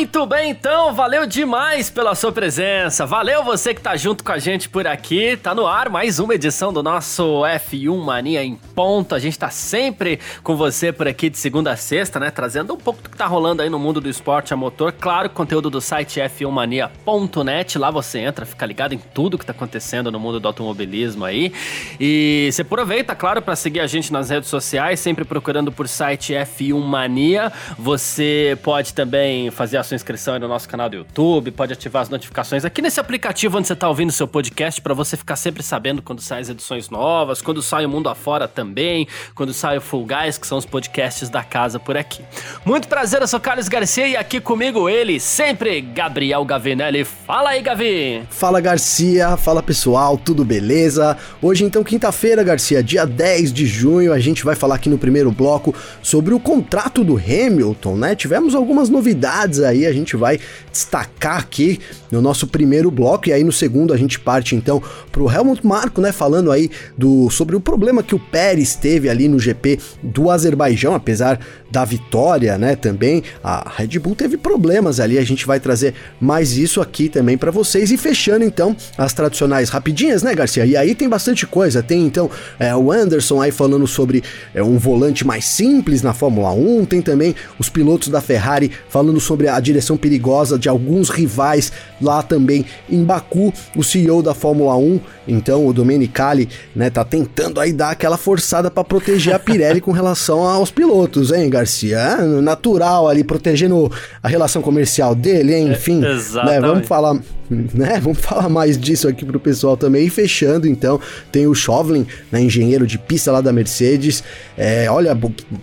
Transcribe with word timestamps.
Muito 0.00 0.24
bem, 0.24 0.52
então, 0.52 0.94
valeu 0.94 1.26
demais 1.26 1.90
pela 1.90 2.14
sua 2.14 2.32
presença. 2.32 3.04
Valeu 3.04 3.44
você 3.44 3.74
que 3.74 3.82
tá 3.82 3.98
junto 3.98 4.24
com 4.24 4.32
a 4.32 4.38
gente 4.38 4.66
por 4.66 4.86
aqui. 4.86 5.36
Tá 5.36 5.54
no 5.54 5.66
ar 5.66 5.90
mais 5.90 6.18
uma 6.18 6.34
edição 6.34 6.72
do 6.72 6.82
nosso 6.82 7.42
F1 7.42 8.02
Mania 8.02 8.42
em 8.42 8.54
ponto. 8.74 9.14
A 9.14 9.18
gente 9.18 9.38
tá 9.38 9.50
sempre 9.50 10.18
com 10.42 10.56
você 10.56 10.90
por 10.90 11.06
aqui 11.06 11.28
de 11.28 11.36
segunda 11.36 11.72
a 11.72 11.76
sexta, 11.76 12.18
né, 12.18 12.30
trazendo 12.30 12.72
um 12.72 12.78
pouco 12.78 13.02
do 13.02 13.10
que 13.10 13.16
tá 13.16 13.26
rolando 13.26 13.60
aí 13.60 13.68
no 13.68 13.78
mundo 13.78 14.00
do 14.00 14.08
esporte 14.08 14.54
a 14.54 14.56
motor. 14.56 14.90
Claro, 14.90 15.28
conteúdo 15.28 15.68
do 15.68 15.82
site 15.82 16.18
f1mania.net. 16.18 17.78
Lá 17.78 17.90
você 17.90 18.20
entra, 18.20 18.46
fica 18.46 18.64
ligado 18.64 18.94
em 18.94 18.98
tudo 18.98 19.36
que 19.36 19.44
tá 19.44 19.52
acontecendo 19.52 20.10
no 20.10 20.18
mundo 20.18 20.40
do 20.40 20.48
automobilismo 20.48 21.26
aí. 21.26 21.52
E 22.00 22.48
você 22.50 22.62
aproveita, 22.62 23.14
claro, 23.14 23.42
para 23.42 23.54
seguir 23.54 23.80
a 23.80 23.86
gente 23.86 24.10
nas 24.10 24.30
redes 24.30 24.48
sociais, 24.48 24.98
sempre 24.98 25.26
procurando 25.26 25.70
por 25.70 25.86
site 25.86 26.32
F1 26.32 26.80
Mania. 26.80 27.52
Você 27.78 28.58
pode 28.62 28.94
também 28.94 29.50
fazer 29.50 29.76
a 29.76 29.89
sua 29.90 29.96
inscrição 29.96 30.34
aí 30.34 30.40
no 30.40 30.46
nosso 30.46 30.68
canal 30.68 30.88
do 30.88 30.96
YouTube, 30.96 31.50
pode 31.50 31.72
ativar 31.72 32.02
as 32.02 32.08
notificações 32.08 32.64
aqui 32.64 32.80
nesse 32.80 33.00
aplicativo 33.00 33.58
onde 33.58 33.66
você 33.66 33.72
está 33.72 33.88
ouvindo 33.88 34.10
o 34.10 34.12
seu 34.12 34.28
podcast 34.28 34.80
para 34.80 34.94
você 34.94 35.16
ficar 35.16 35.34
sempre 35.34 35.64
sabendo 35.64 36.00
quando 36.00 36.20
saem 36.20 36.42
as 36.42 36.48
edições 36.48 36.88
novas, 36.88 37.42
quando 37.42 37.60
sai 37.60 37.84
o 37.84 37.88
Mundo 37.88 38.08
Afora 38.08 38.46
também, 38.46 39.08
quando 39.34 39.52
sai 39.52 39.78
o 39.78 39.80
Full 39.80 40.06
Guys, 40.06 40.38
que 40.38 40.46
são 40.46 40.58
os 40.58 40.64
podcasts 40.64 41.28
da 41.28 41.42
casa 41.42 41.80
por 41.80 41.96
aqui. 41.96 42.22
Muito 42.64 42.86
prazer, 42.86 43.20
eu 43.20 43.26
sou 43.26 43.40
Carlos 43.40 43.68
Garcia 43.68 44.06
e 44.06 44.16
aqui 44.16 44.40
comigo 44.40 44.88
ele, 44.88 45.18
sempre 45.18 45.80
Gabriel 45.80 46.44
Gavinelli. 46.44 47.04
Fala 47.04 47.50
aí, 47.50 47.60
Gavi! 47.60 48.22
Fala, 48.30 48.60
Garcia. 48.60 49.36
Fala, 49.36 49.62
pessoal. 49.62 50.16
Tudo 50.16 50.44
beleza? 50.44 51.16
Hoje, 51.42 51.64
então, 51.64 51.82
quinta-feira, 51.82 52.44
Garcia, 52.44 52.82
dia 52.82 53.04
10 53.04 53.52
de 53.52 53.66
junho, 53.66 54.12
a 54.12 54.20
gente 54.20 54.44
vai 54.44 54.54
falar 54.54 54.76
aqui 54.76 54.88
no 54.88 54.98
primeiro 54.98 55.32
bloco 55.32 55.74
sobre 56.00 56.32
o 56.32 56.38
contrato 56.38 57.02
do 57.02 57.16
Hamilton, 57.16 57.96
né? 57.96 58.14
Tivemos 58.14 58.54
algumas 58.54 58.88
novidades 58.88 59.60
aí 59.60 59.79
aí 59.80 59.86
a 59.86 59.92
gente 59.92 60.16
vai 60.16 60.38
destacar 60.70 61.38
aqui 61.38 61.80
no 62.10 62.20
nosso 62.20 62.46
primeiro 62.46 62.90
bloco. 62.90 63.28
E 63.28 63.32
aí 63.32 63.44
no 63.44 63.52
segundo 63.52 63.92
a 63.92 63.96
gente 63.96 64.18
parte 64.18 64.54
então 64.54 64.82
pro 65.10 65.30
Helmut 65.30 65.66
Marko, 65.66 66.00
né, 66.00 66.12
falando 66.12 66.50
aí 66.50 66.70
do 66.96 67.30
sobre 67.30 67.56
o 67.56 67.60
problema 67.60 68.02
que 68.02 68.14
o 68.14 68.18
Pérez 68.18 68.74
teve 68.74 69.08
ali 69.08 69.28
no 69.28 69.38
GP 69.38 69.78
do 70.02 70.30
Azerbaijão, 70.30 70.94
apesar 70.94 71.40
da 71.70 71.84
vitória, 71.84 72.58
né, 72.58 72.74
também 72.74 73.22
a 73.42 73.70
Red 73.76 73.98
Bull 73.98 74.14
teve 74.14 74.36
problemas 74.36 74.98
ali, 74.98 75.18
a 75.18 75.24
gente 75.24 75.46
vai 75.46 75.60
trazer 75.60 75.94
mais 76.20 76.56
isso 76.56 76.80
aqui 76.80 77.08
também 77.08 77.38
para 77.38 77.50
vocês 77.50 77.90
e 77.90 77.96
fechando 77.96 78.44
então 78.44 78.76
as 78.98 79.12
tradicionais 79.12 79.68
rapidinhas, 79.68 80.22
né, 80.22 80.34
Garcia? 80.34 80.66
E 80.66 80.76
aí 80.76 80.94
tem 80.94 81.08
bastante 81.08 81.46
coisa, 81.46 81.82
tem 81.82 82.04
então 82.04 82.30
é, 82.58 82.74
o 82.74 82.90
Anderson 82.90 83.40
aí 83.40 83.52
falando 83.52 83.86
sobre 83.86 84.22
é, 84.54 84.62
um 84.62 84.78
volante 84.78 85.26
mais 85.26 85.44
simples 85.44 86.02
na 86.02 86.12
Fórmula 86.12 86.50
1, 86.52 86.84
tem 86.86 87.00
também 87.00 87.34
os 87.58 87.68
pilotos 87.68 88.08
da 88.08 88.20
Ferrari 88.20 88.70
falando 88.88 89.20
sobre 89.20 89.48
a 89.48 89.58
direção 89.60 89.96
perigosa 89.96 90.58
de 90.58 90.68
alguns 90.68 91.08
rivais 91.08 91.72
lá 92.00 92.22
também 92.22 92.64
em 92.88 93.04
Baku, 93.04 93.52
o 93.76 93.84
CEO 93.84 94.22
da 94.22 94.34
Fórmula 94.34 94.76
1, 94.76 95.00
então 95.28 95.66
o 95.66 95.72
Domenicali, 95.72 96.48
né, 96.74 96.90
tá 96.90 97.04
tentando 97.04 97.60
aí 97.60 97.72
dar 97.72 97.90
aquela 97.90 98.16
forçada 98.16 98.70
para 98.70 98.82
proteger 98.82 99.34
a 99.34 99.38
Pirelli 99.38 99.80
com 99.80 99.92
relação 99.92 100.44
aos 100.44 100.70
pilotos, 100.70 101.30
hein, 101.30 101.48
Garcia? 101.48 101.59
É 101.92 102.22
natural 102.40 103.08
ali 103.08 103.24
protegendo 103.24 103.90
a 104.22 104.28
relação 104.28 104.62
comercial 104.62 105.14
dele, 105.14 105.54
hein? 105.54 105.72
enfim, 105.72 106.02
é, 106.04 106.44
né, 106.44 106.60
vamos 106.60 106.86
falar, 106.86 107.14
né, 107.50 108.00
vamos 108.00 108.18
falar 108.18 108.48
mais 108.48 108.78
disso 108.78 109.08
aqui 109.08 109.24
pro 109.24 109.40
pessoal 109.40 109.76
também. 109.76 110.06
E 110.06 110.10
fechando, 110.10 110.66
então, 110.66 111.00
tem 111.30 111.46
o 111.46 111.54
Chauvelin, 111.54 112.06
né, 112.30 112.40
engenheiro 112.42 112.86
de 112.86 112.98
pista 112.98 113.32
lá 113.32 113.40
da 113.40 113.52
Mercedes. 113.52 114.22
É, 114.56 114.90
olha, 114.90 115.18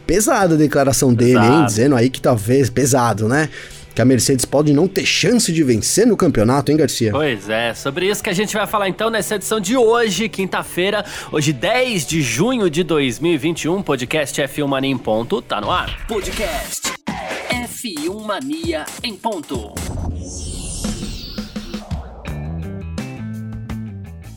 pesada 0.05 0.55
a 0.55 0.57
declaração 0.57 1.13
dele, 1.13 1.39
hein, 1.39 1.65
dizendo 1.65 1.95
aí 1.95 2.09
que 2.09 2.21
talvez 2.21 2.69
pesado, 2.69 3.27
né? 3.27 3.49
Que 3.97 4.01
a 4.03 4.05
Mercedes 4.05 4.45
pode 4.45 4.71
não 4.73 4.87
ter 4.87 5.07
chance 5.07 5.51
de 5.51 5.63
vencer 5.63 6.05
no 6.05 6.15
campeonato, 6.15 6.71
hein, 6.71 6.77
Garcia? 6.77 7.11
Pois 7.11 7.49
é, 7.49 7.73
sobre 7.73 8.07
isso 8.07 8.23
que 8.23 8.29
a 8.29 8.33
gente 8.33 8.55
vai 8.55 8.67
falar 8.67 8.87
então 8.87 9.09
nessa 9.09 9.33
edição 9.33 9.59
de 9.59 9.75
hoje, 9.75 10.29
quinta-feira, 10.29 11.03
hoje 11.31 11.51
10 11.51 12.05
de 12.05 12.21
junho 12.21 12.69
de 12.69 12.83
2021, 12.83 13.81
podcast 13.81 14.39
F1 14.39 14.67
Mania 14.67 14.91
em 14.91 14.97
ponto, 14.99 15.41
tá 15.41 15.59
no 15.59 15.71
ar. 15.71 16.05
Podcast 16.05 16.93
F1 17.49 18.23
Mania 18.23 18.85
em 19.03 19.15
ponto. 19.15 19.73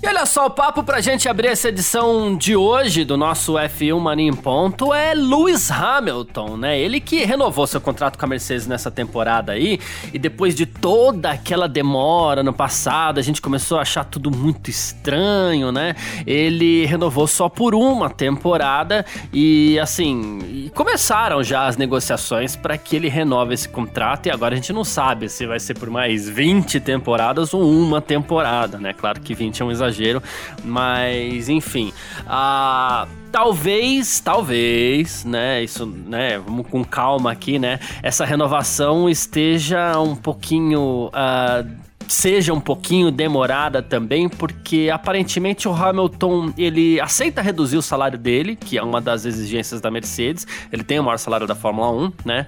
E 0.02 0.08
olha 0.08 0.24
só, 0.24 0.46
o 0.46 0.50
papo 0.50 0.82
pra 0.82 1.02
gente 1.02 1.28
abrir 1.28 1.48
essa 1.48 1.68
edição 1.68 2.34
de 2.34 2.56
hoje 2.56 3.04
do 3.04 3.18
nosso 3.18 3.56
F1 3.56 4.00
Mania 4.00 4.30
em 4.30 4.34
Ponto 4.34 4.94
é 4.94 5.12
Lewis 5.12 5.70
Hamilton, 5.70 6.56
né? 6.56 6.80
Ele 6.80 7.00
que 7.00 7.22
renovou 7.22 7.66
seu 7.66 7.82
contrato 7.82 8.18
com 8.18 8.24
a 8.24 8.28
Mercedes 8.28 8.66
nessa 8.66 8.90
temporada 8.90 9.52
aí, 9.52 9.78
e 10.10 10.18
depois 10.18 10.54
de 10.54 10.64
toda 10.64 11.32
aquela 11.32 11.68
demora 11.68 12.42
no 12.42 12.50
passado, 12.50 13.20
a 13.20 13.22
gente 13.22 13.42
começou 13.42 13.76
a 13.76 13.82
achar 13.82 14.04
tudo 14.04 14.30
muito 14.30 14.70
estranho, 14.70 15.70
né? 15.70 15.94
Ele 16.26 16.86
renovou 16.86 17.26
só 17.26 17.50
por 17.50 17.74
uma 17.74 18.08
temporada 18.08 19.04
e 19.30 19.78
assim, 19.78 20.70
começaram 20.74 21.42
já 21.42 21.66
as 21.66 21.76
negociações 21.76 22.56
para 22.56 22.78
que 22.78 22.96
ele 22.96 23.10
renove 23.10 23.52
esse 23.52 23.68
contrato 23.68 24.28
e 24.28 24.30
agora 24.30 24.54
a 24.54 24.56
gente 24.56 24.72
não 24.72 24.82
sabe 24.82 25.28
se 25.28 25.46
vai 25.46 25.60
ser 25.60 25.74
por 25.74 25.90
mais 25.90 26.26
20 26.26 26.80
temporadas 26.80 27.52
ou 27.52 27.70
uma 27.70 28.00
temporada, 28.00 28.78
né? 28.78 28.94
Claro 28.94 29.20
que 29.20 29.34
20 29.34 29.60
é 29.60 29.64
um 29.66 29.70
exagero 29.70 29.89
exagero, 29.90 30.22
mas 30.64 31.48
enfim. 31.48 31.92
Uh, 32.22 33.08
talvez, 33.30 34.20
talvez, 34.20 35.24
né? 35.24 35.62
Isso, 35.62 35.84
né? 35.86 36.38
Vamos 36.38 36.66
com 36.68 36.84
calma 36.84 37.30
aqui, 37.32 37.58
né? 37.58 37.78
Essa 38.02 38.24
renovação 38.24 39.08
esteja 39.08 39.98
um 40.00 40.16
pouquinho. 40.16 41.08
Uh, 41.08 41.79
seja 42.10 42.52
um 42.52 42.60
pouquinho 42.60 43.10
demorada 43.10 43.80
também, 43.80 44.28
porque 44.28 44.90
aparentemente 44.92 45.68
o 45.68 45.72
Hamilton 45.72 46.52
ele 46.58 47.00
aceita 47.00 47.40
reduzir 47.40 47.76
o 47.76 47.82
salário 47.82 48.18
dele, 48.18 48.56
que 48.56 48.76
é 48.76 48.82
uma 48.82 49.00
das 49.00 49.24
exigências 49.24 49.80
da 49.80 49.90
Mercedes. 49.90 50.46
Ele 50.72 50.82
tem 50.82 50.98
o 50.98 51.04
maior 51.04 51.18
salário 51.18 51.46
da 51.46 51.54
Fórmula 51.54 51.90
1, 51.92 52.12
né? 52.24 52.46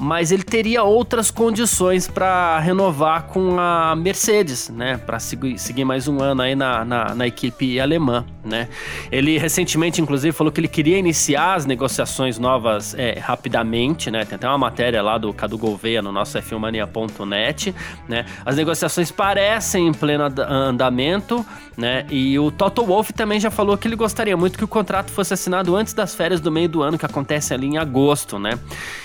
Mas 0.00 0.32
ele 0.32 0.42
teria 0.42 0.82
outras 0.82 1.30
condições 1.30 2.08
para 2.08 2.58
renovar 2.58 3.24
com 3.28 3.56
a 3.58 3.94
Mercedes, 3.94 4.68
né? 4.68 4.96
Para 4.96 5.20
seguir, 5.20 5.84
mais 5.84 6.08
um 6.08 6.20
ano 6.20 6.42
aí 6.42 6.56
na, 6.56 6.84
na, 6.84 7.14
na, 7.14 7.26
equipe 7.26 7.78
alemã, 7.78 8.24
né? 8.44 8.68
Ele 9.12 9.38
recentemente, 9.38 10.00
inclusive, 10.02 10.32
falou 10.32 10.52
que 10.52 10.60
ele 10.60 10.68
queria 10.68 10.98
iniciar 10.98 11.54
as 11.54 11.66
negociações 11.66 12.36
novas 12.36 12.94
é, 12.94 13.18
rapidamente, 13.20 14.10
né? 14.10 14.24
Tem 14.24 14.34
até 14.34 14.48
uma 14.48 14.58
matéria 14.58 15.00
lá 15.00 15.16
do 15.18 15.32
Cadu 15.32 15.56
Gouveia 15.56 16.02
no 16.02 16.10
nosso 16.10 16.36
f1mania.net, 16.36 17.72
né? 18.08 18.26
As 18.44 18.56
negociações 18.56 19.03
parecem 19.10 19.88
em 19.88 19.92
pleno 19.92 20.24
andamento, 20.48 21.44
né? 21.76 22.06
E 22.10 22.38
o 22.38 22.50
Toto 22.50 22.84
Wolff 22.84 23.12
também 23.12 23.40
já 23.40 23.50
falou 23.50 23.76
que 23.76 23.88
ele 23.88 23.96
gostaria 23.96 24.36
muito 24.36 24.58
que 24.58 24.64
o 24.64 24.68
contrato 24.68 25.10
fosse 25.10 25.34
assinado 25.34 25.74
antes 25.76 25.92
das 25.94 26.14
férias 26.14 26.40
do 26.40 26.50
meio 26.50 26.68
do 26.68 26.82
ano, 26.82 26.98
que 26.98 27.06
acontece 27.06 27.52
ali 27.52 27.66
em 27.66 27.78
agosto, 27.78 28.38
né? 28.38 28.58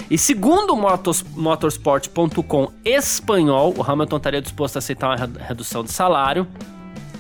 E 0.10 0.18
segundo 0.18 0.74
o 0.74 1.40
motorsport.com 1.40 2.72
espanhol, 2.84 3.74
o 3.78 3.84
Hamilton 3.84 4.18
estaria 4.18 4.42
disposto 4.42 4.76
a 4.76 4.80
aceitar 4.80 5.08
uma 5.08 5.30
redução 5.40 5.84
de 5.84 5.92
salário. 5.92 6.48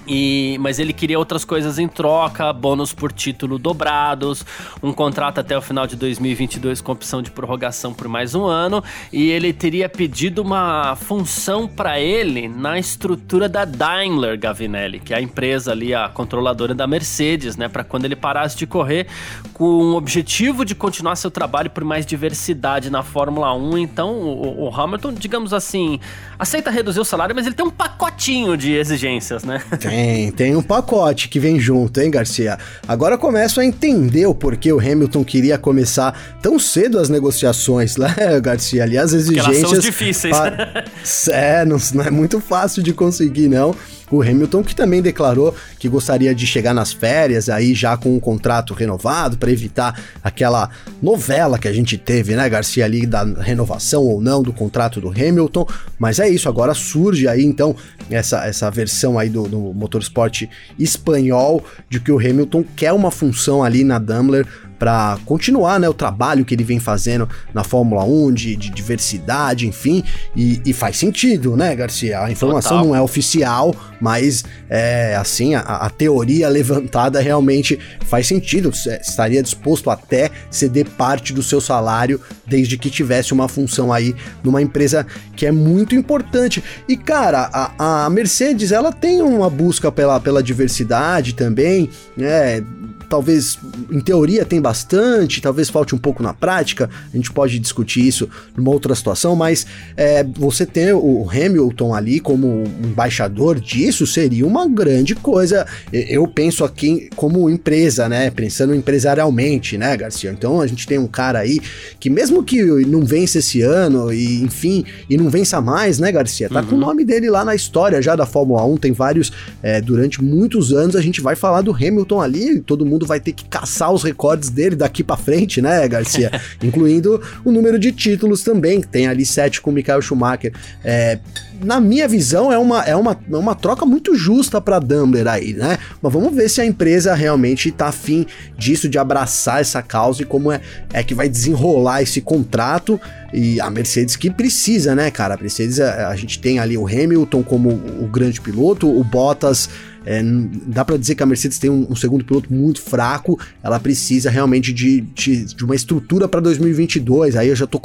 E, 0.10 0.58
mas 0.60 0.80
ele 0.80 0.92
queria 0.92 1.20
outras 1.20 1.46
coisas 1.46 1.78
em 1.78 1.88
troca, 1.88 2.52
bônus 2.52 2.92
por 2.92 3.12
título 3.12 3.60
dobrados, 3.60 4.44
um 4.82 4.92
contrato 4.92 5.40
até 5.40 5.56
o 5.56 5.62
final 5.62 5.86
de 5.86 5.96
2022 5.96 6.82
com 6.82 6.92
opção 6.92 7.22
de 7.22 7.30
prorrogação 7.30 7.94
por 7.94 8.08
mais 8.08 8.34
um 8.34 8.46
ano, 8.46 8.84
e 9.14 9.30
ele 9.30 9.54
teria 9.54 9.88
pedido 9.88 10.42
uma 10.42 10.96
função 10.96 11.68
para 11.68 12.00
ele 12.00 12.48
na 12.48 12.80
estrutura 12.80 13.48
da 13.48 13.66
Daimler 13.66 14.40
Gavinelli, 14.40 15.00
que 15.00 15.14
é 15.14 15.18
a 15.18 15.22
empresa 15.22 15.72
ali, 15.72 15.94
a 15.94 16.10
controladora 16.10 16.74
da 16.74 16.88
Mercedes, 16.88 17.56
né, 17.56 17.68
para 17.68 17.84
quando 17.84 18.06
ele 18.06 18.16
parasse 18.16 18.58
de 18.58 18.66
correr 18.66 19.06
com 19.54 19.64
o 19.64 19.96
objetivo 19.96 20.66
de 20.66 20.74
continuar 20.74 21.16
seu 21.18 21.30
trabalho 21.30 21.70
por 21.70 21.84
mais 21.84 22.06
diversidade 22.06 22.90
na 22.90 23.04
Fórmula 23.04 23.54
1. 23.54 23.78
Então, 23.78 24.14
o, 24.14 24.68
o 24.68 24.76
Hamilton, 24.76 25.14
digamos 25.14 25.54
assim, 25.54 26.00
aceita 26.40 26.72
reduzir 26.72 27.00
o 27.00 27.06
salário, 27.06 27.36
mas 27.36 27.46
ele 27.46 27.56
tem 27.56 27.66
um 27.66 27.70
pacotinho 27.70 28.58
de 28.58 28.74
exigências, 28.74 29.44
né? 29.44 29.62
Tem, 29.80 29.99
tem 30.36 30.56
um 30.56 30.62
pacote 30.62 31.28
que 31.30 31.40
vem 31.40 31.60
junto, 31.60 32.00
hein, 32.00 32.12
Garcia? 32.12 32.58
Agora 32.88 33.18
começo 33.18 33.60
a 33.60 33.66
entender 33.66 34.26
o 34.26 34.36
porquê 34.36 34.72
o 34.72 34.80
Hamilton 34.80 35.24
queria 35.24 35.58
começar 35.58 36.38
tão 36.42 36.60
cedo 36.60 37.00
as 37.00 37.10
negociações, 37.10 37.96
né, 37.98 38.16
Garcia? 38.42 38.84
Ali 38.84 38.98
as 38.98 39.14
exigências. 39.14 39.46
Porque 39.46 39.66
elas 39.66 39.72
são 39.72 39.80
difíceis. 39.80 40.38
Pa... 40.38 40.54
é, 41.34 41.66
não, 41.66 41.78
não 41.94 42.04
é 42.04 42.12
muito 42.12 42.40
fácil 42.40 42.84
de 42.84 42.94
conseguir, 42.94 43.48
não. 43.48 43.76
O 44.12 44.22
Hamilton 44.22 44.64
que 44.64 44.76
também 44.76 45.02
declarou 45.02 45.56
que 45.78 45.88
gostaria 45.88 46.34
de 46.34 46.46
chegar 46.48 46.74
nas 46.74 46.92
férias 46.92 47.50
aí 47.50 47.74
já 47.74 47.96
com 47.96 48.16
um 48.16 48.20
contrato 48.20 48.74
renovado 48.74 49.38
para 49.38 49.52
evitar 49.52 50.00
aquela 50.24 50.70
novela 51.02 51.60
que 51.60 51.68
a 51.68 51.74
gente 51.74 51.98
teve, 51.98 52.36
né, 52.36 52.50
Garcia 52.50 52.86
ali 52.86 53.06
da 53.06 53.24
renovação 53.24 54.04
ou 54.04 54.20
não 54.22 54.42
do 54.42 54.52
contrato 54.52 55.00
do 55.00 55.10
Hamilton. 55.10 55.68
Mas 55.98 56.20
é 56.20 56.30
isso, 56.30 56.50
agora 56.50 56.74
surge 56.74 57.28
aí 57.28 57.44
então 57.44 57.76
essa, 58.10 58.46
essa 58.46 58.70
versão 58.70 59.20
aí 59.20 59.30
do, 59.30 59.48
do 59.48 59.60
motorsport 59.74 60.44
espanhol 60.78 61.64
de 61.90 62.00
que 62.00 62.12
o 62.12 62.20
Hamilton 62.20 62.64
quer 62.76 62.94
uma 62.94 63.12
função 63.12 63.64
ali 63.64 63.84
na 63.84 64.00
Daimler 64.00 64.46
para 64.80 65.20
continuar 65.26 65.78
né, 65.78 65.90
o 65.90 65.94
trabalho 65.94 66.46
que 66.46 66.56
ele 66.56 66.64
vem 66.64 66.80
fazendo 66.80 67.28
na 67.54 67.66
Fórmula 67.66 68.06
1, 68.06 68.34
de, 68.34 68.56
de 68.56 68.70
diversidade, 68.70 69.68
enfim, 69.68 70.04
e, 70.34 70.62
e, 70.66 70.74
faz 70.74 70.98
sentido, 70.98 71.58
né, 71.58 71.76
Garcia? 71.76 72.22
A 72.22 72.32
informação 72.32 72.78
Total. 72.78 72.86
não 72.86 72.96
é 72.96 73.02
oficial, 73.02 73.76
mas 74.00 74.46
é 74.70 75.16
assim, 75.18 75.54
a, 75.54 75.60
a, 75.60 75.90
teoria 75.90 76.48
levantada 76.50 77.20
realmente 77.20 77.78
faz 78.06 78.26
sentido. 78.26 78.70
Estaria 78.70 79.44
disposto 79.44 79.90
até 79.90 80.32
ceder 80.50 80.86
parte 80.92 81.34
do 81.34 81.44
seu 81.44 81.60
salário 81.60 82.22
desde 82.48 82.78
que 82.78 82.90
tivesse 82.90 83.34
uma 83.34 83.50
função 83.50 83.92
aí 83.92 84.16
numa 84.42 84.62
empresa 84.62 85.06
que 85.36 85.46
é 85.46 85.52
muito 85.52 85.94
importante. 85.94 86.64
E 86.88 86.96
cara, 86.96 87.50
a, 87.52 88.06
a 88.06 88.10
Mercedes 88.10 88.72
ela 88.72 88.94
tem 88.94 89.22
uma 89.22 89.50
busca 89.50 89.92
pela, 89.92 90.20
pela 90.20 90.42
diversidade 90.42 91.34
também, 91.34 91.90
né? 92.16 92.64
Talvez 93.10 93.58
em 93.92 94.00
teoria 94.00 94.46
tem 94.46 94.62
bastante, 94.62 95.42
talvez 95.42 95.70
falte 95.70 95.96
um 95.96 95.98
pouco 95.98 96.22
na 96.22 96.34
prática, 96.34 96.90
a 97.12 97.18
gente 97.18 97.32
pode 97.32 97.58
discutir 97.60 98.08
isso 98.08 98.30
numa 98.56 98.70
outra 98.70 98.94
situação, 98.94 99.36
mas 99.36 99.66
é, 99.98 100.24
você 100.24 100.66
ter 100.66 100.94
o 100.94 101.28
Hamilton 101.30 101.94
ali 101.94 102.20
como 102.20 102.64
embaixador 102.84 103.60
disso 103.60 104.06
seria 104.06 104.46
uma 104.46 104.68
grande 104.68 105.16
coisa. 105.16 105.66
Eu 105.92 106.28
penso 106.28 106.64
aqui 106.64 107.10
como 107.16 107.50
empresa, 107.50 108.08
né? 108.08 108.30
Pensando 108.30 108.76
empresarialmente, 108.76 109.78
né, 109.78 109.98
Garcia? 109.98 110.32
Então 110.32 110.62
a 110.62 110.68
gente 110.68 110.86
tem 110.86 111.00
um 111.00 111.08
cara 111.08 111.40
aí 111.40 111.60
que, 112.00 112.10
mesmo 112.10 112.44
que 112.44 112.62
não 112.86 113.04
vence 113.04 113.40
esse 113.40 113.62
ano, 113.62 114.14
e 114.14 114.42
enfim, 114.42 114.86
e 115.10 115.18
não 115.18 115.30
vença 115.30 115.60
mais, 115.60 116.00
né, 116.00 116.12
Garcia? 116.12 116.50
Tá 116.50 116.62
uhum. 116.62 116.68
com 116.68 116.76
o 116.76 116.80
nome 116.80 117.04
dele 117.04 117.30
lá 117.30 117.44
na 117.44 117.56
história 117.56 118.02
já 118.02 118.16
da 118.16 118.26
Fórmula 118.26 118.64
1, 118.66 118.78
tem 118.78 118.92
vários. 118.92 119.32
É, 119.64 119.82
durante 119.82 120.24
muitos 120.24 120.72
anos 120.72 120.96
a 120.96 121.02
gente 121.02 121.22
vai 121.22 121.36
falar 121.36 121.62
do 121.62 121.74
Hamilton 121.74 122.22
ali, 122.22 122.60
todo 122.60 122.86
mundo 122.86 122.99
vai 123.06 123.20
ter 123.20 123.34
que 123.34 123.46
caçar 123.46 123.92
os 123.92 124.04
recordes 124.04 124.50
dele 124.50 124.76
daqui 124.76 125.04
para 125.04 125.18
frente, 125.18 125.62
né, 125.62 125.88
Garcia? 125.88 126.32
Incluindo 126.62 127.22
o 127.44 127.52
número 127.52 127.80
de 127.80 127.92
títulos 127.92 128.44
também, 128.44 128.82
que 128.82 128.88
tem 128.88 129.08
ali 129.08 129.26
sete 129.26 129.62
com 129.62 129.70
o 129.70 129.74
Michael 129.74 130.02
Schumacher. 130.02 130.54
É, 130.84 131.20
na 131.64 131.80
minha 131.80 132.08
visão, 132.08 132.52
é 132.52 132.58
uma, 132.58 132.82
é 132.84 132.96
uma, 132.96 133.18
é 133.30 133.36
uma 133.36 133.56
troca 133.56 133.86
muito 133.86 134.16
justa 134.16 134.62
para 134.62 134.80
Dumbler 134.80 135.28
aí, 135.28 135.54
né? 135.54 135.78
Mas 136.02 136.14
vamos 136.14 136.34
ver 136.34 136.50
se 136.50 136.62
a 136.62 136.66
empresa 136.66 137.14
realmente 137.14 137.72
tá 137.72 137.88
afim 137.88 138.26
disso, 138.58 138.88
de 138.88 138.98
abraçar 138.98 139.60
essa 139.60 139.82
causa 139.82 140.22
e 140.22 140.26
como 140.26 140.52
é, 140.52 140.62
é 140.94 141.04
que 141.04 141.14
vai 141.14 141.28
desenrolar 141.28 142.02
esse 142.02 142.22
contrato. 142.22 143.00
E 143.34 143.60
a 143.60 143.70
Mercedes 143.70 144.16
que 144.16 144.30
precisa, 144.30 144.96
né, 144.96 145.12
cara? 145.12 145.36
A 145.36 145.38
Mercedes, 145.38 145.80
a, 145.80 146.08
a 146.08 146.16
gente 146.16 146.40
tem 146.40 146.60
ali 146.60 146.78
o 146.78 146.88
Hamilton 146.88 147.44
como 147.44 147.70
o 147.70 148.08
grande 148.08 148.40
piloto, 148.40 148.88
o 148.90 149.04
Bottas 149.04 149.70
é, 150.10 150.24
dá 150.66 150.84
para 150.84 150.98
dizer 150.98 151.14
que 151.14 151.22
a 151.22 151.26
Mercedes 151.28 151.60
tem 151.60 151.70
um, 151.70 151.86
um, 151.88 151.96
segundo 151.96 152.26
piloto 152.26 152.52
muito 152.52 152.82
fraco, 152.82 153.40
ela 153.62 153.80
precisa 153.80 154.28
realmente 154.32 154.74
de, 154.74 155.02
de, 155.02 155.46
de 155.46 155.64
uma 155.64 155.76
estrutura 155.76 156.28
para 156.28 156.40
2022. 156.40 157.36
Aí 157.36 157.50
eu 157.50 157.56
já 157.56 157.68
tô, 157.68 157.80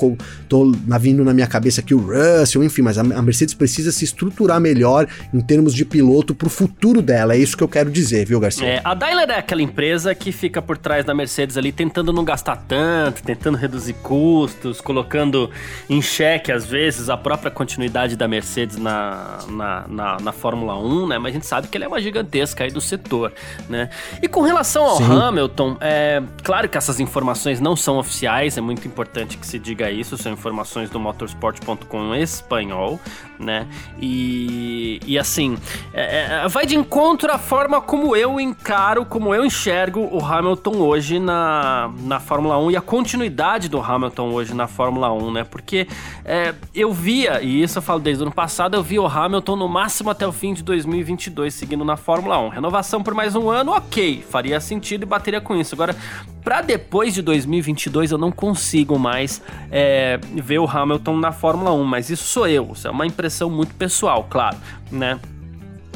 tô 0.49 0.73
vindo 0.99 1.23
na 1.23 1.35
minha 1.35 1.47
cabeça 1.47 1.82
aqui 1.82 1.94
o 1.94 1.99
Russell, 1.99 2.65
enfim, 2.65 2.81
mas 2.81 2.97
a, 2.97 3.03
a 3.03 3.21
Mercedes 3.21 3.53
precisa 3.53 3.93
se 3.93 4.06
estruturar 4.06 4.59
melhor 4.59 5.06
em 5.35 5.41
termos 5.43 5.75
de 5.75 5.85
piloto 5.85 6.35
pro 6.35 6.49
futuro 6.49 7.03
dela. 7.03 7.35
É 7.35 7.37
isso 7.37 7.59
que 7.59 7.62
eu 7.62 7.69
quero 7.69 7.91
dizer, 7.91 8.25
viu, 8.25 8.41
Garcia? 8.41 8.67
É, 8.67 8.81
a 8.82 8.94
Daimler 8.94 9.29
é 9.29 9.38
aquela 9.38 9.61
empresa 9.61 10.15
que 10.15 10.32
fica 10.32 10.62
por 10.62 10.79
trás 10.79 11.05
da 11.05 11.12
Mercedes 11.12 11.59
ali, 11.59 11.73
tentando 11.73 12.11
não 12.11 12.25
gastar 12.25 12.56
tanto, 12.56 13.23
tentando 13.23 13.59
reduzir 13.59 13.93
custos, 14.03 14.81
colocando 14.81 15.50
em 15.91 16.00
xeque, 16.00 16.50
às 16.50 16.65
vezes, 16.65 17.11
a 17.11 17.19
própria 17.19 17.50
continuidade 17.50 18.17
da 18.17 18.27
Mercedes 18.27 18.79
na, 18.79 19.41
na, 19.47 19.85
na, 19.88 20.17
na 20.20 20.32
Fórmula 20.32 20.79
1, 20.79 21.09
né? 21.09 21.19
Mas 21.19 21.32
a 21.32 21.35
gente 21.35 21.47
sabe 21.47 21.69
que 21.69 21.77
ela 21.77 21.85
é 21.85 21.88
uma 21.88 22.00
gigantesca 22.15 22.65
aí 22.65 22.71
do 22.71 22.81
setor, 22.81 23.33
né? 23.69 23.91
E 24.23 24.29
com 24.29 24.43
relação 24.43 24.85
ao 24.85 24.97
Sim. 24.99 25.05
Hamilton, 25.05 25.77
é 25.81 26.23
claro 26.43 26.69
que 26.69 26.79
essas 26.79 27.01
informações 27.01 27.61
não 27.61 27.75
são 27.75 27.99
oficiais, 27.99 28.57
é 28.57 28.61
muito 28.61 28.87
importante 28.87 29.37
que 29.37 29.47
se 29.47 29.59
diga 29.59 29.91
isso, 29.91 30.17
são 30.17 30.33
informações 30.33 30.89
do 30.91 31.01
motorsport.com 31.01 32.15
espanhol, 32.15 33.01
né? 33.39 33.67
E, 34.01 35.01
e 35.07 35.19
assim, 35.19 35.59
é, 35.93 36.45
é, 36.45 36.49
vai 36.49 36.67
de 36.67 36.77
encontro 36.77 37.33
à 37.33 37.39
forma 37.39 37.81
como 37.81 38.15
eu 38.15 38.39
encaro, 38.39 39.05
como 39.05 39.35
eu 39.35 39.45
enxergo 39.45 40.09
o 40.13 40.25
Hamilton 40.25 40.77
hoje 40.77 41.19
na, 41.19 41.91
na 42.01 42.21
Fórmula 42.21 42.59
1 42.59 42.71
e 42.71 42.77
a 42.77 42.81
continuidade 42.81 43.69
do 43.69 43.81
Hamilton 43.81 44.31
hoje 44.31 44.55
na 44.55 44.69
Fórmula 44.69 45.13
1, 45.13 45.33
né? 45.33 45.45
Porque 45.45 45.89
é, 46.25 46.55
eu 46.75 46.93
via, 46.93 47.43
e 47.43 47.63
isso 47.63 47.79
eu 47.79 47.83
falo 47.83 48.01
desde 48.01 48.23
o 48.23 48.27
ano 48.27 48.35
passado, 48.35 48.77
eu 48.77 48.83
vi 48.83 48.99
o 48.99 49.07
Hamilton 49.07 49.57
no 49.57 49.69
máximo 49.69 50.11
até 50.11 50.27
o 50.27 50.33
fim 50.33 50.55
de 50.55 50.63
2022 50.63 51.55
seguindo 51.55 51.85
na 51.85 51.94
Fórmula 51.96 52.38
1. 52.41 52.49
Renovação 52.49 53.02
por 53.02 53.14
mais 53.14 53.35
um 53.35 53.50
ano, 53.50 53.73
ok, 53.73 54.25
faria 54.29 54.61
sentido 54.61 55.02
e 55.02 55.06
bateria 55.06 55.41
com 55.41 55.56
isso. 55.56 55.75
Agora, 55.75 55.96
para 56.43 56.61
depois 56.61 57.14
de 57.14 57.23
2022 57.23 58.11
eu 58.11 58.19
não 58.19 58.31
consigo 58.31 58.99
mais 58.99 59.43
é, 59.70 60.19
ver 60.35 60.58
o 60.58 60.67
Hamilton 60.67 61.17
na 61.17 61.32
Fórmula 61.32 61.73
1, 61.73 61.85
mas 61.85 62.11
isso 62.11 62.25
sou 62.25 62.46
eu, 62.46 62.73
isso 62.73 62.87
é 62.87 62.91
uma 62.91 63.06
impressão 63.06 63.49
muito 63.49 63.75
pessoal, 63.75 64.26
claro, 64.29 64.56
né? 64.91 65.19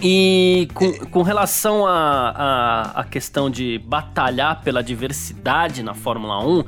E 0.00 0.68
com, 0.74 0.92
com 1.06 1.22
relação 1.22 1.84
à 1.86 3.04
questão 3.10 3.50
de 3.50 3.78
batalhar 3.84 4.62
pela 4.62 4.82
diversidade 4.82 5.82
na 5.82 5.92
Fórmula 5.92 6.38
1, 6.46 6.64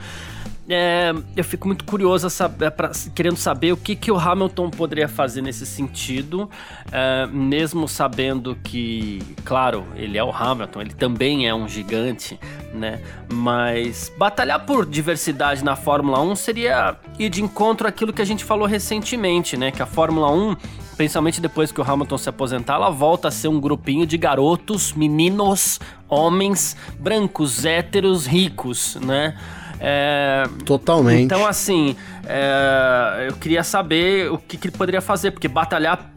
é, 0.75 1.13
eu 1.37 1.45
fico 1.45 1.67
muito 1.67 1.85
curioso 1.85 2.29
saber, 2.31 2.71
pra, 2.71 2.91
querendo 3.15 3.37
saber 3.37 3.73
o 3.73 3.77
que, 3.77 3.97
que 3.97 4.11
o 4.11 4.19
Hamilton 4.19 4.71
poderia 4.71 5.09
fazer 5.09 5.43
nesse 5.43 5.67
sentido, 5.67 6.49
é, 6.93 7.27
mesmo 7.27 7.89
sabendo 7.89 8.57
que, 8.63 9.21
claro, 9.45 9.85
ele 9.97 10.17
é 10.17 10.25
o 10.25 10.31
Hamilton, 10.31 10.81
ele 10.81 10.95
também 10.95 11.49
é 11.49 11.55
um 11.55 11.69
gigante, 11.69 12.39
né? 12.73 13.01
Mas 13.33 14.13
batalhar 14.17 14.65
por 14.65 14.87
diversidade 14.87 15.65
na 15.65 15.77
Fórmula 15.77 16.21
1 16.21 16.37
seria 16.37 16.97
ir 17.19 17.29
de 17.29 17.43
encontro 17.43 17.89
àquilo 17.89 18.13
que 18.13 18.23
a 18.23 18.27
gente 18.27 18.45
falou 18.45 18.67
recentemente, 18.67 19.57
né? 19.57 19.71
Que 19.71 19.83
a 19.83 19.87
Fórmula 19.87 20.31
1 20.31 20.57
principalmente 21.01 21.41
depois 21.41 21.73
que 21.73 21.81
o 21.81 21.91
Hamilton 21.91 22.19
se 22.19 22.29
aposentar, 22.29 22.75
ela 22.75 22.91
volta 22.91 23.29
a 23.29 23.31
ser 23.31 23.49
um 23.49 23.59
grupinho 23.59 24.05
de 24.05 24.19
garotos, 24.19 24.93
meninos, 24.93 25.81
homens, 26.07 26.77
brancos, 26.99 27.65
héteros, 27.65 28.27
ricos, 28.27 28.97
né? 28.97 29.35
É, 29.81 30.45
Totalmente. 30.67 31.23
Então, 31.25 31.47
assim, 31.47 31.97
é, 32.27 33.27
eu 33.29 33.35
queria 33.37 33.65
saber 33.65 34.31
o 34.31 34.37
que, 34.37 34.59
que 34.59 34.69
ele 34.69 34.77
poderia 34.77 35.01
fazer, 35.01 35.31
porque 35.31 35.49
batalhar 35.49 36.13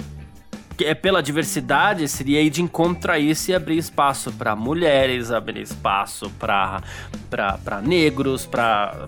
é 0.82 0.94
pela 0.94 1.22
diversidade 1.22 2.08
seria 2.08 2.42
ir 2.42 2.50
de 2.50 2.62
encontro 2.62 3.12
a 3.12 3.20
isso 3.20 3.52
e 3.52 3.56
abrir 3.56 3.78
espaço 3.78 4.32
para 4.32 4.56
mulheres, 4.56 5.32
abrir 5.32 5.62
espaço 5.62 6.30
para 6.40 6.82
negros, 7.82 8.46
para 8.46 9.08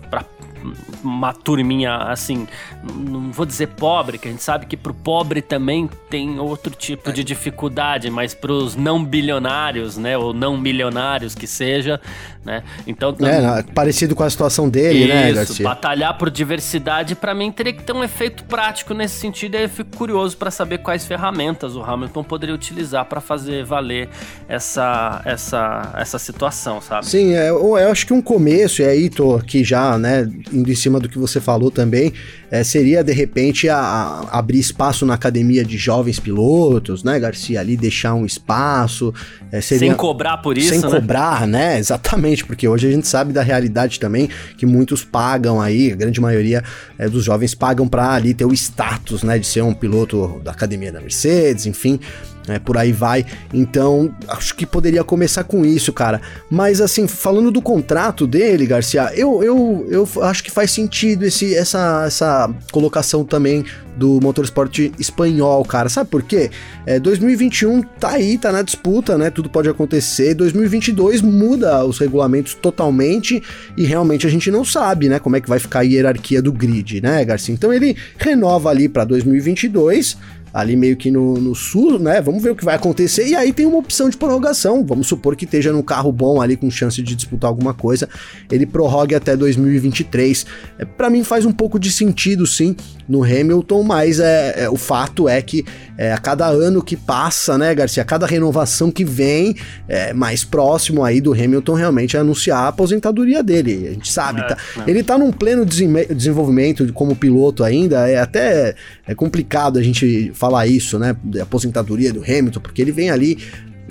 uma 1.02 1.32
turminha 1.32 1.96
assim, 1.96 2.46
não 2.94 3.30
vou 3.32 3.46
dizer 3.46 3.68
pobre, 3.68 4.18
que 4.18 4.28
a 4.28 4.30
gente 4.30 4.42
sabe 4.42 4.66
que 4.66 4.76
pro 4.76 4.94
pobre 4.94 5.42
também 5.42 5.88
tem 6.08 6.38
outro 6.38 6.74
tipo 6.74 7.10
é. 7.10 7.12
de 7.12 7.24
dificuldade, 7.24 8.10
mas 8.10 8.34
pros 8.34 8.76
não 8.76 9.04
bilionários, 9.04 9.96
né, 9.96 10.16
ou 10.16 10.32
não 10.32 10.56
milionários 10.56 11.34
que 11.34 11.46
seja, 11.46 12.00
né? 12.44 12.62
Então, 12.86 13.14
é, 13.20 13.62
parecido 13.74 14.14
com 14.14 14.22
a 14.22 14.30
situação 14.30 14.68
dele, 14.68 15.06
né, 15.06 15.14
isso, 15.14 15.14
né, 15.14 15.32
Garcia? 15.32 15.64
batalhar 15.64 16.16
por 16.16 16.30
diversidade 16.30 17.14
para 17.14 17.34
mim 17.34 17.50
teria 17.50 17.72
que 17.72 17.82
ter 17.82 17.92
um 17.92 18.04
efeito 18.04 18.44
prático 18.44 18.94
nesse 18.94 19.18
sentido, 19.18 19.56
e 19.56 19.62
eu 19.64 19.68
fico 19.68 19.96
curioso 19.96 20.36
para 20.36 20.50
saber 20.50 20.78
quais 20.78 21.04
ferramentas 21.04 21.76
o 21.76 21.82
Hamilton 21.82 22.22
poderia 22.22 22.54
utilizar 22.54 23.04
para 23.04 23.20
fazer 23.20 23.64
valer 23.64 24.08
essa 24.48 25.20
essa 25.24 25.92
essa 25.96 26.18
situação, 26.18 26.80
sabe? 26.80 27.06
Sim, 27.06 27.34
é, 27.34 27.50
eu, 27.50 27.76
eu 27.76 27.90
acho 27.90 28.06
que 28.06 28.12
um 28.12 28.22
começo, 28.22 28.82
e 28.82 28.84
aí 28.84 29.10
tô 29.10 29.34
aqui 29.34 29.64
já, 29.64 29.98
né, 29.98 30.28
indo 30.56 30.70
em 30.70 30.74
cima 30.74 30.98
do 30.98 31.08
que 31.08 31.18
você 31.18 31.40
falou 31.40 31.70
também, 31.70 32.12
é, 32.50 32.64
seria 32.64 33.02
de 33.02 33.12
repente 33.12 33.68
a, 33.68 33.78
a 33.78 34.38
abrir 34.38 34.58
espaço 34.58 35.04
na 35.04 35.14
academia 35.14 35.64
de 35.64 35.76
jovens 35.76 36.18
pilotos, 36.18 37.04
né, 37.04 37.18
Garcia? 37.18 37.60
Ali 37.60 37.76
deixar 37.76 38.14
um 38.14 38.24
espaço. 38.24 39.12
É, 39.52 39.60
seria, 39.60 39.90
sem 39.90 39.96
cobrar 39.96 40.38
por 40.38 40.56
isso, 40.58 40.70
Sem 40.70 40.80
né? 40.80 40.88
cobrar, 40.88 41.46
né? 41.46 41.78
Exatamente, 41.78 42.44
porque 42.44 42.66
hoje 42.66 42.88
a 42.88 42.90
gente 42.90 43.06
sabe 43.06 43.32
da 43.32 43.42
realidade 43.42 44.00
também 44.00 44.28
que 44.56 44.66
muitos 44.66 45.04
pagam 45.04 45.60
aí, 45.60 45.92
a 45.92 45.96
grande 45.96 46.20
maioria 46.20 46.62
é, 46.98 47.08
dos 47.08 47.24
jovens 47.24 47.54
pagam 47.54 47.86
para 47.86 48.12
ali 48.12 48.34
ter 48.34 48.44
o 48.44 48.52
status, 48.52 49.22
né, 49.22 49.38
de 49.38 49.46
ser 49.46 49.62
um 49.62 49.74
piloto 49.74 50.40
da 50.42 50.50
academia 50.50 50.92
da 50.92 51.00
Mercedes, 51.00 51.66
enfim. 51.66 52.00
Né, 52.46 52.58
por 52.58 52.76
aí 52.76 52.92
vai. 52.92 53.24
Então, 53.52 54.14
acho 54.28 54.54
que 54.54 54.66
poderia 54.66 55.04
começar 55.04 55.44
com 55.44 55.64
isso, 55.64 55.92
cara. 55.92 56.20
Mas 56.50 56.80
assim, 56.80 57.06
falando 57.06 57.50
do 57.50 57.62
contrato 57.62 58.26
dele, 58.26 58.66
Garcia, 58.66 59.12
eu, 59.14 59.42
eu, 59.42 59.86
eu 59.88 60.08
acho 60.22 60.42
que 60.42 60.50
faz 60.50 60.70
sentido 60.70 61.24
esse, 61.24 61.54
essa, 61.54 62.04
essa 62.06 62.50
colocação 62.70 63.24
também 63.24 63.64
do 63.96 64.20
motorsport 64.20 64.78
espanhol, 64.98 65.64
cara. 65.64 65.88
Sabe 65.88 66.10
por 66.10 66.22
quê? 66.22 66.50
É, 66.84 67.00
2021 67.00 67.82
tá 67.82 68.10
aí, 68.10 68.36
tá 68.36 68.52
na 68.52 68.62
disputa, 68.62 69.16
né? 69.16 69.30
Tudo 69.30 69.48
pode 69.48 69.68
acontecer. 69.68 70.34
2022 70.34 71.22
muda 71.22 71.84
os 71.84 71.98
regulamentos 71.98 72.54
totalmente 72.54 73.42
e 73.76 73.84
realmente 73.84 74.26
a 74.26 74.30
gente 74.30 74.50
não 74.50 74.64
sabe, 74.64 75.08
né, 75.08 75.18
como 75.18 75.36
é 75.36 75.40
que 75.40 75.48
vai 75.48 75.58
ficar 75.58 75.80
a 75.80 75.82
hierarquia 75.82 76.42
do 76.42 76.52
grid, 76.52 77.00
né, 77.00 77.24
Garcia? 77.24 77.54
Então 77.54 77.72
ele 77.72 77.96
renova 78.18 78.70
ali 78.70 78.88
para 78.88 79.04
2022 79.04 80.16
ali 80.56 80.74
meio 80.74 80.96
que 80.96 81.10
no, 81.10 81.34
no 81.34 81.54
sul, 81.54 81.98
né? 81.98 82.18
Vamos 82.22 82.42
ver 82.42 82.48
o 82.48 82.56
que 82.56 82.64
vai 82.64 82.76
acontecer. 82.76 83.28
E 83.28 83.36
aí 83.36 83.52
tem 83.52 83.66
uma 83.66 83.76
opção 83.76 84.08
de 84.08 84.16
prorrogação. 84.16 84.82
Vamos 84.82 85.06
supor 85.06 85.36
que 85.36 85.44
esteja 85.44 85.70
num 85.70 85.82
carro 85.82 86.10
bom 86.10 86.40
ali 86.40 86.56
com 86.56 86.70
chance 86.70 87.02
de 87.02 87.14
disputar 87.14 87.50
alguma 87.50 87.74
coisa. 87.74 88.08
Ele 88.50 88.64
prorrogue 88.64 89.14
até 89.14 89.36
2023. 89.36 90.46
É, 90.78 90.86
para 90.86 91.10
mim 91.10 91.22
faz 91.22 91.44
um 91.44 91.52
pouco 91.52 91.78
de 91.78 91.92
sentido, 91.92 92.46
sim, 92.46 92.74
no 93.06 93.22
Hamilton, 93.22 93.82
mas 93.82 94.18
é, 94.18 94.64
é 94.64 94.70
o 94.70 94.76
fato 94.76 95.28
é 95.28 95.42
que 95.42 95.62
é, 95.98 96.10
a 96.10 96.18
cada 96.18 96.46
ano 96.46 96.82
que 96.82 96.96
passa, 96.96 97.58
né, 97.58 97.74
Garcia, 97.74 98.02
a 98.02 98.06
cada 98.06 98.26
renovação 98.26 98.90
que 98.90 99.04
vem, 99.04 99.54
é, 99.86 100.14
mais 100.14 100.42
próximo 100.42 101.04
aí 101.04 101.20
do 101.20 101.34
Hamilton 101.34 101.74
realmente 101.74 102.16
anunciar 102.16 102.60
a 102.60 102.68
aposentadoria 102.68 103.42
dele. 103.42 103.88
A 103.88 103.92
gente 103.92 104.10
sabe, 104.10 104.40
é, 104.40 104.44
tá? 104.44 104.56
É. 104.86 104.90
Ele 104.90 105.02
tá 105.02 105.18
num 105.18 105.30
pleno 105.30 105.66
desenvolvimento 105.66 106.90
como 106.94 107.14
piloto 107.14 107.62
ainda. 107.62 108.08
É 108.08 108.18
até 108.18 108.74
é 109.06 109.14
complicado 109.14 109.78
a 109.78 109.82
gente 109.82 110.32
falar 110.34 110.66
isso, 110.66 110.98
né? 110.98 111.16
Da 111.22 111.44
aposentadoria 111.44 112.12
do 112.12 112.22
Hamilton, 112.22 112.60
porque 112.60 112.82
ele 112.82 112.92
vem 112.92 113.10
ali 113.10 113.38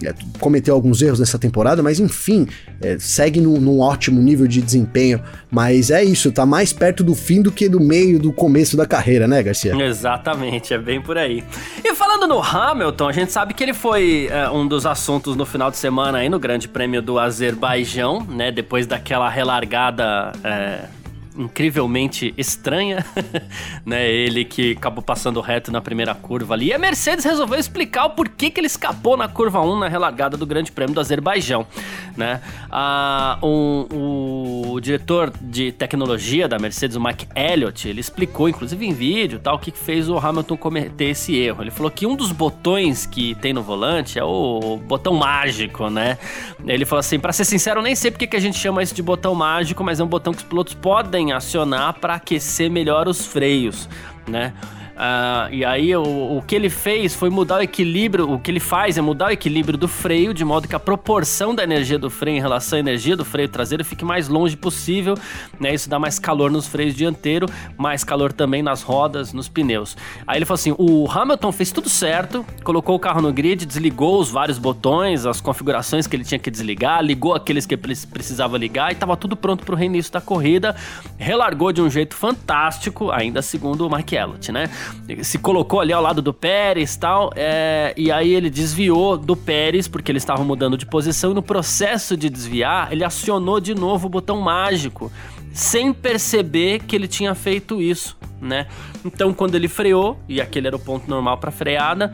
é, 0.04 0.14
cometeu 0.40 0.76
alguns 0.76 1.02
erros 1.02 1.20
nessa 1.20 1.40
temporada, 1.40 1.82
mas 1.82 2.00
enfim, 2.00 2.48
é, 2.82 2.98
segue 3.00 3.40
num, 3.40 3.60
num, 3.62 3.80
ótimo 3.80 4.22
nível 4.22 4.46
de 4.46 4.62
desempenho. 4.62 5.22
Mas 5.50 5.90
é 5.90 6.04
isso, 6.04 6.32
tá 6.32 6.46
mais 6.46 6.74
perto 6.74 7.04
do 7.04 7.16
fim 7.16 7.42
do 7.42 7.52
que 7.52 7.70
do 7.70 7.80
meio 7.80 8.20
do 8.20 8.34
começo 8.34 8.76
da 8.76 8.86
carreira, 8.86 9.28
né, 9.28 9.42
Garcia? 9.42 9.74
Exatamente, 9.76 10.74
é 10.74 10.78
bem 10.78 11.02
por 11.02 11.18
aí. 11.18 11.44
E 11.84 11.96
falando 11.96 12.28
no 12.28 12.42
Hamilton, 12.42 13.08
a 13.08 13.12
gente 13.14 13.32
sabe 13.32 13.54
que 13.54 13.64
ele 13.64 13.74
foi 13.74 14.28
é, 14.30 14.50
um 14.50 14.68
dos 14.68 14.86
assuntos 14.86 15.36
no 15.36 15.46
final 15.46 15.72
de 15.72 15.78
semana 15.78 16.18
aí 16.18 16.28
no 16.28 16.40
Grande 16.40 16.68
Prêmio 16.68 17.02
do 17.02 17.18
Azerbaijão, 17.18 18.20
né? 18.28 18.52
Depois 18.52 18.86
daquela 18.86 19.30
relargada 19.30 20.34
é, 20.44 20.82
incrivelmente 21.38 22.34
estranha, 22.38 23.06
né? 23.86 24.10
Ele 24.10 24.46
que 24.46 24.72
acabou 24.74 25.04
passando 25.04 25.42
reto 25.42 25.72
na 25.72 25.82
primeira 25.82 26.14
curva 26.16 26.54
ali. 26.54 26.68
E 26.68 26.74
a 26.74 26.80
Mercedes 26.80 27.26
resolveu 27.26 27.60
explicar 27.60 28.06
o 28.06 28.10
porquê 28.12 28.50
que 28.50 28.60
ele 28.60 28.68
escapou 28.68 29.18
na 29.18 29.28
curva 29.28 29.62
1 29.62 29.80
na 29.80 29.88
relargada 29.88 30.38
do 30.38 30.46
Grande 30.46 30.72
Prêmio 30.72 30.96
do 30.96 31.02
Azerbaijão, 31.02 31.68
né? 32.16 32.42
Ah, 32.72 33.38
um, 33.44 34.74
o 34.74 34.80
diretor 34.80 35.32
de 35.42 35.72
tecnologia 35.72 36.48
da 36.48 36.58
Mercedes, 36.58 36.96
o 36.96 37.02
Mike 37.02 37.28
Elliott, 37.36 37.88
ele 37.88 38.00
explicou, 38.00 38.50
inclusive 38.50 38.86
em 38.86 38.94
vídeo, 38.94 39.40
tal, 39.40 39.56
o 39.56 39.60
que 39.60 39.72
fez 39.72 40.10
o 40.10 40.18
Hamilton 40.18 40.58
cometer 40.58 41.06
esse 41.06 41.36
erro. 41.36 41.64
Ele 41.64 41.72
falou 41.72 41.92
que 41.92 42.06
um 42.06 42.16
dos 42.16 42.32
botões 42.32 43.06
que 43.06 43.36
tem 43.36 43.54
no 43.54 43.62
volante 43.62 44.18
é 44.18 44.24
o 44.24 44.78
botão 44.78 45.14
mágico, 45.14 45.90
né? 45.90 46.18
Ele 46.66 46.86
falou 46.86 47.00
assim, 47.00 47.20
para 47.20 47.34
ser 47.34 47.46
sincero, 47.46 47.80
eu 47.80 47.84
nem 47.84 47.96
sei 47.96 48.12
porque 48.12 48.28
que 48.28 48.36
a 48.36 48.40
gente 48.40 48.58
chama 48.58 48.82
isso 48.82 48.94
de 48.94 49.04
botão 49.04 49.36
mágico, 49.36 49.84
mas 49.84 50.00
é 50.00 50.04
um 50.04 50.08
botão 50.08 50.34
que 50.34 50.40
os 50.40 50.44
pilotos 50.44 50.74
podem 50.74 51.25
acionar 51.32 51.94
para 52.00 52.16
aquecer 52.16 52.70
melhor 52.70 53.08
os 53.08 53.26
freios, 53.26 53.90
né? 54.28 54.54
Uh, 54.96 55.52
e 55.52 55.66
aí 55.66 55.94
o, 55.94 56.38
o 56.38 56.42
que 56.42 56.56
ele 56.56 56.70
fez 56.70 57.14
foi 57.14 57.30
mudar 57.30 57.58
o 57.58 57.62
equilíbrio, 57.62 58.32
o 58.32 58.40
que 58.40 58.50
ele 58.50 58.62
faz 58.62 58.98
é 58.98 59.02
mudar 59.02 59.28
o 59.28 59.32
equilíbrio 59.32 59.78
do 59.78 59.90
freio, 59.90 60.34
de 60.34 60.46
modo 60.46 60.70
que 60.70 60.76
a 60.76 60.80
proporção 60.80 61.54
da 61.54 61.64
energia 61.64 62.00
do 62.00 62.10
freio 62.10 62.38
em 62.38 62.40
relação 62.40 62.78
à 62.78 62.80
energia 62.80 63.18
do 63.18 63.26
freio 63.26 63.50
traseiro 63.50 63.84
fique 63.84 64.06
mais 64.06 64.30
longe 64.30 64.56
possível, 64.56 65.16
né? 65.60 65.74
Isso 65.74 65.90
dá 65.90 66.00
mais 66.00 66.18
calor 66.18 66.50
nos 66.50 66.68
freios 66.68 66.96
dianteiro, 66.96 67.46
mais 67.78 68.06
calor 68.06 68.32
também 68.32 68.64
nas 68.64 68.82
rodas, 68.82 69.34
nos 69.34 69.50
pneus. 69.50 69.98
Aí 70.26 70.38
ele 70.38 70.46
falou 70.46 70.56
assim: 70.56 70.74
o 70.78 71.12
Hamilton 71.12 71.52
fez 71.52 71.72
tudo 71.72 71.90
certo, 71.90 72.46
colocou 72.64 72.96
o 72.96 73.00
carro 73.00 73.22
no 73.22 73.34
grid, 73.34 73.66
desligou 73.66 74.22
os 74.22 74.32
vários 74.32 74.58
botões, 74.58 75.26
as 75.26 75.42
configurações 75.42 76.08
que 76.08 76.16
ele 76.16 76.24
tinha 76.24 76.40
que 76.40 76.50
desligar, 76.50 77.04
ligou 77.04 77.36
aqueles 77.36 77.66
que 77.66 77.76
precisava 77.76 78.58
ligar 78.58 78.92
e 78.92 78.94
estava 78.94 79.18
tudo 79.18 79.36
pronto 79.36 79.66
para 79.66 79.76
o 79.76 79.78
reinício 79.78 80.14
da 80.14 80.22
corrida, 80.22 80.74
relargou 81.18 81.74
de 81.74 81.82
um 81.82 81.90
jeito 81.90 82.16
fantástico, 82.16 83.12
ainda 83.12 83.42
segundo 83.42 83.86
o 83.86 83.94
Mike 83.94 84.16
Elliott, 84.16 84.52
né? 84.54 84.70
Se 85.24 85.38
colocou 85.38 85.80
ali 85.80 85.94
ao 85.94 86.02
lado 86.02 86.22
do 86.22 86.34
Pérez 86.34 86.96
tal, 86.96 87.32
é, 87.36 87.94
e 87.96 88.12
aí 88.12 88.34
ele 88.34 88.50
desviou 88.50 89.18
do 89.18 89.36
Pérez, 89.36 89.88
porque 89.88 90.12
ele 90.12 90.18
estava 90.18 90.44
mudando 90.44 90.78
de 90.78 90.86
posição, 90.86 91.32
e 91.32 91.34
no 91.34 91.44
processo 91.44 92.16
de 92.18 92.30
desviar, 92.30 92.92
ele 92.92 93.04
acionou 93.04 93.60
de 93.60 93.74
novo 93.74 94.08
o 94.08 94.10
botão 94.10 94.42
mágico, 94.42 95.12
sem 95.54 95.94
perceber 95.94 96.80
que 96.80 96.96
ele 96.96 97.08
tinha 97.08 97.34
feito 97.34 97.82
isso, 97.82 98.18
né? 98.42 98.68
Então, 99.04 99.34
quando 99.34 99.56
ele 99.56 99.68
freou, 99.68 100.20
e 100.28 100.42
aquele 100.42 100.68
era 100.68 100.76
o 100.76 100.80
ponto 100.80 101.10
normal 101.10 101.38
para 101.38 101.52
freada, 101.52 102.14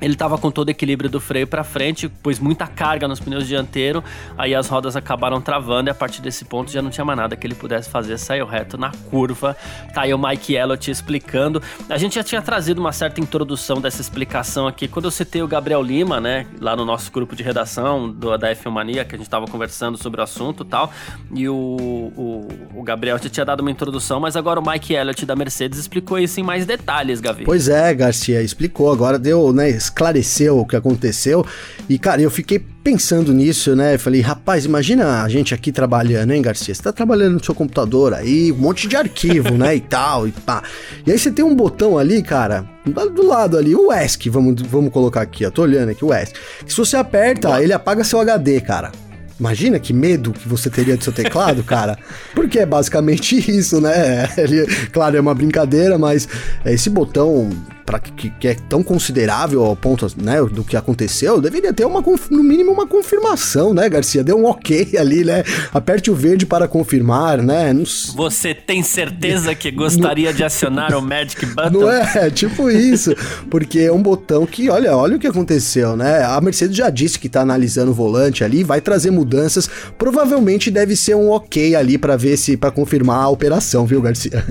ele 0.00 0.14
estava 0.14 0.38
com 0.38 0.50
todo 0.50 0.68
o 0.68 0.70
equilíbrio 0.70 1.10
do 1.10 1.20
freio 1.20 1.46
para 1.46 1.64
frente, 1.64 2.08
pôs 2.08 2.38
muita 2.38 2.66
carga 2.66 3.08
nos 3.08 3.20
pneus 3.20 3.46
dianteiros, 3.46 4.02
aí 4.36 4.54
as 4.54 4.68
rodas 4.68 4.96
acabaram 4.96 5.40
travando 5.40 5.88
e 5.88 5.90
a 5.90 5.94
partir 5.94 6.22
desse 6.22 6.44
ponto 6.44 6.70
já 6.70 6.80
não 6.82 6.90
tinha 6.90 7.04
mais 7.04 7.18
nada 7.18 7.36
que 7.36 7.46
ele 7.46 7.54
pudesse 7.54 7.88
fazer, 7.90 8.18
saiu 8.18 8.46
reto 8.46 8.76
na 8.78 8.92
curva. 9.10 9.56
Tá 9.92 10.02
aí 10.02 10.14
o 10.14 10.18
Mike 10.18 10.54
Elliott 10.54 10.90
explicando. 10.90 11.62
A 11.88 11.98
gente 11.98 12.14
já 12.14 12.22
tinha 12.22 12.42
trazido 12.42 12.80
uma 12.80 12.92
certa 12.92 13.20
introdução 13.20 13.80
dessa 13.80 14.00
explicação 14.00 14.66
aqui 14.66 14.86
quando 14.88 15.06
eu 15.06 15.10
citei 15.10 15.42
o 15.42 15.48
Gabriel 15.48 15.82
Lima, 15.82 16.20
né, 16.20 16.46
lá 16.60 16.76
no 16.76 16.84
nosso 16.84 17.10
grupo 17.10 17.34
de 17.34 17.42
redação 17.42 18.10
do, 18.10 18.36
da 18.36 18.54
F1 18.54 18.70
Mania, 18.70 19.04
que 19.04 19.14
a 19.14 19.18
gente 19.18 19.26
estava 19.26 19.46
conversando 19.46 19.96
sobre 19.98 20.20
o 20.20 20.24
assunto 20.24 20.62
e 20.62 20.66
tal, 20.66 20.92
e 21.34 21.48
o, 21.48 21.54
o, 21.54 22.48
o 22.76 22.82
Gabriel 22.82 23.18
já 23.18 23.28
tinha 23.28 23.44
dado 23.44 23.60
uma 23.60 23.70
introdução, 23.70 24.20
mas 24.20 24.36
agora 24.36 24.60
o 24.60 24.68
Mike 24.68 24.94
Elliott 24.94 25.24
da 25.26 25.34
Mercedes 25.34 25.78
explicou 25.78 26.18
isso 26.18 26.40
em 26.40 26.42
mais 26.42 26.66
detalhes, 26.66 27.20
Gavi. 27.20 27.44
Pois 27.44 27.68
é, 27.68 27.94
Garcia, 27.94 28.42
explicou, 28.42 28.92
agora 28.92 29.18
deu, 29.18 29.52
né, 29.52 29.68
esclareceu 29.88 30.58
o 30.58 30.66
que 30.66 30.76
aconteceu. 30.76 31.44
E, 31.88 31.98
cara, 31.98 32.20
eu 32.20 32.30
fiquei 32.30 32.58
pensando 32.82 33.32
nisso, 33.32 33.74
né? 33.74 33.94
Eu 33.94 33.98
falei, 33.98 34.20
rapaz, 34.20 34.64
imagina 34.64 35.22
a 35.22 35.28
gente 35.28 35.54
aqui 35.54 35.72
trabalhando, 35.72 36.32
hein, 36.32 36.40
Garcia? 36.40 36.74
Você 36.74 36.82
tá 36.82 36.92
trabalhando 36.92 37.34
no 37.34 37.44
seu 37.44 37.54
computador 37.54 38.14
aí, 38.14 38.52
um 38.52 38.56
monte 38.56 38.86
de 38.86 38.96
arquivo, 38.96 39.56
né? 39.56 39.76
E 39.76 39.80
tal, 39.80 40.28
e 40.28 40.32
pá. 40.32 40.62
E 41.06 41.12
aí 41.12 41.18
você 41.18 41.30
tem 41.30 41.44
um 41.44 41.54
botão 41.54 41.98
ali, 41.98 42.22
cara, 42.22 42.64
do 42.86 43.26
lado 43.26 43.58
ali, 43.58 43.74
o 43.74 43.92
ESC, 43.92 44.30
vamos, 44.30 44.60
vamos 44.62 44.92
colocar 44.92 45.22
aqui, 45.22 45.44
ó. 45.44 45.50
Tô 45.50 45.62
olhando 45.62 45.90
aqui, 45.90 46.04
o 46.04 46.14
ESC. 46.14 46.34
Se 46.66 46.76
você 46.76 46.96
aperta, 46.96 47.62
ele 47.62 47.72
apaga 47.72 48.04
seu 48.04 48.20
HD, 48.20 48.60
cara. 48.60 48.92
Imagina 49.38 49.78
que 49.78 49.92
medo 49.92 50.32
que 50.32 50.48
você 50.48 50.68
teria 50.68 50.96
do 50.96 51.04
seu 51.04 51.12
teclado, 51.12 51.62
cara. 51.62 51.96
Porque 52.34 52.58
é 52.58 52.66
basicamente 52.66 53.36
isso, 53.50 53.80
né? 53.80 54.28
Ele, 54.36 54.66
claro, 54.90 55.16
é 55.16 55.20
uma 55.20 55.34
brincadeira, 55.34 55.96
mas 55.96 56.28
esse 56.64 56.90
botão 56.90 57.48
para 57.88 57.98
que, 57.98 58.28
que, 58.28 58.46
é 58.46 58.54
tão 58.68 58.82
considerável 58.82 59.64
ao 59.64 59.74
ponto 59.74 60.06
né, 60.18 60.42
do 60.42 60.62
que 60.62 60.76
aconteceu, 60.76 61.40
deveria 61.40 61.72
ter 61.72 61.86
uma, 61.86 62.04
no 62.30 62.42
mínimo 62.42 62.70
uma 62.70 62.86
confirmação, 62.86 63.72
né, 63.72 63.88
Garcia? 63.88 64.22
Deu 64.22 64.38
um 64.38 64.44
ok 64.44 64.98
ali, 64.98 65.24
né? 65.24 65.42
Aperte 65.72 66.10
o 66.10 66.14
verde 66.14 66.44
para 66.44 66.68
confirmar, 66.68 67.42
né? 67.42 67.72
Não... 67.72 67.84
Você 68.14 68.54
tem 68.54 68.82
certeza 68.82 69.54
que 69.54 69.70
gostaria 69.70 70.34
de 70.34 70.44
acionar 70.44 70.94
o 70.94 71.00
Magic 71.00 71.46
Button? 71.56 71.70
Não 71.70 71.90
é, 71.90 72.28
tipo 72.28 72.68
isso. 72.68 73.14
Porque 73.48 73.78
é 73.78 73.92
um 73.92 74.02
botão 74.02 74.44
que, 74.44 74.68
olha, 74.68 74.94
olha 74.94 75.16
o 75.16 75.18
que 75.18 75.26
aconteceu, 75.26 75.96
né? 75.96 76.22
A 76.24 76.38
Mercedes 76.42 76.76
já 76.76 76.90
disse 76.90 77.18
que 77.18 77.26
está 77.26 77.40
analisando 77.40 77.92
o 77.92 77.94
volante 77.94 78.44
ali, 78.44 78.62
vai 78.62 78.82
trazer 78.82 79.10
mudanças. 79.10 79.66
Provavelmente 79.96 80.70
deve 80.70 80.94
ser 80.94 81.14
um 81.14 81.30
ok 81.30 81.74
ali 81.74 81.96
para 81.96 82.16
ver 82.16 82.36
se, 82.36 82.54
para 82.54 82.70
confirmar 82.70 83.24
a 83.24 83.28
operação, 83.30 83.86
viu, 83.86 84.02
Garcia? 84.02 84.44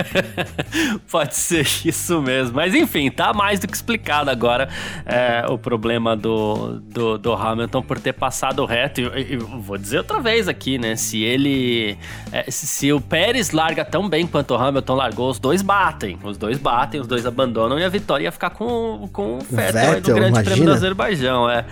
Pode 1.10 1.34
ser 1.34 1.66
isso 1.86 2.20
mesmo. 2.20 2.49
Mas 2.52 2.74
enfim, 2.74 3.10
tá 3.10 3.32
mais 3.32 3.60
do 3.60 3.68
que 3.68 3.74
explicado 3.74 4.30
agora 4.30 4.68
é, 5.06 5.44
o 5.48 5.58
problema 5.58 6.16
do, 6.16 6.80
do, 6.80 7.18
do, 7.18 7.32
Hamilton 7.32 7.82
por 7.82 7.98
ter 7.98 8.12
passado 8.12 8.64
reto. 8.64 9.00
E, 9.00 9.34
e, 9.34 9.36
vou 9.36 9.78
dizer 9.78 9.98
outra 9.98 10.20
vez 10.20 10.48
aqui, 10.48 10.78
né? 10.78 10.96
Se 10.96 11.22
ele. 11.22 11.96
É, 12.32 12.50
se, 12.50 12.92
o 12.92 13.00
Pérez 13.00 13.50
larga 13.50 13.84
tão 13.84 14.08
bem 14.08 14.26
quanto 14.26 14.54
o 14.54 14.56
Hamilton 14.56 14.94
largou, 14.94 15.30
os 15.30 15.38
dois 15.38 15.62
batem. 15.62 16.18
Os 16.22 16.36
dois 16.36 16.58
batem, 16.58 17.00
os 17.00 17.06
dois 17.06 17.26
abandonam 17.26 17.78
e 17.78 17.84
a 17.84 17.88
vitória 17.88 18.24
ia 18.24 18.32
ficar 18.32 18.50
com, 18.50 19.08
com 19.12 19.36
o 19.36 19.38
Vettel, 19.40 19.72
Vettel 19.72 20.14
no 20.14 20.20
Grande 20.20 20.28
imagina. 20.30 20.42
Prêmio 20.42 20.64
do 20.64 20.72
Azerbaijão. 20.72 21.50
É. 21.50 21.64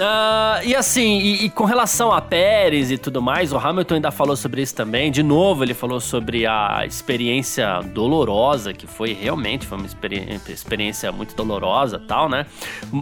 Uh, 0.00 0.64
e 0.64 0.74
assim, 0.74 1.18
e, 1.18 1.44
e, 1.44 1.50
com 1.50 1.64
relação 1.64 2.10
a 2.10 2.22
Pérez 2.22 2.90
e 2.90 2.96
tudo 2.96 3.20
mais, 3.20 3.52
o 3.52 3.58
Hamilton 3.58 3.96
ainda 3.96 4.10
falou 4.10 4.34
sobre 4.34 4.62
isso 4.62 4.74
também. 4.74 5.10
De 5.10 5.22
novo, 5.22 5.62
ele 5.62 5.74
falou 5.74 6.00
sobre 6.00 6.46
a 6.46 6.86
experiência 6.86 7.80
dolorosa, 7.92 8.72
que 8.72 8.86
foi 8.86 9.12
realmente 9.12 9.66
foi 9.66 9.76
uma 9.76 9.86
experiência, 9.86 10.09
experiência 10.48 11.10
muito 11.12 11.34
dolorosa 11.34 11.98
tal, 11.98 12.28
né? 12.28 12.46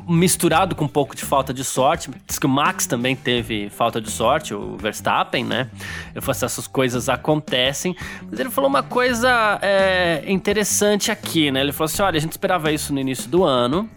Misturado 0.08 0.74
com 0.74 0.84
um 0.84 0.88
pouco 0.88 1.14
de 1.14 1.24
falta 1.24 1.52
de 1.52 1.64
sorte. 1.64 2.10
Diz 2.26 2.38
que 2.38 2.46
o 2.46 2.48
Max 2.48 2.86
também 2.86 3.14
teve 3.16 3.68
falta 3.70 4.00
de 4.00 4.10
sorte, 4.10 4.54
o 4.54 4.76
Verstappen, 4.76 5.44
né? 5.44 5.70
Ele 6.12 6.20
falou 6.20 6.32
assim, 6.32 6.46
essas 6.46 6.66
coisas 6.66 7.08
acontecem. 7.08 7.96
Mas 8.30 8.40
ele 8.40 8.50
falou 8.50 8.68
uma 8.68 8.82
coisa 8.82 9.58
é, 9.62 10.24
interessante 10.26 11.10
aqui, 11.10 11.50
né? 11.50 11.60
Ele 11.60 11.72
falou 11.72 11.86
assim: 11.86 12.02
olha, 12.02 12.16
a 12.16 12.20
gente 12.20 12.32
esperava 12.32 12.72
isso 12.72 12.92
no 12.92 13.00
início 13.00 13.28
do 13.28 13.44
ano 13.44 13.88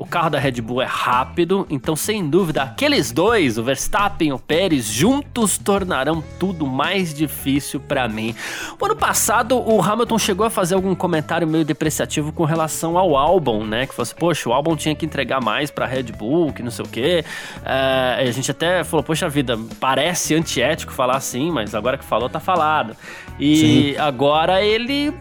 o 0.00 0.06
carro 0.06 0.30
da 0.30 0.38
Red 0.38 0.62
Bull 0.62 0.80
é 0.80 0.86
rápido, 0.86 1.66
então 1.68 1.94
sem 1.94 2.26
dúvida 2.26 2.62
aqueles 2.62 3.12
dois, 3.12 3.58
o 3.58 3.62
Verstappen 3.62 4.28
e 4.30 4.32
o 4.32 4.38
Pérez, 4.38 4.86
juntos 4.86 5.58
tornarão 5.58 6.24
tudo 6.38 6.66
mais 6.66 7.12
difícil 7.12 7.78
para 7.78 8.08
mim. 8.08 8.34
O 8.80 8.86
ano 8.86 8.96
passado 8.96 9.58
o 9.58 9.82
Hamilton 9.82 10.18
chegou 10.18 10.46
a 10.46 10.48
fazer 10.48 10.74
algum 10.74 10.94
comentário 10.94 11.46
meio 11.46 11.66
depreciativo 11.66 12.32
com 12.32 12.44
relação 12.44 12.96
ao 12.96 13.14
álbum, 13.14 13.62
né? 13.66 13.86
Que 13.86 13.94
fosse, 13.94 14.14
poxa, 14.14 14.48
o 14.48 14.54
álbum 14.54 14.74
tinha 14.74 14.94
que 14.94 15.04
entregar 15.04 15.38
mais 15.38 15.70
pra 15.70 15.84
Red 15.84 16.04
Bull, 16.04 16.50
que 16.50 16.62
não 16.62 16.70
sei 16.70 16.86
o 16.86 16.88
quê. 16.88 17.22
É, 17.62 18.24
a 18.26 18.32
gente 18.32 18.50
até 18.50 18.82
falou, 18.82 19.04
poxa 19.04 19.28
vida, 19.28 19.58
parece 19.78 20.34
antiético 20.34 20.94
falar 20.94 21.18
assim, 21.18 21.50
mas 21.50 21.74
agora 21.74 21.98
que 21.98 22.04
falou, 22.06 22.30
tá 22.30 22.40
falado. 22.40 22.96
E 23.38 23.56
Sim. 23.56 23.96
agora 23.98 24.62
ele 24.62 25.12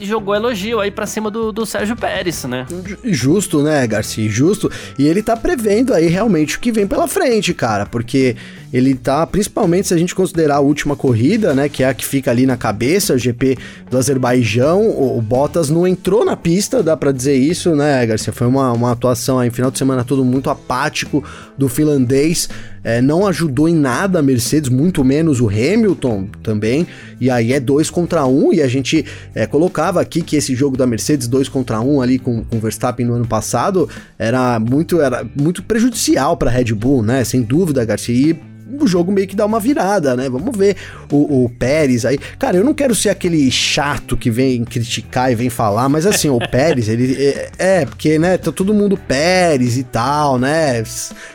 jogou 0.00 0.34
elogio 0.34 0.80
aí 0.80 0.90
pra 0.90 1.06
cima 1.06 1.30
do, 1.30 1.52
do 1.52 1.64
Sérgio 1.64 1.96
Pérez, 1.96 2.44
né? 2.44 2.66
Justo, 3.04 3.62
né, 3.62 3.86
Garcia? 3.86 4.28
Justo. 4.28 4.70
E 4.98 5.06
ele 5.06 5.22
tá 5.22 5.36
prevendo 5.36 5.94
aí 5.94 6.06
realmente 6.06 6.56
o 6.56 6.60
que 6.60 6.72
vem 6.72 6.86
pela 6.86 7.06
frente, 7.06 7.54
cara, 7.54 7.86
porque 7.86 8.36
ele 8.72 8.94
tá, 8.94 9.26
principalmente 9.26 9.88
se 9.88 9.94
a 9.94 9.98
gente 9.98 10.14
considerar 10.14 10.56
a 10.56 10.60
última 10.60 10.96
corrida, 10.96 11.52
né, 11.52 11.68
que 11.68 11.82
é 11.82 11.88
a 11.88 11.94
que 11.94 12.04
fica 12.04 12.30
ali 12.30 12.46
na 12.46 12.56
cabeça, 12.56 13.12
o 13.12 13.18
GP 13.18 13.58
do 13.90 13.98
Azerbaijão, 13.98 14.88
o, 14.88 15.20
Bottas 15.20 15.68
não 15.68 15.86
entrou 15.86 16.24
na 16.24 16.36
pista, 16.36 16.82
dá 16.82 16.96
para 16.96 17.12
dizer 17.12 17.36
isso, 17.36 17.76
né, 17.76 18.04
Garcia? 18.06 18.32
Foi 18.32 18.46
uma, 18.46 18.72
uma 18.72 18.92
atuação 18.92 19.38
aí, 19.38 19.50
final 19.50 19.70
de 19.70 19.78
semana 19.78 20.04
todo 20.04 20.24
muito 20.24 20.48
apático 20.48 21.22
do 21.56 21.68
finlandês, 21.68 22.48
é, 22.84 23.00
não 23.00 23.26
ajudou 23.26 23.68
em 23.68 23.74
nada 23.74 24.18
a 24.18 24.22
Mercedes, 24.22 24.68
muito 24.68 25.04
menos 25.04 25.40
o 25.40 25.48
Hamilton 25.48 26.28
também, 26.42 26.86
e 27.20 27.30
aí 27.30 27.52
é 27.52 27.60
dois 27.60 27.90
contra 27.90 28.26
um, 28.26 28.52
e 28.52 28.60
a 28.60 28.68
gente 28.68 29.04
é, 29.34 29.46
colocava 29.46 30.00
aqui 30.00 30.22
que 30.22 30.36
esse 30.36 30.54
jogo 30.54 30.76
da 30.76 30.86
Mercedes 30.86 31.28
dois 31.28 31.48
contra 31.48 31.80
um 31.80 32.00
ali 32.00 32.18
com, 32.18 32.44
com 32.44 32.56
o 32.56 32.60
Verstappen 32.60 33.06
no 33.06 33.14
ano 33.14 33.26
passado 33.26 33.88
era 34.18 34.58
muito, 34.58 35.00
era 35.00 35.24
muito 35.38 35.62
prejudicial 35.62 36.36
para 36.36 36.50
Red 36.50 36.74
Bull, 36.74 37.02
né, 37.02 37.24
sem 37.24 37.42
dúvida, 37.42 37.84
Garcia, 37.84 38.14
e 38.14 38.52
o 38.80 38.86
jogo 38.86 39.12
meio 39.12 39.26
que 39.26 39.36
dá 39.36 39.44
uma 39.44 39.60
virada, 39.60 40.16
né? 40.16 40.28
Vamos 40.28 40.56
ver 40.56 40.76
o, 41.10 41.44
o 41.44 41.48
Pérez 41.48 42.04
aí. 42.04 42.18
Cara, 42.38 42.56
eu 42.56 42.64
não 42.64 42.74
quero 42.74 42.94
ser 42.94 43.10
aquele 43.10 43.50
chato 43.50 44.16
que 44.16 44.30
vem 44.30 44.64
criticar 44.64 45.30
e 45.30 45.34
vem 45.34 45.50
falar, 45.50 45.88
mas 45.88 46.06
assim, 46.06 46.28
o 46.28 46.38
Pérez, 46.38 46.88
ele. 46.88 47.14
É, 47.14 47.50
é, 47.58 47.86
porque, 47.86 48.18
né, 48.18 48.38
tá 48.38 48.50
todo 48.50 48.72
mundo 48.72 48.96
Pérez 48.96 49.76
e 49.76 49.84
tal, 49.84 50.38
né? 50.38 50.82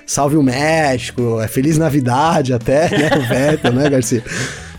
Salve 0.05 0.37
o 0.37 0.43
México, 0.43 1.36
é 1.41 1.47
Feliz 1.47 1.77
Navidade 1.77 2.53
até, 2.53 2.89
né? 2.97 3.09
O 3.17 3.27
Vettel, 3.27 3.73
né, 3.73 3.89
Garcia? 3.89 4.23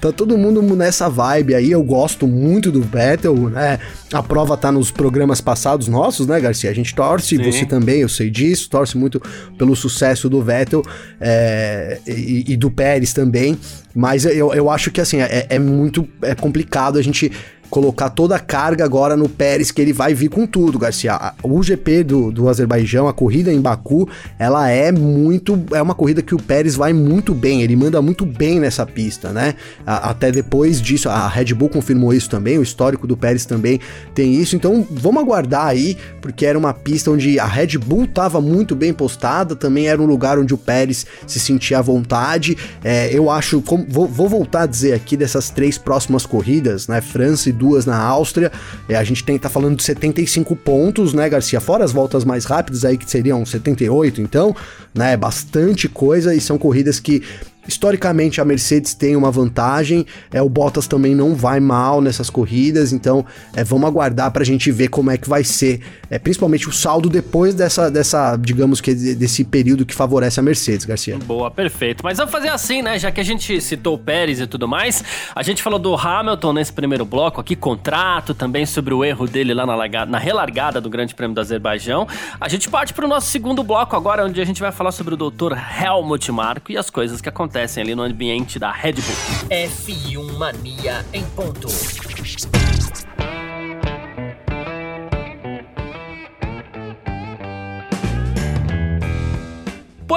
Tá 0.00 0.12
todo 0.12 0.38
mundo 0.38 0.62
nessa 0.76 1.08
vibe 1.08 1.56
aí. 1.56 1.72
Eu 1.72 1.82
gosto 1.82 2.28
muito 2.28 2.70
do 2.70 2.80
Vettel, 2.80 3.34
né? 3.50 3.80
A 4.12 4.22
prova 4.22 4.56
tá 4.56 4.70
nos 4.70 4.92
programas 4.92 5.40
passados 5.40 5.88
nossos, 5.88 6.26
né, 6.26 6.40
Garcia? 6.40 6.70
A 6.70 6.74
gente 6.74 6.94
torce, 6.94 7.36
Sim. 7.36 7.42
você 7.42 7.66
também, 7.66 8.00
eu 8.00 8.08
sei 8.08 8.30
disso, 8.30 8.70
torce 8.70 8.96
muito 8.96 9.20
pelo 9.58 9.74
sucesso 9.74 10.28
do 10.28 10.40
Vettel 10.40 10.84
é, 11.20 11.98
e, 12.06 12.44
e, 12.52 12.56
do 12.56 12.70
Pérez 12.70 13.12
também. 13.12 13.58
Mas 13.92 14.24
eu, 14.24 14.54
eu 14.54 14.70
acho 14.70 14.92
que 14.92 15.00
assim, 15.00 15.20
é, 15.20 15.46
é 15.48 15.58
muito 15.58 16.08
é 16.22 16.34
complicado 16.34 16.96
a 16.96 17.02
gente 17.02 17.32
colocar 17.70 18.10
toda 18.10 18.36
a 18.36 18.38
carga 18.38 18.84
agora 18.84 19.16
no 19.16 19.28
Pérez, 19.28 19.70
que 19.70 19.80
ele 19.80 19.92
vai 19.92 20.14
vir 20.14 20.28
com 20.28 20.46
tudo, 20.46 20.78
Garcia. 20.78 21.34
O 21.42 21.62
GP 21.62 22.04
do, 22.04 22.32
do 22.32 22.48
Azerbaijão, 22.48 23.08
a 23.08 23.12
corrida 23.12 23.52
em 23.52 23.60
Baku, 23.60 24.08
ela 24.38 24.68
é 24.68 24.90
muito. 24.90 25.58
É 25.72 25.80
uma 25.80 25.94
corrida 25.94 26.22
que 26.22 26.34
o 26.34 26.42
Pérez 26.42 26.74
vai 26.74 26.92
muito 26.92 27.34
bem, 27.34 27.62
ele 27.62 27.76
manda 27.76 28.00
muito 28.00 28.24
bem 28.24 28.58
nessa 28.58 28.86
pista, 28.86 29.30
né? 29.30 29.54
A, 29.86 30.10
até 30.10 30.30
depois 30.30 30.80
disso, 30.80 31.08
a 31.08 31.28
Red 31.28 31.54
Bull 31.54 31.68
confirmou 31.68 32.12
isso 32.12 32.30
também, 32.30 32.58
o 32.58 32.62
histórico 32.62 33.06
do 33.06 33.16
Pérez 33.16 33.44
também 33.44 33.80
tem 34.14 34.34
isso. 34.34 34.56
Então 34.56 34.86
vamos 34.90 35.22
aguardar 35.22 35.66
aí, 35.66 35.96
porque 36.20 36.46
era 36.46 36.58
uma 36.58 36.72
pista 36.72 37.10
onde 37.10 37.38
a 37.38 37.46
Red 37.46 37.78
Bull 37.78 38.04
estava 38.04 38.40
muito 38.40 38.74
bem 38.74 38.92
postada, 38.92 39.54
também 39.54 39.88
era 39.88 40.00
um 40.00 40.06
lugar 40.06 40.38
onde 40.38 40.54
o 40.54 40.58
Pérez 40.58 41.06
se 41.26 41.38
sentia 41.38 41.78
à 41.78 41.82
vontade. 41.82 42.56
É, 42.82 43.10
eu 43.12 43.30
acho, 43.30 43.62
vou, 43.88 44.06
vou 44.06 44.28
voltar 44.28 44.62
a 44.62 44.66
dizer 44.66 44.94
aqui 44.94 45.16
dessas 45.16 45.50
três 45.50 45.76
próximas 45.76 46.24
corridas, 46.24 46.88
né? 46.88 47.00
França 47.00 47.50
e 47.50 47.52
duas 47.58 47.84
na 47.84 47.98
Áustria. 47.98 48.50
É, 48.88 48.96
a 48.96 49.04
gente 49.04 49.24
tem 49.24 49.36
que 49.36 49.42
tá 49.42 49.50
falando 49.50 49.76
de 49.76 49.82
75 49.82 50.56
pontos, 50.56 51.12
né, 51.12 51.28
Garcia? 51.28 51.60
Fora 51.60 51.84
as 51.84 51.92
voltas 51.92 52.24
mais 52.24 52.44
rápidas 52.44 52.84
aí, 52.84 52.96
que 52.96 53.10
seriam 53.10 53.44
78, 53.44 54.22
então, 54.22 54.54
né? 54.94 55.16
Bastante 55.16 55.88
coisa 55.88 56.34
e 56.34 56.40
são 56.40 56.56
corridas 56.56 57.00
que 57.00 57.22
Historicamente, 57.68 58.40
a 58.40 58.46
Mercedes 58.46 58.94
tem 58.94 59.14
uma 59.14 59.30
vantagem, 59.30 60.06
é, 60.32 60.40
o 60.40 60.48
Bottas 60.48 60.86
também 60.86 61.14
não 61.14 61.34
vai 61.34 61.60
mal 61.60 62.00
nessas 62.00 62.30
corridas, 62.30 62.94
então 62.94 63.26
é, 63.54 63.62
vamos 63.62 63.86
aguardar 63.86 64.30
para 64.30 64.40
a 64.40 64.46
gente 64.46 64.72
ver 64.72 64.88
como 64.88 65.10
é 65.10 65.18
que 65.18 65.28
vai 65.28 65.44
ser, 65.44 65.82
é, 66.08 66.18
principalmente 66.18 66.66
o 66.66 66.72
saldo 66.72 67.10
depois 67.10 67.54
dessa, 67.54 67.90
dessa, 67.90 68.36
digamos 68.36 68.80
que 68.80 68.94
desse 68.94 69.44
período 69.44 69.84
que 69.84 69.94
favorece 69.94 70.40
a 70.40 70.42
Mercedes, 70.42 70.86
Garcia. 70.86 71.18
Boa, 71.18 71.50
perfeito. 71.50 72.02
Mas 72.02 72.16
vamos 72.16 72.32
fazer 72.32 72.48
assim, 72.48 72.80
né? 72.80 72.98
Já 72.98 73.12
que 73.12 73.20
a 73.20 73.24
gente 73.24 73.60
citou 73.60 73.96
o 73.96 73.98
Pérez 73.98 74.40
e 74.40 74.46
tudo 74.46 74.66
mais, 74.66 75.04
a 75.34 75.42
gente 75.42 75.62
falou 75.62 75.78
do 75.78 75.94
Hamilton 75.94 76.54
nesse 76.54 76.72
primeiro 76.72 77.04
bloco 77.04 77.38
aqui, 77.38 77.54
contrato 77.54 78.32
também 78.32 78.64
sobre 78.64 78.94
o 78.94 79.04
erro 79.04 79.26
dele 79.26 79.52
lá 79.52 79.66
na, 79.66 79.76
largada, 79.76 80.10
na 80.10 80.18
relargada 80.18 80.80
do 80.80 80.88
Grande 80.88 81.14
Prêmio 81.14 81.34
do 81.34 81.40
Azerbaijão. 81.42 82.08
A 82.40 82.48
gente 82.48 82.70
parte 82.70 82.94
para 82.94 83.04
o 83.04 83.08
nosso 83.08 83.26
segundo 83.26 83.62
bloco 83.62 83.94
agora, 83.94 84.24
onde 84.24 84.40
a 84.40 84.44
gente 84.46 84.62
vai 84.62 84.72
falar 84.72 84.92
sobre 84.92 85.12
o 85.12 85.16
Dr. 85.18 85.52
Helmut 85.82 86.32
Marko 86.32 86.72
e 86.72 86.78
as 86.78 86.88
coisas 86.88 87.20
que 87.20 87.28
acontecem 87.28 87.57
acontecem 87.58 87.82
ali 87.82 87.94
no 87.94 88.02
ambiente 88.02 88.58
da 88.58 88.70
Red 88.70 88.92
Bull. 88.92 89.48
F1 89.50 90.38
Mania 90.38 91.04
em 91.12 91.24
ponto. 91.24 91.68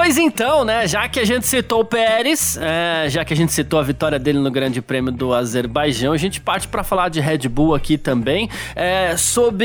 Pois 0.04 0.18
então, 0.18 0.64
né? 0.64 0.88
Já 0.88 1.08
que 1.08 1.20
a 1.20 1.24
gente 1.24 1.46
citou 1.46 1.82
o 1.82 1.84
Pérez, 1.84 2.58
é, 2.60 3.08
já 3.08 3.24
que 3.24 3.32
a 3.32 3.36
gente 3.36 3.52
citou 3.52 3.78
a 3.78 3.84
vitória 3.84 4.18
dele 4.18 4.40
no 4.40 4.50
Grande 4.50 4.82
Prêmio 4.82 5.12
do 5.12 5.32
Azerbaijão, 5.32 6.12
a 6.12 6.16
gente 6.16 6.40
parte 6.40 6.66
para 6.66 6.82
falar 6.82 7.08
de 7.08 7.20
Red 7.20 7.48
Bull 7.48 7.72
aqui 7.72 7.96
também, 7.96 8.50
é, 8.74 9.16
sob 9.16 9.64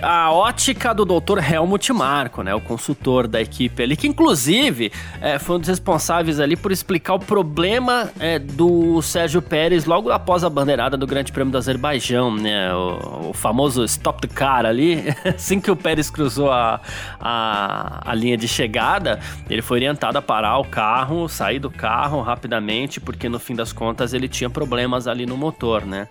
a 0.00 0.30
ótica 0.30 0.94
do 0.94 1.04
Dr. 1.04 1.40
Helmut 1.52 1.92
Marko, 1.92 2.44
né? 2.44 2.54
O 2.54 2.60
consultor 2.60 3.26
da 3.26 3.40
equipe 3.42 3.82
ali, 3.82 3.96
que 3.96 4.06
inclusive 4.06 4.92
é, 5.20 5.36
foi 5.36 5.56
um 5.56 5.58
dos 5.58 5.68
responsáveis 5.68 6.38
ali 6.38 6.54
por 6.54 6.70
explicar 6.70 7.14
o 7.14 7.18
problema 7.18 8.12
é, 8.20 8.38
do 8.38 9.02
Sérgio 9.02 9.42
Pérez 9.42 9.84
logo 9.84 10.12
após 10.12 10.44
a 10.44 10.48
bandeirada 10.48 10.96
do 10.96 11.08
Grande 11.08 11.32
Prêmio 11.32 11.50
do 11.50 11.58
Azerbaijão, 11.58 12.36
né? 12.36 12.72
O, 12.72 13.30
o 13.30 13.32
famoso 13.32 13.82
stop 13.82 14.28
the 14.28 14.32
car 14.32 14.64
ali, 14.64 15.12
assim 15.26 15.58
que 15.58 15.72
o 15.72 15.74
Pérez 15.74 16.08
cruzou 16.08 16.52
a, 16.52 16.80
a, 17.18 18.12
a 18.12 18.14
linha 18.14 18.36
de 18.36 18.46
chegada 18.46 19.18
ele 19.56 19.62
foi 19.62 19.78
orientado 19.78 20.18
a 20.18 20.22
parar 20.22 20.58
o 20.58 20.64
carro, 20.64 21.28
sair 21.28 21.58
do 21.58 21.70
carro 21.70 22.20
rapidamente, 22.20 23.00
porque 23.00 23.26
no 23.26 23.38
fim 23.38 23.54
das 23.54 23.72
contas 23.72 24.12
ele 24.12 24.28
tinha 24.28 24.50
problemas 24.50 25.08
ali 25.08 25.24
no 25.24 25.34
motor, 25.34 25.86
né? 25.86 26.08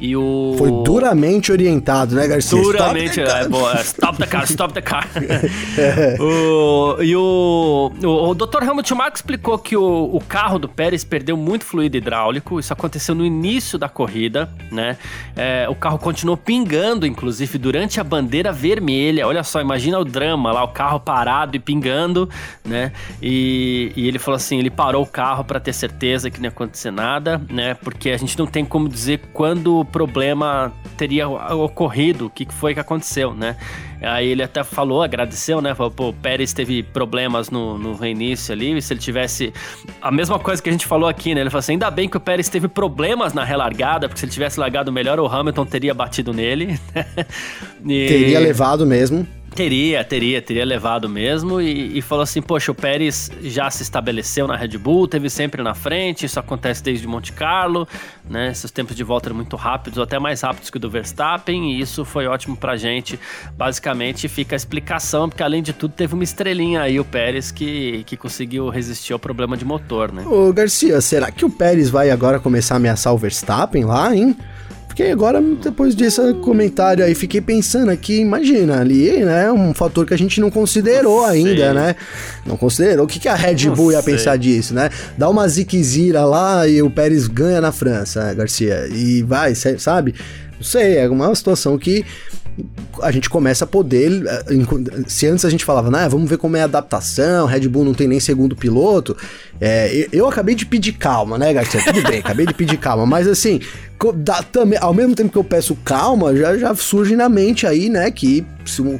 E 0.00 0.16
o. 0.16 0.54
Foi 0.56 0.70
duramente 0.84 1.50
orientado, 1.50 2.14
né, 2.14 2.26
Garcia? 2.26 2.60
Duramente, 2.60 3.20
stop 3.20 3.44
é, 3.44 3.48
boa. 3.48 3.80
Stop 3.80 4.18
the 4.18 4.26
car, 4.26 4.44
stop 4.44 4.74
the 4.74 4.80
car. 4.80 5.08
o, 6.20 7.02
e 7.02 7.16
o, 7.16 7.92
o, 8.02 8.30
o 8.30 8.34
Dr. 8.34 8.62
Helmut 8.62 8.94
Marko 8.94 9.16
explicou 9.16 9.58
que 9.58 9.76
o, 9.76 10.10
o 10.12 10.20
carro 10.20 10.58
do 10.58 10.68
Pérez 10.68 11.02
perdeu 11.02 11.36
muito 11.36 11.64
fluido 11.64 11.96
hidráulico. 11.96 12.60
Isso 12.60 12.72
aconteceu 12.72 13.14
no 13.14 13.24
início 13.24 13.78
da 13.78 13.88
corrida, 13.88 14.48
né? 14.70 14.96
É, 15.34 15.66
o 15.68 15.74
carro 15.74 15.98
continuou 15.98 16.36
pingando, 16.36 17.04
inclusive, 17.06 17.58
durante 17.58 18.00
a 18.00 18.04
bandeira 18.04 18.52
vermelha. 18.52 19.26
Olha 19.26 19.42
só, 19.42 19.60
imagina 19.60 19.98
o 19.98 20.04
drama 20.04 20.52
lá, 20.52 20.62
o 20.62 20.68
carro 20.68 21.00
parado 21.00 21.56
e 21.56 21.60
pingando, 21.60 22.28
né? 22.64 22.92
E, 23.20 23.92
e 23.96 24.06
ele 24.06 24.18
falou 24.18 24.36
assim: 24.36 24.58
ele 24.58 24.70
parou 24.70 25.02
o 25.02 25.06
carro 25.06 25.44
para 25.44 25.58
ter 25.58 25.72
certeza 25.72 26.30
que 26.30 26.38
não 26.38 26.44
ia 26.44 26.50
acontecer 26.50 26.92
nada, 26.92 27.40
né? 27.50 27.74
Porque 27.74 28.10
a 28.10 28.16
gente 28.16 28.38
não 28.38 28.46
tem 28.46 28.64
como 28.64 28.88
dizer 28.88 29.20
quando 29.32 29.87
problema 29.88 30.72
teria 30.96 31.28
ocorrido, 31.28 32.26
o 32.26 32.30
que 32.30 32.46
foi 32.52 32.74
que 32.74 32.80
aconteceu, 32.80 33.34
né? 33.34 33.56
Aí 34.00 34.28
ele 34.28 34.42
até 34.42 34.62
falou, 34.62 35.02
agradeceu, 35.02 35.60
né? 35.60 35.74
Falou, 35.74 35.90
pô, 35.90 36.08
o 36.10 36.12
Pérez 36.12 36.52
teve 36.52 36.82
problemas 36.82 37.50
no, 37.50 37.76
no 37.76 37.94
reinício 37.94 38.52
ali, 38.52 38.80
se 38.80 38.92
ele 38.92 39.00
tivesse. 39.00 39.52
A 40.00 40.10
mesma 40.10 40.38
coisa 40.38 40.62
que 40.62 40.68
a 40.68 40.72
gente 40.72 40.86
falou 40.86 41.08
aqui, 41.08 41.34
né? 41.34 41.40
Ele 41.40 41.50
falou 41.50 41.60
assim: 41.60 41.72
ainda 41.72 41.90
bem 41.90 42.08
que 42.08 42.16
o 42.16 42.20
Pérez 42.20 42.48
teve 42.48 42.68
problemas 42.68 43.32
na 43.32 43.42
relargada, 43.42 44.08
porque 44.08 44.20
se 44.20 44.26
ele 44.26 44.32
tivesse 44.32 44.60
largado 44.60 44.92
melhor, 44.92 45.18
o 45.18 45.26
Hamilton 45.26 45.66
teria 45.66 45.94
batido 45.94 46.32
nele. 46.32 46.78
e... 47.84 48.06
Teria 48.06 48.38
levado 48.38 48.86
mesmo. 48.86 49.26
Teria, 49.58 50.04
teria, 50.04 50.40
teria 50.40 50.64
levado 50.64 51.08
mesmo 51.08 51.60
e, 51.60 51.98
e, 51.98 52.00
falou 52.00 52.22
assim: 52.22 52.40
Poxa, 52.40 52.70
o 52.70 52.74
Pérez 52.76 53.28
já 53.42 53.68
se 53.68 53.82
estabeleceu 53.82 54.46
na 54.46 54.54
Red 54.54 54.78
Bull, 54.78 55.08
teve 55.08 55.28
sempre 55.28 55.64
na 55.64 55.74
frente, 55.74 56.24
isso 56.24 56.38
acontece 56.38 56.80
desde 56.80 57.08
Monte 57.08 57.32
Carlo, 57.32 57.84
né? 58.30 58.54
Seus 58.54 58.70
tempos 58.70 58.94
de 58.94 59.02
volta 59.02 59.26
eram 59.26 59.34
muito 59.34 59.56
rápidos, 59.56 59.98
até 59.98 60.16
mais 60.16 60.42
rápidos 60.42 60.70
que 60.70 60.76
o 60.76 60.80
do 60.80 60.88
Verstappen, 60.88 61.72
e 61.72 61.80
isso 61.80 62.04
foi 62.04 62.28
ótimo 62.28 62.56
pra 62.56 62.76
gente. 62.76 63.18
Basicamente 63.56 64.28
fica 64.28 64.54
a 64.54 64.56
explicação, 64.56 65.28
porque 65.28 65.42
além 65.42 65.60
de 65.60 65.72
tudo 65.72 65.92
teve 65.92 66.14
uma 66.14 66.22
estrelinha 66.22 66.82
aí, 66.82 67.00
o 67.00 67.04
Pérez, 67.04 67.50
que, 67.50 68.04
que 68.04 68.16
conseguiu 68.16 68.68
resistir 68.68 69.12
ao 69.12 69.18
problema 69.18 69.56
de 69.56 69.64
motor, 69.64 70.12
né? 70.12 70.22
Ô 70.24 70.52
Garcia, 70.52 71.00
será 71.00 71.32
que 71.32 71.44
o 71.44 71.50
Pérez 71.50 71.90
vai 71.90 72.10
agora 72.10 72.38
começar 72.38 72.74
a 72.74 72.76
ameaçar 72.76 73.12
o 73.12 73.18
Verstappen 73.18 73.84
lá, 73.84 74.14
hein? 74.14 74.36
Porque 74.98 75.12
agora, 75.12 75.40
depois 75.40 75.94
desse 75.94 76.34
comentário 76.42 77.04
aí, 77.04 77.14
fiquei 77.14 77.40
pensando 77.40 77.88
aqui, 77.88 78.18
imagina, 78.18 78.80
ali, 78.80 79.24
né, 79.24 79.48
um 79.52 79.72
fator 79.72 80.04
que 80.04 80.12
a 80.12 80.18
gente 80.18 80.40
não 80.40 80.50
considerou 80.50 81.20
não 81.20 81.24
ainda, 81.24 81.72
né? 81.72 81.94
Não 82.44 82.56
considerou. 82.56 83.04
O 83.04 83.08
que, 83.08 83.20
que 83.20 83.28
a 83.28 83.36
Red 83.36 83.66
não 83.66 83.76
Bull 83.76 83.92
ia 83.92 84.02
sei. 84.02 84.14
pensar 84.14 84.36
disso, 84.36 84.74
né? 84.74 84.90
Dá 85.16 85.28
uma 85.28 85.46
ziquezira 85.46 86.24
lá 86.24 86.66
e 86.66 86.82
o 86.82 86.90
Pérez 86.90 87.28
ganha 87.28 87.60
na 87.60 87.70
França, 87.70 88.24
né, 88.24 88.34
Garcia, 88.34 88.88
e 88.88 89.22
vai, 89.22 89.54
sabe? 89.54 90.16
Não 90.56 90.64
sei, 90.64 90.96
é 90.96 91.08
uma 91.08 91.32
situação 91.32 91.78
que 91.78 92.04
a 93.02 93.10
gente 93.10 93.30
começa 93.30 93.64
a 93.64 93.68
poder. 93.68 94.24
Eh, 94.26 95.04
se 95.06 95.26
antes 95.26 95.44
a 95.44 95.50
gente 95.50 95.64
falava, 95.64 95.90
né, 95.90 96.08
vamos 96.08 96.28
ver 96.28 96.38
como 96.38 96.56
é 96.56 96.62
a 96.62 96.64
adaptação, 96.64 97.46
Red 97.46 97.68
Bull 97.68 97.84
não 97.84 97.94
tem 97.94 98.08
nem 98.08 98.20
segundo 98.20 98.56
piloto. 98.56 99.16
É, 99.60 100.08
eu 100.12 100.28
acabei 100.28 100.54
de 100.54 100.66
pedir 100.66 100.92
calma, 100.92 101.38
né, 101.38 101.52
Garcia? 101.52 101.82
Tudo 101.84 102.02
bem, 102.02 102.20
acabei 102.20 102.46
de 102.46 102.54
pedir 102.54 102.76
calma, 102.76 103.06
mas 103.06 103.26
assim, 103.26 103.60
ao 104.80 104.94
mesmo 104.94 105.14
tempo 105.14 105.30
que 105.30 105.38
eu 105.38 105.44
peço 105.44 105.76
calma, 105.84 106.34
já, 106.36 106.56
já 106.56 106.74
surge 106.74 107.16
na 107.16 107.28
mente 107.28 107.66
aí, 107.66 107.88
né, 107.88 108.10
que, 108.10 108.44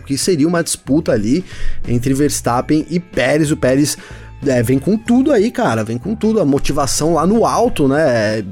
que 0.06 0.18
seria 0.18 0.48
uma 0.48 0.62
disputa 0.62 1.12
ali 1.12 1.44
entre 1.86 2.14
Verstappen 2.14 2.86
e 2.90 2.98
Pérez. 2.98 3.50
O 3.50 3.56
Pérez 3.56 3.96
é, 4.46 4.62
vem 4.62 4.78
com 4.78 4.96
tudo 4.96 5.32
aí, 5.32 5.50
cara. 5.50 5.82
Vem 5.82 5.98
com 5.98 6.14
tudo. 6.14 6.40
A 6.40 6.44
motivação 6.44 7.14
lá 7.14 7.26
no 7.26 7.44
alto, 7.44 7.88
né? 7.88 8.44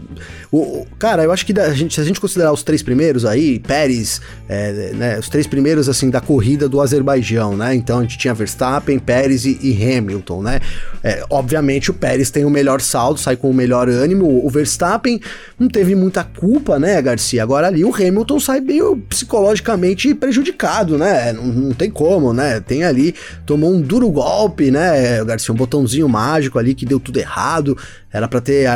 O, 0.51 0.83
o 0.83 0.87
cara, 0.99 1.23
eu 1.23 1.33
acho 1.33 1.47
que 1.47 1.59
a 1.59 1.73
gente, 1.73 1.95
se 1.95 2.01
a 2.01 2.05
gente 2.05 2.21
considerar 2.21 2.53
os 2.53 2.63
três 2.63 2.83
primeiros 2.83 3.25
aí, 3.25 3.59
Pérez, 3.59 4.21
é, 4.49 4.93
né, 4.95 5.19
os 5.19 5.29
três 5.29 5.47
primeiros, 5.47 5.89
assim, 5.89 6.11
da 6.11 6.21
corrida 6.21 6.69
do 6.69 6.81
Azerbaijão, 6.81 7.57
né? 7.57 7.75
Então 7.75 7.99
a 7.99 8.03
gente 8.03 8.19
tinha 8.19 8.35
Verstappen, 8.35 8.99
Pérez 8.99 9.45
e, 9.45 9.59
e 9.63 9.97
Hamilton, 9.97 10.43
né? 10.43 10.61
É, 11.05 11.25
obviamente 11.31 11.91
o 11.91 11.95
Pérez 11.95 12.31
tem 12.31 12.45
o 12.45 12.51
melhor 12.51 12.81
saldo, 12.81 13.21
sai 13.21 13.37
com 13.37 13.51
o 13.51 13.55
melhor 13.55 13.89
ânimo. 13.89 14.45
O 14.45 14.51
Verstappen 14.51 15.21
não 15.59 15.69
teve 15.69 15.95
muita 15.95 16.25
culpa, 16.25 16.79
né, 16.79 17.01
Garcia? 17.01 17.43
Agora 17.43 17.69
ali 17.69 17.85
o 17.85 17.95
Hamilton 17.95 18.41
sai 18.41 18.61
meio 18.61 18.97
psicologicamente 19.09 20.15
prejudicado, 20.15 20.99
né? 20.99 21.33
Não, 21.33 21.47
não 21.47 21.73
tem 21.73 21.91
como, 21.91 22.33
né? 22.33 22.61
Tem 22.61 22.83
ali, 22.83 23.15
tomou 23.45 23.73
um 23.73 23.81
duro 23.81 24.11
golpe, 24.11 24.71
né, 24.71 25.25
Garcia? 25.25 25.55
Um 25.55 25.57
botãozinho 25.77 26.09
mágico 26.09 26.59
ali 26.59 26.75
que 26.75 26.87
deu 26.87 26.99
tudo 26.99 27.19
errado. 27.19 27.77
Era 28.11 28.27
para 28.27 28.41
ter, 28.41 28.67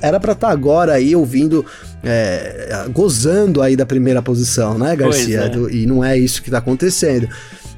era 0.00 0.20
para 0.20 0.32
estar 0.32 0.46
tá 0.46 0.50
agora 0.50 0.92
aí 0.92 1.16
ouvindo, 1.16 1.64
é, 2.02 2.86
gozando 2.92 3.60
aí 3.60 3.74
da 3.76 3.84
primeira 3.84 4.22
posição, 4.22 4.78
né, 4.78 4.94
Garcia? 4.94 5.40
É. 5.40 5.48
Do, 5.48 5.70
e 5.70 5.84
não 5.86 6.04
é 6.04 6.16
isso 6.16 6.42
que 6.42 6.50
tá 6.50 6.58
acontecendo. 6.58 7.28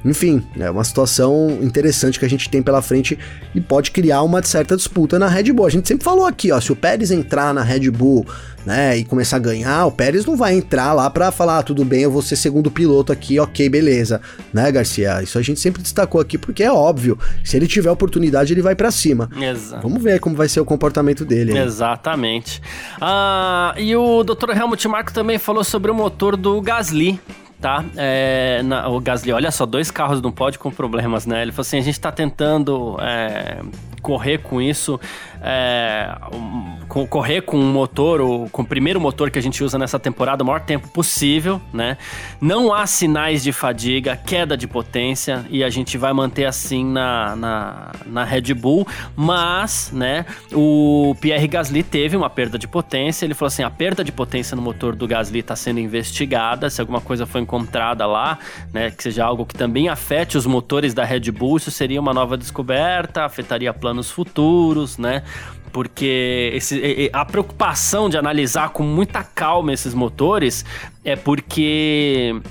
Enfim, 0.05 0.45
é 0.59 0.69
uma 0.69 0.83
situação 0.83 1.57
interessante 1.61 2.19
que 2.19 2.25
a 2.25 2.29
gente 2.29 2.49
tem 2.49 2.61
pela 2.61 2.81
frente 2.81 3.17
e 3.53 3.59
pode 3.59 3.91
criar 3.91 4.21
uma 4.21 4.41
certa 4.43 4.77
disputa 4.77 5.17
na 5.17 5.27
Red 5.27 5.51
Bull. 5.51 5.65
A 5.65 5.71
gente 5.71 5.87
sempre 5.87 6.03
falou 6.03 6.25
aqui, 6.25 6.51
ó, 6.51 6.61
se 6.61 6.71
o 6.71 6.75
Pérez 6.75 7.09
entrar 7.09 7.53
na 7.53 7.63
Red 7.63 7.89
Bull, 7.89 8.25
né, 8.67 8.97
e 8.97 9.05
começar 9.05 9.37
a 9.37 9.39
ganhar, 9.39 9.85
o 9.85 9.91
Pérez 9.93 10.25
não 10.25 10.35
vai 10.35 10.53
entrar 10.53 10.91
lá 10.91 11.09
para 11.09 11.31
falar, 11.31 11.59
ah, 11.59 11.63
tudo 11.63 11.85
bem, 11.85 12.01
eu 12.01 12.11
vou 12.11 12.21
ser 12.21 12.35
segundo 12.35 12.69
piloto 12.69 13.13
aqui, 13.13 13.39
ok, 13.39 13.69
beleza, 13.69 14.19
né, 14.53 14.69
Garcia? 14.69 15.23
Isso 15.23 15.39
a 15.39 15.41
gente 15.41 15.57
sempre 15.57 15.81
destacou 15.81 16.19
aqui 16.19 16.37
porque 16.37 16.63
é 16.63 16.71
óbvio, 16.71 17.17
se 17.45 17.55
ele 17.55 17.65
tiver 17.65 17.89
oportunidade, 17.89 18.53
ele 18.53 18.61
vai 18.61 18.75
para 18.75 18.91
cima. 18.91 19.29
Exato. 19.39 19.87
Vamos 19.87 20.03
ver 20.03 20.19
como 20.19 20.35
vai 20.35 20.49
ser 20.49 20.59
o 20.59 20.65
comportamento 20.65 21.23
dele. 21.23 21.57
Exatamente. 21.57 22.61
Ah, 22.99 23.73
e 23.77 23.95
o 23.95 24.21
Dr. 24.25 24.51
Helmut 24.53 24.85
Marko 24.89 25.13
também 25.13 25.37
falou 25.37 25.63
sobre 25.63 25.89
o 25.89 25.95
motor 25.95 26.35
do 26.35 26.59
Gasly, 26.59 27.17
tá? 27.61 27.85
É, 27.95 28.61
na, 28.63 28.89
o 28.89 28.99
Gasly, 28.99 29.31
olha 29.31 29.49
só, 29.49 29.65
dois 29.65 29.89
carros 29.89 30.21
não 30.21 30.31
pode 30.33 30.59
com 30.59 30.69
problemas, 30.69 31.25
né? 31.25 31.41
Ele 31.41 31.53
falou 31.53 31.61
assim: 31.61 31.77
a 31.77 31.81
gente 31.81 31.99
tá 32.01 32.11
tentando 32.11 32.97
é, 32.99 33.61
correr 34.01 34.39
com 34.39 34.61
isso 34.61 34.99
é, 35.41 36.15
um, 36.33 37.05
correr 37.07 37.41
com 37.41 37.57
um 37.57 37.71
motor, 37.71 38.21
ou 38.21 38.49
com 38.49 38.61
o 38.61 38.65
primeiro 38.65 38.99
motor 38.99 39.29
que 39.29 39.37
a 39.37 39.41
gente 39.41 39.63
usa 39.63 39.77
nessa 39.77 39.99
temporada, 39.99 40.43
o 40.43 40.47
maior 40.47 40.61
tempo 40.61 40.87
possível, 40.89 41.61
né? 41.71 41.97
Não 42.41 42.73
há 42.73 42.87
sinais 42.87 43.43
de 43.43 43.51
fadiga, 43.51 44.15
queda 44.15 44.57
de 44.57 44.67
potência, 44.67 45.45
e 45.49 45.63
a 45.63 45.69
gente 45.69 45.97
vai 45.97 46.13
manter 46.13 46.45
assim 46.45 46.83
na, 46.83 47.35
na, 47.35 47.91
na 48.05 48.23
Red 48.23 48.53
Bull, 48.53 48.87
mas, 49.15 49.91
né, 49.93 50.25
o 50.53 51.15
Pierre 51.19 51.47
Gasly 51.47 51.83
teve 51.83 52.15
uma 52.17 52.29
perda 52.29 52.57
de 52.57 52.67
potência, 52.67 53.25
ele 53.25 53.33
falou 53.33 53.47
assim, 53.47 53.63
a 53.63 53.69
perda 53.69 54.03
de 54.03 54.11
potência 54.11 54.55
no 54.55 54.61
motor 54.61 54.95
do 54.95 55.07
Gasly 55.07 55.39
está 55.39 55.55
sendo 55.55 55.79
investigada, 55.79 56.69
se 56.69 56.81
alguma 56.81 57.01
coisa 57.01 57.25
foi 57.25 57.41
encontrada 57.41 58.05
lá, 58.05 58.39
né, 58.73 58.91
que 58.91 59.03
seja 59.03 59.23
algo 59.23 59.45
que 59.45 59.55
também 59.55 59.89
afete 59.89 60.37
os 60.37 60.45
motores 60.45 60.93
da 60.93 61.03
Red 61.03 61.31
Bull, 61.31 61.57
isso 61.57 61.71
seria 61.71 61.99
uma 61.99 62.13
nova 62.13 62.37
descoberta, 62.37 63.23
afetaria 63.23 63.73
planos 63.73 64.09
futuros, 64.09 64.97
né? 64.97 65.23
Porque 65.71 66.51
esse, 66.53 67.09
a 67.13 67.23
preocupação 67.25 68.09
de 68.09 68.17
analisar 68.17 68.69
com 68.69 68.83
muita 68.83 69.23
calma 69.23 69.73
esses 69.73 69.93
motores 69.93 70.65
é 71.03 71.15
porque 71.15 72.41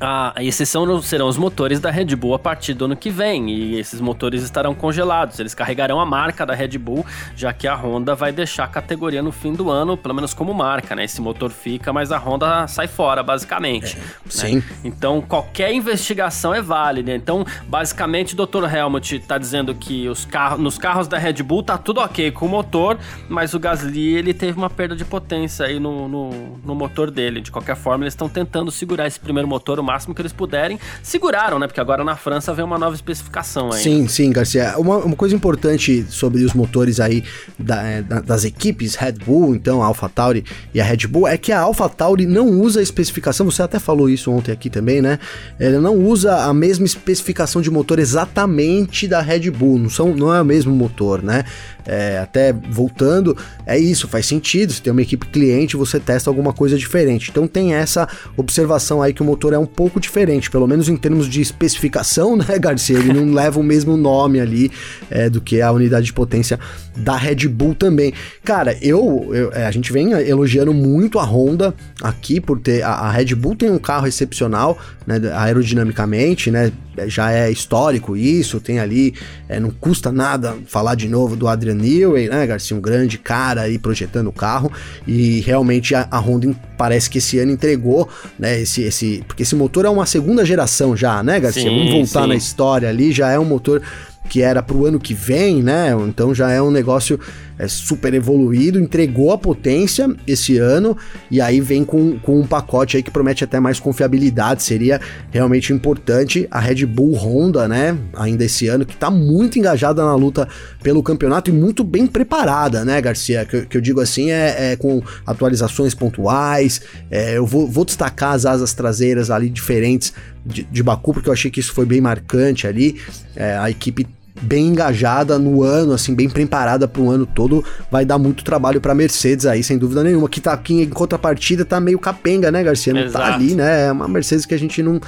a 0.00 0.42
exceção 0.42 1.00
serão 1.00 1.28
os 1.28 1.36
motores 1.36 1.80
da 1.80 1.90
Red 1.90 2.16
Bull 2.16 2.34
a 2.34 2.38
partir 2.38 2.74
do 2.74 2.86
ano 2.86 2.96
que 2.96 3.10
vem, 3.10 3.50
e 3.50 3.78
esses 3.78 4.00
motores 4.00 4.42
estarão 4.42 4.74
congelados. 4.74 5.38
Eles 5.38 5.54
carregarão 5.54 6.00
a 6.00 6.06
marca 6.06 6.44
da 6.44 6.54
Red 6.54 6.78
Bull, 6.78 7.06
já 7.36 7.52
que 7.52 7.68
a 7.68 7.74
Honda 7.74 8.14
vai 8.14 8.32
deixar 8.32 8.64
a 8.64 8.68
categoria 8.68 9.22
no 9.22 9.30
fim 9.30 9.52
do 9.52 9.70
ano, 9.70 9.96
pelo 9.96 10.14
menos 10.14 10.34
como 10.34 10.52
marca, 10.52 10.96
né? 10.96 11.04
Esse 11.04 11.20
motor 11.20 11.50
fica, 11.50 11.92
mas 11.92 12.10
a 12.10 12.18
Honda 12.18 12.66
sai 12.66 12.88
fora, 12.88 13.22
basicamente. 13.22 13.96
É, 13.96 14.00
né? 14.00 14.06
Sim. 14.28 14.62
Então, 14.82 15.20
qualquer 15.20 15.72
investigação 15.72 16.52
é 16.54 16.60
válida. 16.60 17.14
Então, 17.14 17.44
basicamente, 17.68 18.34
o 18.34 18.46
Dr. 18.46 18.64
Helmut 18.64 19.16
está 19.16 19.38
dizendo 19.38 19.74
que 19.74 20.08
os 20.08 20.24
carros, 20.24 20.58
nos 20.58 20.76
carros 20.76 21.06
da 21.06 21.18
Red 21.18 21.42
Bull 21.42 21.62
tá 21.62 21.78
tudo 21.78 22.00
ok 22.00 22.30
com 22.32 22.46
o 22.46 22.48
motor, 22.48 22.98
mas 23.28 23.54
o 23.54 23.60
Gasly 23.60 24.16
ele 24.16 24.34
teve 24.34 24.58
uma 24.58 24.70
perda 24.70 24.96
de 24.96 25.04
potência 25.04 25.66
aí 25.66 25.78
no, 25.78 26.08
no, 26.08 26.30
no 26.64 26.74
motor 26.74 27.10
dele. 27.10 27.40
De 27.40 27.50
qualquer 27.50 27.76
forma, 27.76 28.04
eles 28.04 28.14
estão 28.14 28.28
tentando 28.28 28.70
segurar 28.70 29.06
esse 29.06 29.20
primeiro 29.20 29.48
motor 29.48 29.78
máximo 29.84 30.14
que 30.14 30.22
eles 30.22 30.32
puderem. 30.32 30.78
Seguraram, 31.02 31.58
né? 31.58 31.66
Porque 31.66 31.80
agora 31.80 32.02
na 32.02 32.16
França 32.16 32.52
vem 32.52 32.64
uma 32.64 32.78
nova 32.78 32.94
especificação 32.94 33.72
aí. 33.72 33.82
Sim, 33.82 34.08
sim, 34.08 34.32
Garcia. 34.32 34.74
Uma, 34.78 34.98
uma 34.98 35.16
coisa 35.16 35.34
importante 35.34 36.04
sobre 36.08 36.42
os 36.44 36.52
motores 36.54 37.00
aí 37.00 37.22
da, 37.58 37.82
é, 37.82 38.02
da, 38.02 38.20
das 38.20 38.44
equipes 38.44 38.94
Red 38.94 39.12
Bull, 39.24 39.54
então 39.54 39.82
a 39.82 39.86
AlphaTauri 39.86 40.44
e 40.72 40.80
a 40.80 40.84
Red 40.84 41.06
Bull, 41.06 41.28
é 41.28 41.36
que 41.36 41.52
a 41.52 41.60
AlphaTauri 41.60 42.26
não 42.26 42.48
usa 42.48 42.80
a 42.80 42.82
especificação, 42.82 43.50
você 43.50 43.62
até 43.62 43.78
falou 43.78 44.08
isso 44.08 44.30
ontem 44.30 44.52
aqui 44.52 44.70
também, 44.70 45.02
né? 45.02 45.18
Ela 45.58 45.80
não 45.80 45.96
usa 45.96 46.44
a 46.44 46.54
mesma 46.54 46.86
especificação 46.86 47.60
de 47.60 47.70
motor 47.70 47.98
exatamente 47.98 49.06
da 49.06 49.20
Red 49.20 49.50
Bull, 49.50 49.78
não, 49.78 49.90
são, 49.90 50.14
não 50.14 50.34
é 50.34 50.40
o 50.40 50.44
mesmo 50.44 50.74
motor, 50.74 51.22
né? 51.22 51.44
É, 51.86 52.18
até 52.18 52.52
voltando, 52.52 53.36
é 53.66 53.78
isso, 53.78 54.08
faz 54.08 54.26
sentido. 54.26 54.72
Se 54.72 54.80
tem 54.80 54.90
uma 54.90 55.02
equipe 55.02 55.26
cliente, 55.26 55.76
você 55.76 56.00
testa 56.00 56.30
alguma 56.30 56.52
coisa 56.52 56.78
diferente. 56.78 57.30
Então 57.30 57.46
tem 57.46 57.74
essa 57.74 58.08
observação 58.36 59.02
aí 59.02 59.12
que 59.12 59.20
o 59.20 59.24
motor 59.24 59.52
é 59.52 59.58
um 59.58 59.66
pouco 59.74 59.98
diferente, 59.98 60.50
pelo 60.50 60.66
menos 60.66 60.88
em 60.88 60.96
termos 60.96 61.28
de 61.28 61.40
especificação, 61.40 62.36
né, 62.38 62.58
Garcia? 62.58 62.98
Ele 62.98 63.12
não 63.12 63.34
leva 63.34 63.58
o 63.58 63.62
mesmo 63.62 63.96
nome 63.96 64.40
ali 64.40 64.70
é, 65.10 65.28
do 65.28 65.40
que 65.40 65.60
a 65.60 65.70
unidade 65.72 66.06
de 66.06 66.12
potência 66.12 66.58
da 66.96 67.16
Red 67.16 67.48
Bull 67.48 67.74
também. 67.74 68.12
Cara, 68.44 68.76
eu, 68.80 69.30
eu 69.32 69.52
é, 69.52 69.66
a 69.66 69.70
gente 69.70 69.92
vem 69.92 70.12
elogiando 70.12 70.72
muito 70.72 71.18
a 71.18 71.24
Honda 71.24 71.74
aqui 72.00 72.40
por 72.40 72.58
ter 72.60 72.82
a, 72.82 72.90
a 72.90 73.10
Red 73.10 73.34
Bull 73.34 73.56
tem 73.56 73.70
um 73.70 73.78
carro 73.78 74.06
excepcional, 74.06 74.78
né, 75.06 75.20
aerodinamicamente, 75.34 76.50
né? 76.50 76.72
Já 77.06 77.32
é 77.32 77.50
histórico 77.50 78.16
isso, 78.16 78.60
tem 78.60 78.78
ali, 78.78 79.14
é, 79.48 79.58
não 79.58 79.70
custa 79.70 80.12
nada 80.12 80.56
falar 80.66 80.94
de 80.94 81.08
novo 81.08 81.34
do 81.34 81.48
Adrian 81.48 81.74
Newey, 81.74 82.28
né, 82.28 82.46
Garcia, 82.46 82.76
um 82.76 82.80
grande 82.80 83.18
cara 83.18 83.62
aí 83.62 83.78
projetando 83.78 84.28
o 84.28 84.32
carro 84.32 84.70
e 85.06 85.40
realmente 85.40 85.94
a, 85.94 86.06
a 86.08 86.18
Honda 86.18 86.54
parece 86.78 87.10
que 87.10 87.18
esse 87.18 87.38
ano 87.38 87.50
entregou, 87.50 88.08
né, 88.38 88.60
esse, 88.60 88.82
esse, 88.82 89.24
porque 89.26 89.42
esse 89.42 89.56
motor 89.56 89.84
é 89.84 89.88
uma 89.88 90.06
segunda 90.06 90.44
geração 90.44 90.96
já, 90.96 91.22
né, 91.22 91.40
Garcia? 91.40 91.62
Sim, 91.62 91.76
Vamos 91.76 91.92
voltar 91.92 92.22
sim. 92.22 92.28
na 92.28 92.36
história 92.36 92.88
ali, 92.88 93.12
já 93.12 93.30
é 93.30 93.38
um 93.38 93.44
motor 93.44 93.82
que 94.28 94.40
era 94.40 94.62
para 94.62 94.76
o 94.76 94.86
ano 94.86 94.98
que 94.98 95.12
vem, 95.12 95.62
né? 95.62 95.90
Então 96.08 96.34
já 96.34 96.50
é 96.50 96.60
um 96.60 96.70
negócio 96.70 97.20
é, 97.58 97.68
super 97.68 98.12
evoluído, 98.14 98.80
entregou 98.80 99.32
a 99.32 99.38
potência 99.38 100.08
esse 100.26 100.58
ano 100.58 100.96
e 101.30 101.40
aí 101.40 101.60
vem 101.60 101.84
com, 101.84 102.18
com 102.18 102.40
um 102.40 102.46
pacote 102.46 102.96
aí 102.96 103.02
que 103.02 103.10
promete 103.10 103.44
até 103.44 103.60
mais 103.60 103.78
confiabilidade. 103.78 104.62
Seria 104.62 105.00
realmente 105.30 105.72
importante 105.72 106.46
a 106.50 106.58
Red 106.58 106.86
Bull 106.86 107.14
Honda, 107.14 107.68
né? 107.68 107.96
Ainda 108.14 108.44
esse 108.44 108.66
ano, 108.68 108.84
que 108.84 108.94
está 108.94 109.10
muito 109.10 109.58
engajada 109.58 110.04
na 110.04 110.14
luta 110.14 110.48
pelo 110.82 111.02
campeonato 111.02 111.50
e 111.50 111.52
muito 111.52 111.84
bem 111.84 112.06
preparada, 112.06 112.84
né, 112.84 113.00
Garcia? 113.00 113.44
Que, 113.44 113.66
que 113.66 113.76
eu 113.76 113.80
digo 113.80 114.00
assim, 114.00 114.30
é, 114.30 114.72
é 114.72 114.76
com 114.76 115.02
atualizações 115.26 115.94
pontuais. 115.94 116.82
É, 117.10 117.36
eu 117.36 117.46
vou, 117.46 117.68
vou 117.68 117.84
destacar 117.84 118.34
as 118.34 118.46
asas 118.46 118.72
traseiras 118.72 119.30
ali 119.30 119.48
diferentes 119.48 120.12
de, 120.44 120.64
de 120.64 120.82
Baku, 120.82 121.14
porque 121.14 121.28
eu 121.28 121.32
achei 121.32 121.50
que 121.50 121.60
isso 121.60 121.72
foi 121.72 121.86
bem 121.86 122.00
marcante 122.00 122.66
ali. 122.66 123.00
É, 123.36 123.56
a 123.56 123.70
equipe 123.70 124.06
bem 124.44 124.68
engajada 124.68 125.38
no 125.38 125.62
ano, 125.62 125.92
assim, 125.92 126.14
bem 126.14 126.28
preparada 126.28 126.86
para 126.86 127.02
o 127.02 127.10
ano 127.10 127.26
todo, 127.26 127.64
vai 127.90 128.04
dar 128.04 128.18
muito 128.18 128.44
trabalho 128.44 128.80
para 128.80 128.94
Mercedes 128.94 129.46
aí, 129.46 129.62
sem 129.62 129.78
dúvida 129.78 130.02
nenhuma. 130.04 130.28
Que 130.28 130.40
tá 130.40 130.52
aqui 130.52 130.82
em 130.82 130.88
contrapartida 130.88 131.64
tá 131.64 131.80
meio 131.80 131.98
capenga, 131.98 132.50
né, 132.50 132.62
Garcia? 132.62 132.92
Não 132.92 133.02
tá 133.02 133.06
Exato. 133.08 133.24
tá 133.24 133.34
ali, 133.34 133.54
né? 133.54 133.86
É 133.86 133.92
uma 133.92 134.06
Mercedes 134.06 134.46
que 134.46 134.54
a 134.54 134.58
gente 134.58 134.82
não 134.82 135.00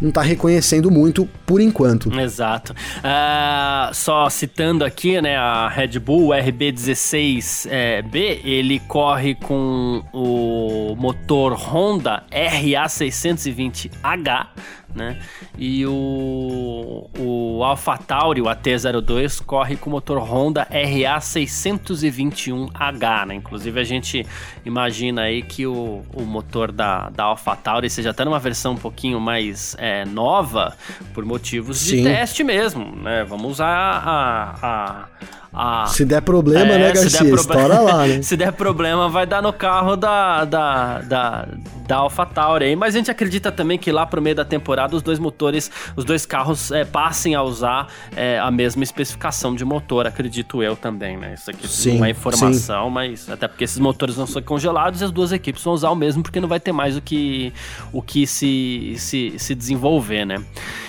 não 0.00 0.10
tá 0.10 0.22
reconhecendo 0.22 0.90
muito 0.90 1.28
por 1.46 1.60
enquanto. 1.60 2.12
Exato. 2.18 2.72
Uh, 2.72 3.94
só 3.94 4.28
citando 4.28 4.84
aqui, 4.84 5.20
né, 5.20 5.36
a 5.36 5.68
Red 5.68 5.98
Bull 5.98 6.30
RB16B, 6.30 7.68
é, 7.70 8.02
ele 8.44 8.80
corre 8.80 9.34
com 9.34 10.02
o 10.12 10.94
motor 10.96 11.54
Honda 11.54 12.24
RA620H, 12.30 14.46
né? 14.94 15.18
E 15.58 15.84
o, 15.86 17.10
o 17.18 17.64
AlphaTauri, 17.64 18.40
o 18.40 18.44
AT02, 18.44 19.42
corre 19.44 19.76
com 19.76 19.90
o 19.90 19.92
motor 19.92 20.18
Honda 20.18 20.64
RA621H, 20.70 23.26
né? 23.26 23.34
Inclusive 23.34 23.80
a 23.80 23.84
gente 23.84 24.24
imagina 24.64 25.22
aí 25.22 25.42
que 25.42 25.66
o, 25.66 26.04
o 26.14 26.22
motor 26.22 26.70
da, 26.70 27.10
da 27.10 27.24
AlphaTauri 27.24 27.90
seja 27.90 28.10
até 28.10 28.24
numa 28.24 28.38
versão 28.38 28.74
um 28.74 28.76
pouquinho 28.76 29.18
mais 29.20 29.74
é, 29.84 30.02
nova, 30.06 30.74
por 31.12 31.26
motivos 31.26 31.76
Sim. 31.76 31.98
de 31.98 32.04
teste 32.04 32.42
mesmo, 32.42 32.96
né? 32.96 33.22
Vamos 33.22 33.52
usar 33.52 33.68
a, 33.68 34.58
a 34.62 35.08
a... 35.54 35.86
Se 35.86 36.04
der 36.04 36.20
problema, 36.20 36.72
é, 36.72 36.78
né, 36.78 36.92
Garcia? 36.92 37.22
Der 37.22 37.34
Estoura 37.34 37.80
lá, 37.80 38.06
né? 38.06 38.20
se 38.22 38.36
der 38.36 38.52
problema, 38.52 39.08
vai 39.08 39.26
dar 39.26 39.40
no 39.40 39.52
carro 39.52 39.96
da, 39.96 40.44
da, 40.44 41.00
da, 41.00 41.48
da 41.86 41.96
AlphaTauri 41.96 42.64
aí. 42.64 42.76
Mas 42.76 42.94
a 42.94 42.98
gente 42.98 43.10
acredita 43.10 43.52
também 43.52 43.78
que 43.78 43.92
lá 43.92 44.04
pro 44.04 44.20
meio 44.20 44.34
da 44.34 44.44
temporada 44.44 44.96
os 44.96 45.02
dois 45.02 45.18
motores, 45.18 45.70
os 45.96 46.04
dois 46.04 46.26
carros 46.26 46.72
é, 46.72 46.84
passem 46.84 47.34
a 47.34 47.42
usar 47.42 47.88
é, 48.16 48.38
a 48.38 48.50
mesma 48.50 48.82
especificação 48.82 49.54
de 49.54 49.64
motor, 49.64 50.06
acredito 50.06 50.62
eu 50.62 50.74
também, 50.74 51.16
né? 51.16 51.34
Isso 51.34 51.50
aqui 51.50 51.68
sim, 51.68 51.98
não 51.98 52.04
é 52.04 52.10
informação, 52.10 52.86
sim. 52.86 52.92
mas 52.92 53.30
até 53.30 53.46
porque 53.46 53.64
esses 53.64 53.78
motores 53.78 54.16
não 54.16 54.26
são 54.26 54.42
congelados 54.42 55.00
e 55.00 55.04
as 55.04 55.12
duas 55.12 55.30
equipes 55.30 55.62
vão 55.62 55.74
usar 55.74 55.90
o 55.90 55.96
mesmo 55.96 56.22
porque 56.22 56.40
não 56.40 56.48
vai 56.48 56.58
ter 56.58 56.72
mais 56.72 56.96
o 56.96 57.00
que, 57.00 57.52
o 57.92 58.02
que 58.02 58.26
se, 58.26 58.94
se, 58.96 59.34
se 59.38 59.54
desenvolver, 59.54 60.24
né? 60.24 60.42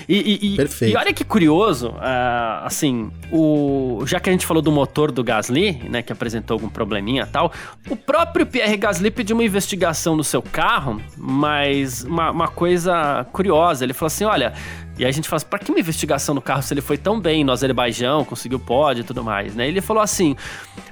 E, 0.07 0.53
e, 0.53 0.55
Perfeito. 0.55 0.93
e 0.93 0.97
olha 0.97 1.11
que 1.11 1.23
curioso, 1.23 1.89
uh, 1.89 2.63
assim, 2.63 3.11
o, 3.31 4.03
já 4.05 4.19
que 4.19 4.29
a 4.29 4.31
gente 4.31 4.45
falou 4.45 4.54
do 4.61 4.71
motor 4.71 5.11
do 5.11 5.23
Gasly, 5.23 5.81
né, 5.89 6.01
que 6.01 6.11
apresentou 6.11 6.55
algum 6.55 6.69
probleminha 6.69 7.25
tal, 7.25 7.51
o 7.89 7.95
próprio 7.95 8.45
Pierre 8.45 8.77
Gasly 8.77 9.11
pediu 9.11 9.35
uma 9.35 9.43
investigação 9.43 10.15
no 10.15 10.23
seu 10.23 10.41
carro, 10.41 11.01
mas 11.17 12.03
uma, 12.03 12.31
uma 12.31 12.47
coisa 12.47 13.25
curiosa, 13.31 13.83
ele 13.83 13.93
falou 13.93 14.07
assim, 14.07 14.25
olha, 14.25 14.53
e 14.97 15.03
aí 15.03 15.09
a 15.09 15.13
gente 15.13 15.27
fala 15.27 15.37
assim, 15.37 15.47
pra 15.47 15.59
que 15.59 15.69
uma 15.69 15.79
investigação 15.79 16.33
no 16.33 16.41
carro 16.41 16.61
se 16.61 16.73
ele 16.73 16.81
foi 16.81 16.97
tão 16.97 17.19
bem 17.19 17.43
no 17.43 17.51
Azerbaijão, 17.51 18.23
conseguiu 18.23 18.59
pódio 18.59 19.01
e 19.01 19.03
tudo 19.03 19.23
mais, 19.23 19.55
né? 19.55 19.67
Ele 19.67 19.81
falou 19.81 20.01
assim, 20.01 20.35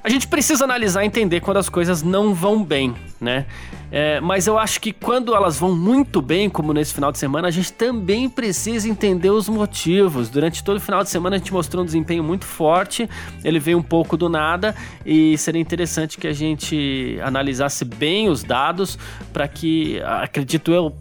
a 0.04 0.10
gente 0.10 0.28
precisa 0.28 0.64
analisar 0.64 1.04
e 1.04 1.08
entender 1.08 1.40
quando 1.40 1.58
as 1.58 1.70
coisas 1.70 2.04
não 2.04 2.34
vão 2.34 2.64
bem, 2.64 2.94
né? 3.20 3.46
É, 3.96 4.20
mas 4.20 4.48
eu 4.48 4.58
acho 4.58 4.82
que 4.82 4.92
quando 4.92 5.36
elas 5.36 5.60
vão 5.60 5.76
muito 5.76 6.20
bem, 6.20 6.50
como 6.50 6.74
nesse 6.74 6.94
final 6.94 7.12
de 7.12 7.20
semana, 7.20 7.48
a 7.48 7.52
gente 7.52 7.72
também 7.72 8.28
precisa 8.28 8.90
entender 8.90 9.30
os 9.30 9.48
motivos. 9.48 10.30
Durante 10.30 10.64
todo 10.64 10.78
o 10.78 10.80
final 10.80 11.04
de 11.04 11.12
semana 11.12 11.36
a 11.36 11.40
gente 11.40 11.54
mostrou 11.54 11.84
um 11.84 11.86
desempenho 11.86 12.24
muito 12.24 12.44
forte, 12.44 13.08
ele 13.44 13.60
veio 13.60 13.78
um 13.78 13.84
pouco 13.84 14.18
do 14.18 14.28
nada 14.28 14.76
e 15.06 15.38
seria 15.38 15.62
interessante 15.62 16.18
que 16.18 16.28
a 16.28 16.34
gente 16.34 17.20
analisasse 17.24 17.86
bem 17.86 18.30
os 18.30 18.44
dados 18.44 18.98
para 19.32 19.48
que, 19.48 20.02
acredito 20.02 20.72
eu, 20.72 20.92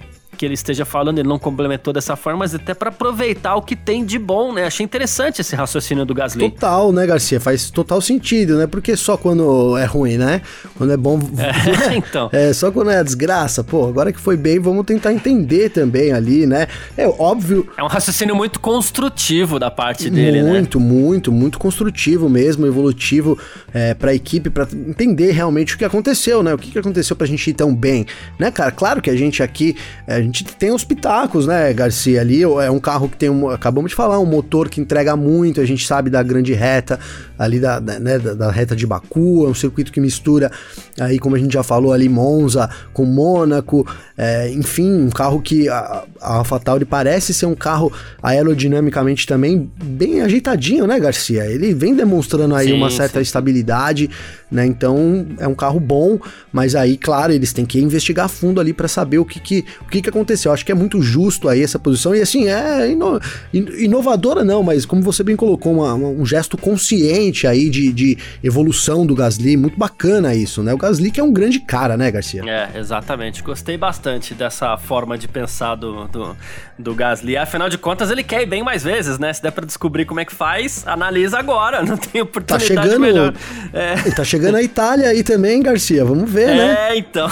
que 0.43 0.47
ele 0.47 0.55
esteja 0.55 0.85
falando, 0.85 1.21
ele 1.21 1.29
não 1.29 1.39
complementou 1.39 1.93
dessa 1.93 2.17
forma, 2.17 2.41
mas 2.41 2.53
até 2.53 2.75
para 2.75 2.89
aproveitar 2.89 3.55
o 3.55 3.63
que 3.63 3.77
tem 3.77 4.05
de 4.05 4.19
bom, 4.19 4.53
né? 4.53 4.65
Achei 4.65 4.83
interessante 4.83 5.41
esse 5.41 5.55
raciocínio 5.55 6.05
do 6.05 6.13
Gasly. 6.13 6.51
Total, 6.51 6.91
né, 6.91 7.07
Garcia? 7.07 7.39
Faz 7.39 7.71
total 7.71 8.01
sentido, 8.01 8.57
né? 8.57 8.67
Porque 8.67 8.97
só 8.97 9.17
quando 9.17 9.79
é 9.79 9.85
ruim, 9.85 10.17
né? 10.17 10.43
Quando 10.77 10.93
é 10.93 10.97
bom. 10.97 11.21
É, 11.39 11.95
então. 11.95 12.29
É, 12.33 12.53
só 12.53 12.73
quando 12.73 12.91
é 12.91 13.05
desgraça, 13.05 13.63
pô, 13.63 13.87
agora 13.87 14.13
que 14.13 14.19
foi 14.19 14.37
bem, 14.37 14.59
vamos 14.59 14.85
tentar 14.85 15.13
entender 15.13 15.69
também 15.69 16.11
ali, 16.11 16.45
né? 16.45 16.67
É 16.97 17.07
óbvio. 17.07 17.69
É 17.77 17.85
um 17.85 17.87
raciocínio 17.87 18.35
muito 18.35 18.59
construtivo 18.59 19.61
da 19.61 19.71
parte 19.71 20.11
dele, 20.11 20.43
muito, 20.43 20.45
né? 20.45 20.51
Muito, 20.51 20.81
muito, 20.81 21.33
muito 21.33 21.59
construtivo 21.61 22.29
mesmo, 22.29 22.67
evolutivo 22.67 23.39
é, 23.73 23.95
pra 23.95 24.13
equipe, 24.13 24.51
para 24.51 24.67
entender 24.73 25.31
realmente 25.31 25.77
o 25.77 25.79
que 25.79 25.85
aconteceu, 25.85 26.43
né? 26.43 26.53
O 26.53 26.59
que, 26.59 26.73
que 26.73 26.79
aconteceu 26.81 27.15
pra 27.15 27.29
gente 27.29 27.49
ir 27.49 27.55
tão 27.55 27.73
bem, 27.73 28.07
né, 28.41 28.51
cara? 28.51 28.73
Claro 28.73 29.01
que 29.01 29.09
a 29.09 29.15
gente 29.15 29.41
aqui. 29.41 29.77
É, 30.05 30.17
a 30.17 30.21
gente 30.33 30.45
tem 30.45 30.73
os 30.73 30.83
pitacos, 30.83 31.47
né, 31.47 31.73
Garcia? 31.73 32.21
Ali 32.21 32.43
é 32.43 32.71
um 32.71 32.81
carro 32.81 33.09
que 33.09 33.17
tem 33.17 33.29
um. 33.29 33.51
Acabamos 33.51 33.91
de 33.91 33.95
falar, 33.95 34.19
um 34.19 34.27
motor 34.27 34.69
que 34.69 34.81
entrega 34.81 35.15
muito, 35.15 35.61
a 35.61 35.65
gente 35.67 35.87
sabe 35.87 36.09
da 36.09 36.23
grande 36.23 36.55
reta, 36.55 36.99
ali 37.39 37.61
da, 37.61 37.81
né, 37.81 38.19
da, 38.19 38.35
da, 38.35 38.51
reta 38.51 38.75
de 38.75 38.87
Baku, 38.87 39.45
é 39.47 39.49
um 39.49 39.55
circuito 39.55 39.93
que 39.93 40.01
mistura 40.01 40.51
aí, 40.99 41.19
como 41.19 41.37
a 41.37 41.39
gente 41.39 41.53
já 41.53 41.63
falou, 41.63 41.93
ali 41.93 42.09
Monza 42.09 42.69
com 42.93 43.05
Mônaco, 43.05 43.87
é, 44.17 44.51
enfim, 44.51 44.91
um 44.91 45.11
carro 45.11 45.41
que 45.43 45.69
a, 45.69 46.05
a 46.21 46.35
AlphaTauri 46.37 46.85
parece 46.85 47.35
ser 47.35 47.47
um 47.47 47.55
carro 47.55 47.93
aerodinamicamente 48.23 49.27
também 49.27 49.71
bem 49.83 50.23
ajeitadinho, 50.23 50.87
né, 50.87 50.99
Garcia? 50.99 51.45
Ele 51.45 51.75
vem 51.75 51.95
demonstrando 51.95 52.55
aí 52.55 52.69
sim, 52.69 52.73
uma 52.73 52.91
certa 52.91 53.19
sim. 53.19 53.23
estabilidade, 53.23 54.09
né? 54.53 54.67
Então 54.67 55.27
é 55.39 55.49
um 55.49 55.55
carro 55.55 55.81
bom, 55.81 56.19
mas 56.53 56.75
aí, 56.75 56.99
claro, 56.99 57.33
eles 57.33 57.53
têm 57.53 57.65
que 57.65 57.81
investigar 57.81 58.29
fundo 58.29 58.61
ali 58.61 58.75
para 58.75 58.87
saber 58.87 59.19
o 59.19 59.25
que 59.25 59.41
que, 59.41 59.65
o 59.81 59.87
que 59.87 60.03
que 60.03 60.09
aconteceu. 60.11 60.53
Acho 60.53 60.65
que 60.65 60.71
é 60.71 60.75
muito 60.75 61.01
justo 61.01 61.49
aí 61.49 61.63
essa 61.63 61.79
posição 61.79 62.15
e 62.15 62.21
assim, 62.21 62.49
é 62.49 62.91
ino, 62.91 63.19
inovadora 63.53 64.45
não, 64.45 64.63
mas 64.63 64.85
como 64.85 65.01
você 65.01 65.23
bem 65.23 65.35
colocou, 65.35 65.73
uma, 65.73 65.95
um 65.95 66.27
gesto 66.27 66.59
consciente 66.59 67.47
aí 67.47 67.71
de, 67.71 67.93
de 67.93 68.19
evolução 68.45 69.07
do 69.07 69.15
Gasly, 69.15 69.57
muito 69.57 69.79
bacana 69.79 70.35
isso, 70.35 70.63
né? 70.63 70.75
O 70.75 70.77
Gasly 70.77 71.11
que 71.11 71.21
é 71.21 71.25
um 71.25 71.33
grande 71.33 71.59
cara, 71.61 71.97
né, 71.97 72.11
Garcia? 72.11 72.43
É, 72.47 72.79
exatamente. 72.79 73.43
Gostei 73.43 73.79
bastante 73.79 74.35
dessa 74.35 74.77
forma 74.77 75.17
de 75.17 75.27
pensar 75.27 75.75
do, 75.77 76.07
do, 76.09 76.37
do 76.79 76.95
Gasly. 76.95 77.37
Afinal 77.37 77.71
de 77.71 77.79
contas, 77.79 78.11
ele 78.11 78.23
quer 78.23 78.43
ir 78.43 78.47
bem 78.47 78.63
mais 78.63 78.83
vezes, 78.83 79.19
né? 79.19 79.33
Se 79.33 79.43
der 79.43 79.53
pra 79.53 79.65
descobrir 79.65 80.05
como 80.05 80.21
é 80.21 80.25
que 80.25 80.35
faz, 80.35 80.87
analisa 80.87 81.39
agora. 81.39 81.83
Não 81.83 81.97
tem 81.97 82.21
oportunidade 82.21 82.75
tá 82.75 82.83
chegando, 82.83 83.01
melhor. 83.01 83.35
É. 83.73 83.95
Tá 84.11 84.25
chegando 84.25 84.42
a 84.49 84.63
Itália 84.63 85.09
aí 85.09 85.23
também, 85.23 85.63
Garcia. 85.63 86.05
Vamos 86.05 86.31
ver, 86.31 86.49
é, 86.49 86.55
né? 86.55 86.77
É, 86.91 86.99
então. 86.99 87.29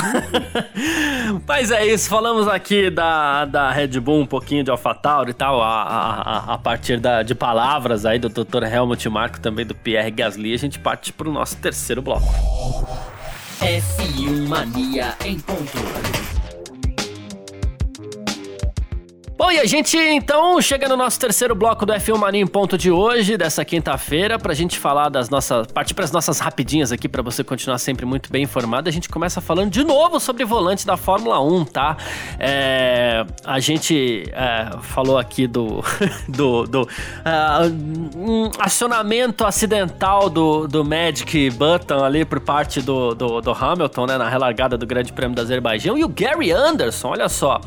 Mas 1.46 1.70
é 1.70 1.86
isso. 1.86 2.08
Falamos 2.08 2.48
aqui 2.48 2.90
da, 2.90 3.44
da 3.44 3.70
Red 3.70 4.00
Bull, 4.00 4.20
um 4.20 4.26
pouquinho 4.26 4.64
de 4.64 4.70
AlphaTauri 4.70 5.30
e 5.30 5.34
tal, 5.34 5.62
a, 5.62 5.84
a, 5.84 6.54
a 6.54 6.58
partir 6.58 6.98
da, 7.00 7.22
de 7.22 7.34
palavras 7.34 8.04
aí 8.04 8.18
do 8.18 8.28
Dr. 8.28 8.64
Helmut 8.64 9.08
Marko, 9.08 9.40
também 9.40 9.66
do 9.66 9.74
Pierre 9.74 10.10
Gasly, 10.10 10.54
a 10.54 10.58
gente 10.58 10.78
parte 10.78 11.12
para 11.12 11.28
o 11.28 11.32
nosso 11.32 11.56
terceiro 11.56 12.02
bloco. 12.02 12.26
F1 13.60 14.48
Mania 14.48 15.14
em 15.24 15.38
ponto. 15.38 16.19
Bom, 19.40 19.50
e 19.50 19.58
a 19.58 19.64
gente 19.64 19.96
então 19.96 20.60
chega 20.60 20.86
no 20.86 20.98
nosso 20.98 21.18
terceiro 21.18 21.54
bloco 21.54 21.86
do 21.86 21.94
F1 21.94 22.18
Mania 22.18 22.42
em 22.42 22.46
ponto 22.46 22.76
de 22.76 22.90
hoje, 22.90 23.38
dessa 23.38 23.64
quinta-feira, 23.64 24.38
pra 24.38 24.52
gente 24.52 24.78
falar 24.78 25.08
das 25.08 25.30
nossas. 25.30 25.66
partir 25.68 25.94
pras 25.94 26.12
nossas 26.12 26.40
rapidinhas 26.40 26.92
aqui, 26.92 27.08
para 27.08 27.22
você 27.22 27.42
continuar 27.42 27.78
sempre 27.78 28.04
muito 28.04 28.30
bem 28.30 28.42
informado. 28.42 28.90
A 28.90 28.92
gente 28.92 29.08
começa 29.08 29.40
falando 29.40 29.70
de 29.70 29.82
novo 29.82 30.20
sobre 30.20 30.44
volante 30.44 30.86
da 30.86 30.94
Fórmula 30.98 31.40
1, 31.40 31.64
tá? 31.64 31.96
É, 32.38 33.24
a 33.42 33.58
gente 33.60 34.24
é, 34.30 34.76
falou 34.82 35.16
aqui 35.16 35.46
do. 35.46 35.82
do, 36.28 36.66
do 36.66 36.82
uh, 36.82 38.18
um 38.18 38.50
acionamento 38.58 39.46
acidental 39.46 40.28
do, 40.28 40.68
do 40.68 40.84
Magic 40.84 41.48
Button 41.52 42.04
ali 42.04 42.26
por 42.26 42.40
parte 42.40 42.82
do, 42.82 43.14
do, 43.14 43.40
do 43.40 43.52
Hamilton, 43.52 44.04
né? 44.04 44.18
Na 44.18 44.28
relargada 44.28 44.76
do 44.76 44.86
Grande 44.86 45.14
Prêmio 45.14 45.34
do 45.34 45.40
Azerbaijão. 45.40 45.96
E 45.96 46.04
o 46.04 46.08
Gary 46.08 46.52
Anderson, 46.52 47.08
olha 47.08 47.30
só. 47.30 47.58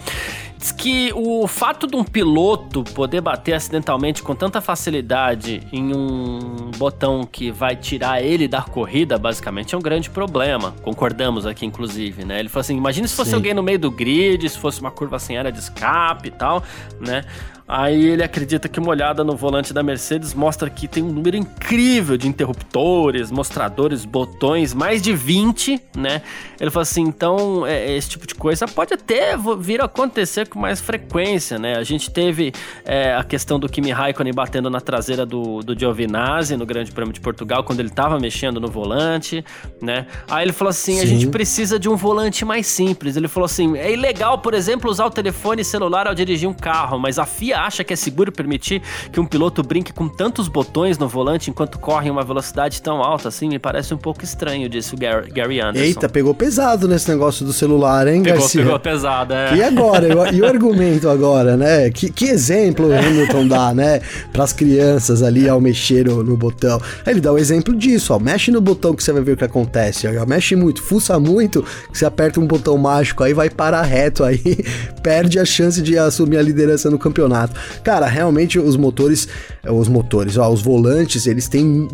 Diz 0.64 0.72
que 0.72 1.12
o 1.14 1.46
fato 1.46 1.86
de 1.86 1.98
um 1.98 2.06
piloto 2.06 2.86
poder 2.86 3.20
bater 3.20 3.52
acidentalmente 3.52 4.24
com 4.24 4.34
tanta 4.34 4.62
facilidade 4.62 5.62
em 5.74 5.94
um 5.94 6.72
botão 6.78 7.28
que 7.30 7.52
vai 7.52 7.76
tirar 7.76 8.24
ele 8.24 8.48
da 8.48 8.62
corrida, 8.62 9.18
basicamente, 9.18 9.76
é 9.76 9.78
um 9.78 9.82
grande 9.82 10.10
problema. 10.10 10.74
Concordamos 10.82 11.46
aqui, 11.46 11.66
inclusive, 11.66 12.24
né? 12.24 12.40
Ele 12.40 12.48
falou 12.48 12.62
assim: 12.62 12.78
imagine 12.78 13.06
se 13.10 13.14
fosse 13.14 13.32
Sim. 13.32 13.36
alguém 13.36 13.54
no 13.54 13.62
meio 13.62 13.78
do 13.78 13.92
grid, 13.92 14.48
se 14.48 14.58
fosse 14.58 14.80
uma 14.80 14.90
curva 14.90 15.20
sem 15.20 15.38
área 15.38 15.52
de 15.52 15.60
escape 15.60 16.30
e 16.30 16.32
tal, 16.32 16.64
né? 16.98 17.26
Aí 17.68 18.06
ele 18.10 18.24
acredita 18.24 18.68
que 18.68 18.80
uma 18.80 18.90
olhada 18.90 19.24
no 19.24 19.38
volante 19.38 19.74
da 19.74 19.82
Mercedes 19.82 20.34
mostra 20.34 20.70
que 20.70 20.88
tem 20.88 21.02
um 21.02 21.12
número 21.12 21.38
incrível 21.38 22.18
de 22.18 22.28
interruptores, 22.28 23.32
mostradores, 23.32 24.04
botões, 24.04 24.74
mais 24.74 25.02
de 25.02 25.14
20, 25.14 25.82
né? 25.96 26.22
Ele 26.60 26.70
falou 26.70 26.84
assim: 26.84 27.02
então, 27.02 27.66
é, 27.66 27.96
esse 27.96 28.10
tipo 28.10 28.28
de 28.28 28.36
coisa 28.36 28.68
pode 28.68 28.94
até 28.94 29.38
vir 29.58 29.82
a 29.82 29.86
acontecer 29.86 30.48
com 30.50 30.60
mais 30.60 30.82
frequência, 30.82 31.58
né? 31.58 31.76
A 31.78 31.84
gente 31.84 32.12
teve 32.12 32.52
é, 32.84 33.16
a 33.16 33.24
questão 33.24 33.58
do 33.58 33.70
Kimi 33.70 33.92
Raikkonen 33.92 34.34
batendo 34.34 34.70
na 34.70 34.82
traseira 34.82 35.26
do, 35.26 35.62
do 35.62 35.78
Giovinazzi 35.78 36.58
no 36.58 36.66
Grande 36.66 36.92
Prêmio 36.92 37.14
de 37.14 37.22
Portugal, 37.22 37.64
quando 37.64 37.80
ele 37.80 37.90
tava 37.90 38.20
mexendo 38.20 38.60
no 38.60 38.68
volante, 38.68 39.44
né? 39.82 40.06
Aí 40.30 40.44
ele 40.44 40.54
falou 40.54 40.70
assim: 40.70 40.96
Sim. 40.96 41.02
a 41.02 41.06
gente 41.06 41.28
precisa 41.28 41.80
de 41.80 41.88
um 41.88 41.96
volante 41.96 42.44
mais 42.44 42.68
simples. 42.68 43.16
Ele 43.16 43.30
falou 43.30 43.46
assim: 43.46 43.78
é 43.78 43.92
ilegal, 43.92 44.40
por 44.40 44.54
exemplo, 44.54 44.92
usar 44.92 45.06
o 45.06 45.10
telefone 45.10 45.64
celular 45.64 46.08
ao 46.08 46.14
dirigir 46.14 46.50
um 46.50 46.54
carro, 46.54 47.00
mas 47.00 47.18
a 47.18 47.26
FIA 47.26 47.63
acha 47.66 47.84
que 47.84 47.94
é 47.94 47.96
seguro 47.96 48.32
permitir 48.32 48.82
que 49.12 49.20
um 49.20 49.26
piloto 49.26 49.64
brinque 49.64 49.92
com 49.92 50.08
tantos 50.08 50.48
botões 50.48 50.98
no 50.98 51.08
volante 51.08 51.50
enquanto 51.50 51.80
corre 51.80 52.08
em 52.08 52.12
uma 52.12 52.24
velocidade 52.24 52.82
tão 52.82 53.02
alta 53.02 53.30
assim? 53.30 53.48
Me 53.48 53.60
parece 53.60 53.94
um 53.94 53.98
pouco 53.98 54.24
estranho, 54.24 54.70
disse 54.70 54.94
o 54.94 54.98
Gary, 54.98 55.32
Gary 55.32 55.60
Anderson. 55.60 55.86
Eita, 55.86 56.10
pegou 56.10 56.34
pesado 56.34 56.88
nesse 56.88 57.10
negócio 57.10 57.46
do 57.46 57.54
celular, 57.54 58.08
hein, 58.08 58.24
pegou, 58.24 58.40
Garcia? 58.40 58.64
Pegou 58.64 58.80
pesado, 58.80 59.34
é. 59.34 59.56
E 59.56 59.64
agora? 59.64 60.08
e 60.34 60.42
o 60.42 60.46
argumento 60.46 61.10
agora, 61.10 61.58
né? 61.58 61.90
Que, 61.90 62.12
que 62.12 62.26
exemplo 62.26 62.88
o 62.88 62.94
Hamilton 62.94 63.48
dá, 63.48 63.74
né? 63.74 64.02
Para 64.32 64.44
as 64.44 64.54
crianças 64.54 65.22
ali 65.22 65.50
ao 65.50 65.60
mexer 65.60 66.06
no, 66.06 66.38
botão. 66.38 66.82
Ele 67.06 67.20
dá 67.20 67.32
o 67.32 67.38
exemplo 67.38 67.76
disso, 67.76 68.14
ó. 68.14 68.20
Mexe 68.20 68.52
no 68.52 68.62
botão 68.62 68.94
que 68.94 69.04
você 69.04 69.12
vai 69.12 69.22
ver 69.22 69.34
o 69.34 69.38
que 69.38 69.44
acontece. 69.44 70.08
Ó, 70.08 70.26
mexe 70.26 70.56
muito, 70.56 70.82
fuça 70.82 71.20
muito, 71.20 71.64
que 71.92 71.98
você 71.98 72.06
aperta 72.06 72.40
um 72.40 72.48
botão 72.48 72.78
mágico 72.78 73.24
aí 73.24 73.34
vai 73.34 73.50
parar 73.50 73.82
reto 73.84 74.24
aí, 74.24 74.42
perde 75.02 75.40
a 75.40 75.46
chance 75.46 75.82
de 75.82 75.98
assumir 75.98 76.38
a 76.38 76.42
liderança 76.42 76.90
no 76.90 76.98
campeonato. 76.98 77.43
Cara, 77.84 78.08
realmente 78.08 78.60
os 78.60 78.76
motores, 78.76 79.28
os 79.68 79.88
motores, 79.88 80.38
ó, 80.38 80.50
os 80.52 80.62
volantes, 80.62 81.26
eles 81.28 81.48
têm 81.48 81.88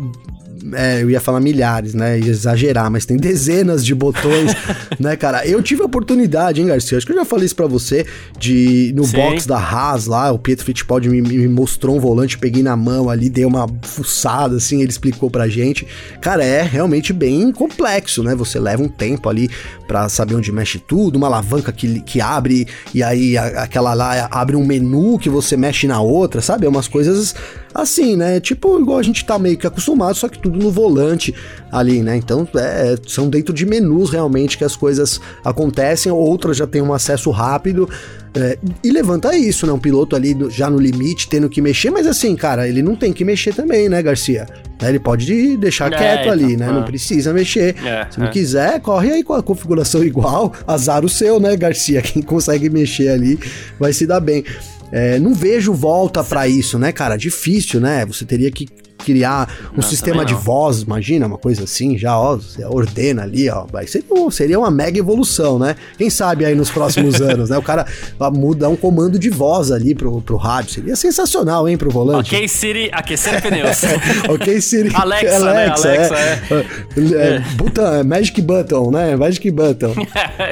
é, 0.74 1.02
eu 1.02 1.10
ia 1.10 1.20
falar 1.20 1.40
milhares, 1.40 1.94
né? 1.94 2.18
Ia 2.18 2.30
exagerar, 2.30 2.90
mas 2.90 3.06
tem 3.06 3.16
dezenas 3.16 3.84
de 3.84 3.94
botões, 3.94 4.54
né, 4.98 5.16
cara? 5.16 5.46
Eu 5.46 5.62
tive 5.62 5.82
a 5.82 5.86
oportunidade, 5.86 6.60
hein, 6.60 6.66
Garcia? 6.66 6.98
Acho 6.98 7.06
que 7.06 7.12
eu 7.12 7.16
já 7.16 7.24
falei 7.24 7.46
isso 7.46 7.56
pra 7.56 7.66
você, 7.66 8.06
de 8.38 8.92
no 8.94 9.04
Sim. 9.04 9.16
box 9.16 9.46
da 9.46 9.58
Haas 9.58 10.06
lá, 10.06 10.30
o 10.30 10.38
Pietro 10.38 10.64
Fittipaldi 10.64 11.08
me, 11.08 11.20
me, 11.22 11.48
mostrou 11.48 11.96
um 11.96 12.00
volante, 12.00 12.38
peguei 12.38 12.62
na 12.62 12.76
mão 12.76 13.08
ali, 13.08 13.28
dei 13.28 13.44
uma 13.44 13.66
fuçada, 13.82 14.56
assim, 14.56 14.82
ele 14.82 14.90
explicou 14.90 15.30
pra 15.30 15.48
gente. 15.48 15.86
Cara, 16.20 16.44
é 16.44 16.62
realmente 16.62 17.12
bem 17.12 17.50
complexo, 17.52 18.22
né? 18.22 18.34
Você 18.34 18.58
leva 18.58 18.82
um 18.82 18.88
tempo 18.88 19.28
ali 19.28 19.48
para 19.90 20.08
saber 20.08 20.36
onde 20.36 20.52
mexe 20.52 20.78
tudo, 20.78 21.16
uma 21.16 21.26
alavanca 21.26 21.72
que, 21.72 22.00
que 22.02 22.20
abre 22.20 22.64
e 22.94 23.02
aí 23.02 23.36
a, 23.36 23.64
aquela 23.64 23.92
lá 23.92 24.28
abre 24.30 24.54
um 24.54 24.64
menu 24.64 25.18
que 25.18 25.28
você 25.28 25.56
mexe 25.56 25.88
na 25.88 26.00
outra, 26.00 26.40
sabe? 26.40 26.64
É 26.64 26.68
umas 26.68 26.86
coisas 26.86 27.34
assim, 27.74 28.14
né? 28.14 28.38
Tipo, 28.38 28.78
igual 28.78 28.98
a 28.98 29.02
gente 29.02 29.24
tá 29.24 29.36
meio 29.36 29.58
que 29.58 29.66
acostumado, 29.66 30.14
só 30.14 30.28
que 30.28 30.38
tudo 30.38 30.60
no 30.60 30.70
volante 30.70 31.34
ali, 31.72 32.04
né? 32.04 32.16
Então, 32.16 32.46
é, 32.54 32.94
são 33.04 33.28
dentro 33.28 33.52
de 33.52 33.66
menus 33.66 34.10
realmente 34.10 34.56
que 34.56 34.62
as 34.62 34.76
coisas 34.76 35.20
acontecem, 35.44 36.12
outras 36.12 36.56
já 36.56 36.68
tem 36.68 36.80
um 36.80 36.94
acesso 36.94 37.28
rápido. 37.32 37.88
É, 38.34 38.58
e 38.84 38.90
levanta 38.90 39.36
isso, 39.36 39.66
né? 39.66 39.72
Um 39.72 39.78
piloto 39.78 40.14
ali 40.14 40.36
já 40.50 40.70
no 40.70 40.78
limite, 40.78 41.28
tendo 41.28 41.48
que 41.48 41.60
mexer, 41.60 41.90
mas 41.90 42.06
assim, 42.06 42.36
cara, 42.36 42.68
ele 42.68 42.82
não 42.82 42.94
tem 42.94 43.12
que 43.12 43.24
mexer 43.24 43.52
também, 43.52 43.88
né, 43.88 44.00
Garcia? 44.02 44.46
Ele 44.82 44.98
pode 44.98 45.56
deixar 45.56 45.92
é, 45.92 45.96
quieto 45.96 46.20
então, 46.20 46.32
ali, 46.32 46.56
né? 46.56 46.70
Não 46.70 46.84
precisa 46.84 47.32
mexer. 47.32 47.74
É, 47.84 48.06
Se 48.10 48.18
não 48.18 48.26
é. 48.26 48.30
quiser, 48.30 48.80
corre 48.80 49.12
aí 49.12 49.22
com 49.22 49.34
a 49.34 49.42
configuração 49.42 50.02
igual. 50.04 50.52
Azar 50.66 51.04
o 51.04 51.08
seu, 51.08 51.38
né, 51.40 51.56
Garcia? 51.56 52.00
Quem 52.00 52.22
consegue 52.22 52.70
mexer 52.70 53.08
ali 53.08 53.38
vai 53.78 53.92
se 53.92 54.06
dar 54.06 54.20
bem. 54.20 54.44
É, 54.92 55.18
não 55.18 55.34
vejo 55.34 55.72
volta 55.72 56.24
para 56.24 56.48
isso, 56.48 56.78
né, 56.78 56.92
cara? 56.92 57.16
Difícil, 57.16 57.80
né? 57.80 58.04
Você 58.06 58.24
teria 58.24 58.50
que 58.50 58.66
criar 59.04 59.48
um 59.72 59.76
não, 59.76 59.82
sistema 59.82 60.24
de 60.24 60.34
voz, 60.34 60.82
imagina, 60.82 61.26
uma 61.26 61.38
coisa 61.38 61.64
assim, 61.64 61.96
já, 61.98 62.18
ó, 62.18 62.36
você 62.36 62.64
ordena 62.64 63.22
ali, 63.22 63.48
ó, 63.48 63.64
vai 63.64 63.86
ser, 63.86 64.04
seria 64.30 64.58
uma 64.58 64.70
mega 64.70 64.98
evolução, 64.98 65.58
né? 65.58 65.76
Quem 65.96 66.10
sabe 66.10 66.44
aí 66.44 66.54
nos 66.54 66.70
próximos 66.70 67.20
anos, 67.20 67.50
né? 67.50 67.58
O 67.58 67.62
cara 67.62 67.86
muda 68.32 68.68
um 68.68 68.76
comando 68.76 69.18
de 69.18 69.30
voz 69.30 69.70
ali 69.70 69.94
pro, 69.94 70.20
pro 70.22 70.36
rádio, 70.36 70.72
seria 70.72 70.96
sensacional, 70.96 71.68
hein, 71.68 71.76
pro 71.76 71.90
volante. 71.90 72.34
Ok, 72.34 72.48
Siri, 72.48 72.90
aquecer 72.92 73.42
pneus. 73.42 73.82
ok, 74.28 74.60
Siri. 74.60 74.90
Alexa, 74.94 75.36
Alexa, 75.36 75.52
né? 75.52 75.66
Alexa, 75.66 76.14
é. 76.14 76.42
é. 76.50 76.64
é. 76.96 77.36
é 77.36 77.38
button, 77.56 78.04
Magic 78.04 78.42
Button, 78.42 78.90
né? 78.90 79.16
Magic 79.16 79.50
Button. 79.50 79.94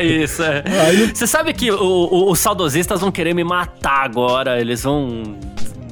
Isso, 0.01 0.43
é. 0.43 0.63
Você 1.15 1.27
sabe 1.27 1.53
que 1.53 1.71
o, 1.71 1.77
o, 1.77 2.31
os 2.31 2.41
saudosistas 2.41 3.01
vão 3.01 3.11
querer 3.11 3.35
me 3.35 3.45
matar 3.45 4.05
agora, 4.05 4.61
eles 4.61 4.83
vão 4.83 5.37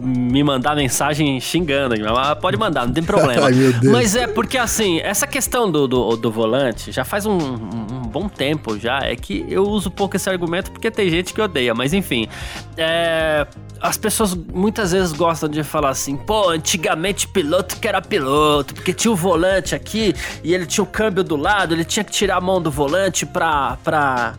me 0.01 0.43
mandar 0.43 0.77
mensagem 0.77 1.41
xingando, 1.41 1.95
pode 2.41 2.57
mandar, 2.57 2.87
não 2.87 2.93
tem 2.93 3.03
problema. 3.03 3.47
Ai, 3.47 3.55
Mas 3.83 4.17
é 4.17 4.27
porque 4.27 4.59
assim, 4.59 5.01
essa 5.01 5.27
questão 5.27 5.71
do, 5.71 5.87
do, 5.87 6.17
do 6.17 6.31
volante 6.31 6.93
já 6.93 7.05
faz 7.05 7.27
um, 7.27 7.37
um, 7.37 8.03
bom 8.03 8.29
tempo 8.29 8.79
já, 8.79 9.01
é 9.01 9.17
que 9.17 9.45
eu 9.49 9.65
uso 9.65 9.91
pouco 9.91 10.17
esse 10.17 10.29
argumento 10.29 10.71
porque 10.71 10.91
tem 10.91 11.09
gente 11.09 11.33
que 11.33 11.41
odeia, 11.41 11.75
mas 11.75 11.93
enfim. 11.93 12.29
É, 12.77 13.47
as 13.81 13.97
pessoas 13.97 14.35
muitas 14.35 14.93
vezes 14.93 15.13
gostam 15.13 15.49
de 15.49 15.63
falar 15.63 15.91
assim, 15.91 16.17
pô, 16.17 16.51
antigamente 16.51 17.29
piloto 17.29 17.77
que 17.77 17.87
era 17.87 18.01
piloto, 18.01 18.75
porque 18.75 18.93
tinha 18.93 19.13
o 19.13 19.17
volante 19.17 19.75
aqui 19.75 20.15
e 20.43 20.55
ele 20.55 20.67
tinha 20.67 20.83
o 20.85 20.87
câmbio 20.87 21.23
do 21.23 21.37
lado, 21.37 21.75
ele 21.75 21.85
tinha 21.85 22.05
que 22.05 22.13
tirar 22.13 22.37
a 22.37 22.41
mão 22.41 22.61
do 22.61 22.71
volante 22.71 23.25
pra. 23.25 23.77
pra 23.83 24.35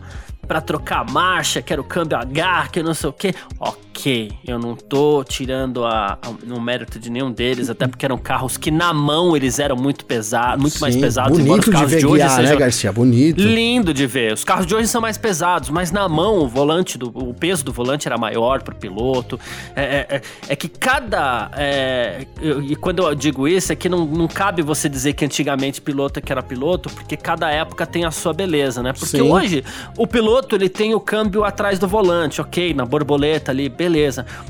para 0.48 0.62
trocar 0.62 1.00
a 1.00 1.04
marcha, 1.04 1.60
que 1.60 1.70
era 1.70 1.82
o 1.82 1.84
câmbio 1.84 2.16
H, 2.16 2.68
que 2.72 2.82
não 2.82 2.94
sei 2.94 3.10
o 3.10 3.12
que. 3.12 3.34
Ok, 3.60 3.87
eu 4.46 4.58
não 4.58 4.76
tô 4.76 5.24
tirando 5.24 5.84
a, 5.84 6.18
a, 6.20 6.30
no 6.46 6.60
mérito 6.60 6.98
de 6.98 7.10
nenhum 7.10 7.32
deles, 7.32 7.68
até 7.68 7.86
porque 7.86 8.04
eram 8.04 8.18
carros 8.18 8.56
que 8.56 8.70
na 8.70 8.92
mão 8.92 9.36
eles 9.36 9.58
eram 9.58 9.76
muito 9.76 10.04
pesados, 10.04 10.60
muito 10.60 10.74
Sim, 10.74 10.80
mais 10.80 10.96
pesados. 10.96 11.38
Bonito 11.38 11.68
os 11.68 11.68
carros 11.68 11.88
de, 11.88 11.94
ver 11.94 12.00
de 12.00 12.06
hoje 12.06 12.22
guiar, 12.22 12.42
né, 12.42 12.56
Garcia? 12.56 12.92
Bonito. 12.92 13.40
Lindo 13.40 13.92
de 13.92 14.06
ver. 14.06 14.32
Os 14.32 14.44
carros 14.44 14.66
de 14.66 14.74
hoje 14.74 14.88
são 14.88 15.00
mais 15.00 15.18
pesados, 15.18 15.70
mas 15.70 15.90
na 15.90 16.08
mão 16.08 16.38
o 16.38 16.48
volante, 16.48 16.96
do, 16.96 17.08
o 17.08 17.34
peso 17.34 17.64
do 17.64 17.72
volante 17.72 18.06
era 18.06 18.16
maior 18.16 18.62
pro 18.62 18.74
piloto. 18.74 19.40
É, 19.74 19.82
é, 19.82 20.06
é, 20.16 20.22
é 20.48 20.56
que 20.56 20.68
cada. 20.68 21.50
É, 21.56 22.26
eu, 22.40 22.62
e 22.62 22.76
quando 22.76 23.02
eu 23.02 23.14
digo 23.14 23.48
isso, 23.48 23.72
é 23.72 23.76
que 23.76 23.88
não, 23.88 24.04
não 24.04 24.28
cabe 24.28 24.62
você 24.62 24.88
dizer 24.88 25.14
que 25.14 25.24
antigamente 25.24 25.80
piloto 25.80 26.18
é 26.18 26.22
que 26.22 26.30
era 26.30 26.42
piloto, 26.42 26.90
porque 26.90 27.16
cada 27.16 27.50
época 27.50 27.86
tem 27.86 28.04
a 28.04 28.10
sua 28.10 28.32
beleza, 28.32 28.82
né? 28.82 28.92
Porque 28.92 29.18
Sim. 29.18 29.22
hoje 29.22 29.64
o 29.96 30.06
piloto 30.06 30.28
piloto 30.28 30.56
ele 30.56 30.68
tem 30.68 30.94
o 30.94 31.00
câmbio 31.00 31.44
atrás 31.44 31.78
do 31.78 31.88
volante, 31.88 32.40
ok, 32.40 32.74
na 32.74 32.84
borboleta 32.84 33.50
ali, 33.50 33.68
beleza. 33.68 33.87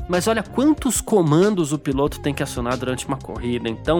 Mas 0.07 0.27
olha 0.27 0.43
quantos 0.43 1.01
comandos 1.01 1.71
o 1.73 1.79
piloto 1.79 2.19
tem 2.19 2.33
que 2.33 2.43
acionar 2.43 2.77
durante 2.77 3.07
uma 3.07 3.17
corrida. 3.17 3.69
Então, 3.69 3.99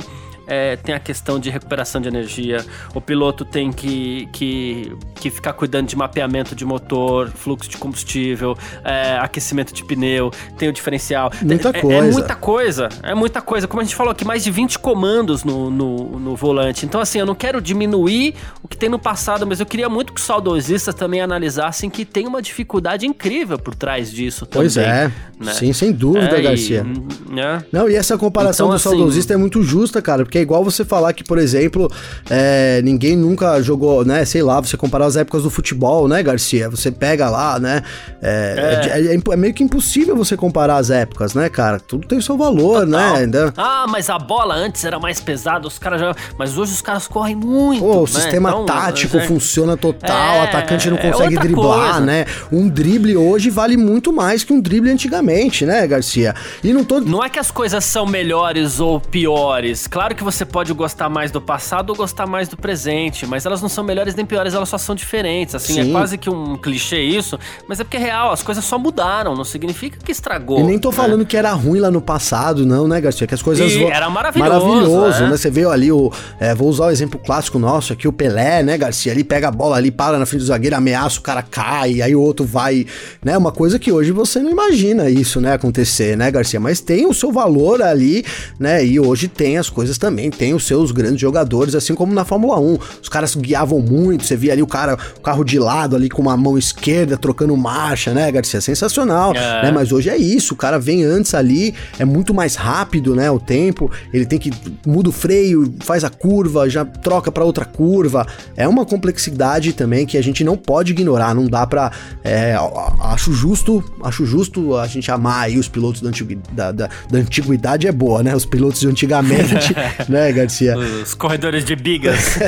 é, 0.50 0.76
tem 0.76 0.96
a 0.96 1.00
questão 1.00 1.40
de 1.40 1.50
recuperação 1.52 2.02
de 2.02 2.08
energia, 2.08 2.66
o 2.96 3.00
piloto 3.00 3.46
tem 3.46 3.72
que, 3.72 4.28
que, 4.34 4.92
que 5.16 5.30
ficar 5.30 5.54
cuidando 5.54 5.88
de 5.88 5.96
mapeamento 5.96 6.56
de 6.56 6.66
motor, 6.66 7.30
fluxo 7.30 7.70
de 7.70 7.78
combustível, 7.78 8.58
é, 8.84 9.20
aquecimento 9.20 9.72
de 9.72 9.86
pneu, 9.86 10.32
tem 10.58 10.68
o 10.68 10.74
diferencial. 10.74 11.32
Muita 11.44 11.70
é, 11.70 11.82
coisa. 11.82 11.96
É 11.96 12.12
muita 12.12 12.36
coisa, 12.36 12.90
é 13.04 13.16
muita 13.16 13.42
coisa. 13.42 13.68
Como 13.68 13.80
a 13.80 13.84
gente 13.84 13.96
falou 13.96 14.12
aqui, 14.12 14.26
mais 14.26 14.44
de 14.44 14.50
20 14.50 14.80
comandos 14.80 15.44
no, 15.44 15.70
no, 15.70 16.20
no 16.20 16.36
volante. 16.36 16.84
Então, 16.84 17.00
assim, 17.00 17.20
eu 17.20 17.26
não 17.28 17.36
quero 17.36 17.62
diminuir 17.62 18.34
o 18.64 18.68
que 18.68 18.76
tem 18.76 18.90
no 18.90 18.98
passado, 18.98 19.46
mas 19.46 19.60
eu 19.60 19.66
queria 19.68 19.88
muito 19.88 20.12
que 20.12 20.20
os 20.20 20.26
saudosistas 20.26 20.96
também 20.96 21.22
analisassem 21.22 21.92
que 21.92 22.04
tem 22.04 22.26
uma 22.26 22.42
dificuldade 22.42 23.06
incrível 23.06 23.60
por 23.60 23.76
trás 23.76 24.12
disso 24.12 24.48
também. 24.48 24.64
Pois 24.64 24.78
é, 24.78 25.12
né? 25.40 25.54
sim, 25.54 25.74
sem 25.74 25.92
dúvida, 25.92 26.38
é, 26.38 26.42
Garcia. 26.42 26.86
E, 27.32 27.40
é. 27.40 27.64
Não, 27.72 27.90
e 27.90 27.96
essa 27.96 28.18
comparação 28.18 28.68
então, 28.68 28.70
do 28.70 28.76
assim, 28.76 28.90
saudosista 28.90 29.34
é 29.34 29.38
muito 29.38 29.62
justa, 29.64 30.02
cara, 30.02 30.24
porque 30.24 30.38
é 30.38 30.42
igual 30.42 30.64
você 30.64 30.86
falar 30.86 31.14
que, 31.14 31.24
por 31.24 31.38
exemplo, 31.38 31.92
é, 32.30 32.82
ninguém 32.84 33.16
nunca 33.16 33.62
jogou, 33.62 34.06
né? 34.06 34.26
Sei 34.26 34.42
lá, 34.42 34.60
você 34.60 34.78
comparar 34.78 35.06
as 35.06 35.16
épocas 35.16 35.44
do 35.44 35.50
futebol, 35.50 36.08
né, 36.08 36.24
Garcia? 36.24 36.70
Você 36.70 36.92
pega 36.92 37.30
lá, 37.30 37.60
né? 37.60 37.82
É, 38.22 38.82
é. 38.86 39.00
é, 39.00 39.16
é, 39.16 39.34
é 39.34 39.36
meio 39.36 39.54
que 39.54 39.64
impossível 39.64 40.16
você 40.16 40.36
comparar 40.36 40.78
as 40.78 40.90
épocas, 40.90 41.34
né, 41.34 41.50
cara? 41.50 41.80
Tudo 41.80 42.08
tem 42.08 42.18
o 42.18 42.22
seu 42.22 42.38
valor, 42.38 42.86
né? 42.86 42.98
Total. 42.98 43.14
né? 43.14 43.20
Ainda... 43.20 43.54
Ah, 43.58 43.86
mas 43.88 44.10
a 44.10 44.18
bola 44.18 44.56
antes 44.56 44.84
era 44.84 45.00
mais 45.00 45.20
pesada, 45.20 45.68
os 45.68 45.78
caras 45.80 46.00
já. 46.02 46.16
Mas 46.38 46.58
hoje 46.58 46.74
os 46.74 46.82
caras 46.82 47.08
correm 47.08 47.36
muito. 47.36 47.82
Pô, 47.82 47.98
o 47.98 48.02
né? 48.02 48.08
sistema 48.08 48.50
então, 48.50 48.66
tático 48.66 49.18
é, 49.18 49.22
funciona 49.22 49.78
total, 49.78 50.40
o 50.40 50.42
atacante 50.44 50.90
não 50.90 50.98
consegue 50.98 51.38
driblar, 51.38 51.92
coisa. 51.92 52.00
né? 52.00 52.26
Um 52.52 52.68
drible 52.68 53.16
hoje 53.18 53.50
vale 53.50 53.78
muito 53.78 54.12
mais 54.12 54.44
que 54.44 54.54
um 54.54 54.60
drible 54.60 54.90
antigamente, 54.90 55.19
né, 55.66 55.86
Garcia? 55.88 56.34
E 56.64 56.74
não 56.74 56.84
tô. 56.84 57.00
Não 57.00 57.24
é 57.24 57.30
que 57.30 57.40
as 57.40 57.52
coisas 57.52 57.84
são 57.86 58.06
melhores 58.06 58.80
ou 58.80 59.00
piores. 59.00 59.88
Claro 59.88 60.16
que 60.16 60.24
você 60.24 60.46
pode 60.46 60.74
gostar 60.74 61.10
mais 61.10 61.32
do 61.32 61.42
passado 61.42 61.90
ou 61.92 61.96
gostar 61.96 62.26
mais 62.26 62.48
do 62.48 62.58
presente, 62.58 63.26
mas 63.26 63.46
elas 63.46 63.62
não 63.62 63.70
são 63.70 63.84
melhores 63.84 64.16
nem 64.16 64.26
piores, 64.26 64.54
elas 64.54 64.70
só 64.70 64.78
são 64.78 64.96
diferentes. 64.96 65.56
Assim, 65.56 65.80
é 65.80 65.84
Sim. 65.84 65.90
é 65.90 65.92
quase 65.92 66.18
que 66.18 66.30
um 66.30 66.58
clichê 66.58 67.02
isso, 67.02 67.40
mas 67.68 67.80
é 67.80 67.84
porque 67.84 67.98
é 67.98 68.00
real, 68.00 68.32
as 68.32 68.44
coisas 68.44 68.64
só 68.64 68.78
mudaram, 68.78 69.36
não 69.36 69.44
significa 69.44 69.98
que 70.04 70.12
estragou. 70.12 70.60
E 70.60 70.64
nem 70.64 70.80
tô 70.80 70.90
né? 70.90 70.96
falando 70.96 71.26
que 71.26 71.38
era 71.38 71.52
ruim 71.54 71.80
lá 71.80 71.92
no 71.92 72.02
passado, 72.02 72.66
não, 72.66 72.88
né, 72.88 73.00
Garcia? 73.02 73.28
Que 73.28 73.34
as 73.34 73.42
coisas. 73.42 73.72
E 73.72 73.84
era 73.84 74.10
maravilhoso. 74.10 74.52
Maravilhoso, 74.52 75.24
é. 75.24 75.30
né? 75.30 75.38
Você 75.38 75.50
vê 75.50 75.66
ali 75.66 75.92
o. 75.92 76.12
É, 76.40 76.54
vou 76.56 76.70
usar 76.70 76.86
o 76.86 76.92
exemplo 76.92 77.20
clássico 77.20 77.60
nosso 77.60 77.94
aqui, 77.94 78.08
o 78.08 78.14
Pelé, 78.14 78.64
né, 78.64 78.78
Garcia? 78.78 79.12
Ali 79.12 79.24
pega 79.24 79.48
a 79.48 79.52
bola 79.52 79.78
ali, 79.78 79.92
para 79.92 80.18
na 80.18 80.26
frente 80.26 80.42
do 80.42 80.48
zagueiro, 80.48 80.76
ameaça, 80.76 81.20
o 81.20 81.22
cara 81.22 81.42
cai, 81.42 82.02
aí 82.02 82.16
o 82.16 82.22
outro 82.22 82.46
vai, 82.46 82.86
né? 83.24 83.38
Uma 83.38 83.52
coisa 83.52 83.78
que 83.80 83.92
hoje 83.92 84.12
você 84.12 84.40
não 84.40 84.52
imagina 84.52 85.09
isso, 85.10 85.42
né, 85.42 85.54
acontecer, 85.54 86.18
né, 86.18 86.30
Garcia? 86.32 86.60
Mas 86.60 86.80
tem 86.80 87.06
o 87.06 87.14
seu 87.14 87.32
valor 87.32 87.82
ali, 87.82 88.24
né? 88.60 88.86
E 88.86 89.00
hoje 89.00 89.28
tem 89.28 89.58
as 89.58 89.70
coisas 89.70 89.98
também, 89.98 90.30
tem 90.30 90.54
os 90.54 90.66
seus 90.66 90.92
grandes 90.92 91.20
jogadores, 91.20 91.76
assim 91.76 91.96
como 91.96 92.14
na 92.14 92.24
Fórmula 92.24 92.60
1. 92.60 92.78
Os 93.02 93.10
caras 93.10 93.36
guiavam 93.36 93.80
muito, 93.80 94.26
você 94.26 94.36
via 94.36 94.54
ali 94.54 94.62
o 94.62 94.68
cara, 94.68 94.98
o 95.18 95.22
carro 95.22 95.44
de 95.44 95.60
lado 95.60 95.96
ali 95.96 96.10
com 96.10 96.22
uma 96.22 96.38
mão 96.38 96.58
esquerda 96.58 97.18
trocando 97.18 97.56
marcha, 97.56 98.14
né, 98.14 98.32
Garcia? 98.32 98.62
Sensacional, 98.62 99.34
é. 99.36 99.64
né? 99.64 99.72
Mas 99.72 99.92
hoje 99.92 100.10
é 100.10 100.18
isso, 100.18 100.54
o 100.54 100.58
cara 100.58 100.80
vem 100.80 101.04
antes 101.04 101.34
ali, 101.34 101.74
é 101.98 102.06
muito 102.06 102.34
mais 102.34 102.56
rápido, 102.56 103.16
né, 103.16 103.30
o 103.32 103.40
tempo, 103.40 103.92
ele 104.14 104.26
tem 104.26 104.40
que 104.40 104.52
muda 104.86 105.10
o 105.10 105.12
freio, 105.12 105.74
faz 105.82 106.04
a 106.04 106.10
curva, 106.10 106.70
já 106.70 106.86
troca 106.86 107.32
para 107.32 107.44
outra 107.44 107.66
curva. 107.66 108.26
É 108.56 108.68
uma 108.68 108.86
complexidade 108.86 109.74
também 109.74 110.06
que 110.06 110.18
a 110.18 110.24
gente 110.24 110.44
não 110.44 110.58
pode 110.58 110.92
ignorar, 110.92 111.34
não 111.34 111.48
dá 111.48 111.66
para 111.66 111.92
é, 112.24 112.56
acho 113.02 113.34
justo, 113.34 113.84
acho 114.04 114.26
justo 114.26 114.76
a, 114.76 114.88
gente 114.90 115.12
amar 115.12 115.44
aí 115.44 115.58
os 115.58 115.68
pilotos 115.68 116.02
da, 116.02 116.10
antigu, 116.10 116.42
da, 116.52 116.72
da, 116.72 116.90
da 117.10 117.20
antiguidade 117.20 117.88
é 117.88 117.92
boa, 117.92 118.24
né? 118.24 118.36
Os 118.36 118.46
pilotos 118.46 118.80
de 118.82 118.88
antigamente, 118.88 119.76
né, 120.10 120.32
Garcia? 120.32 120.78
Os 120.78 121.14
corredores 121.14 121.64
de 121.66 121.76
bigas. 121.76 122.38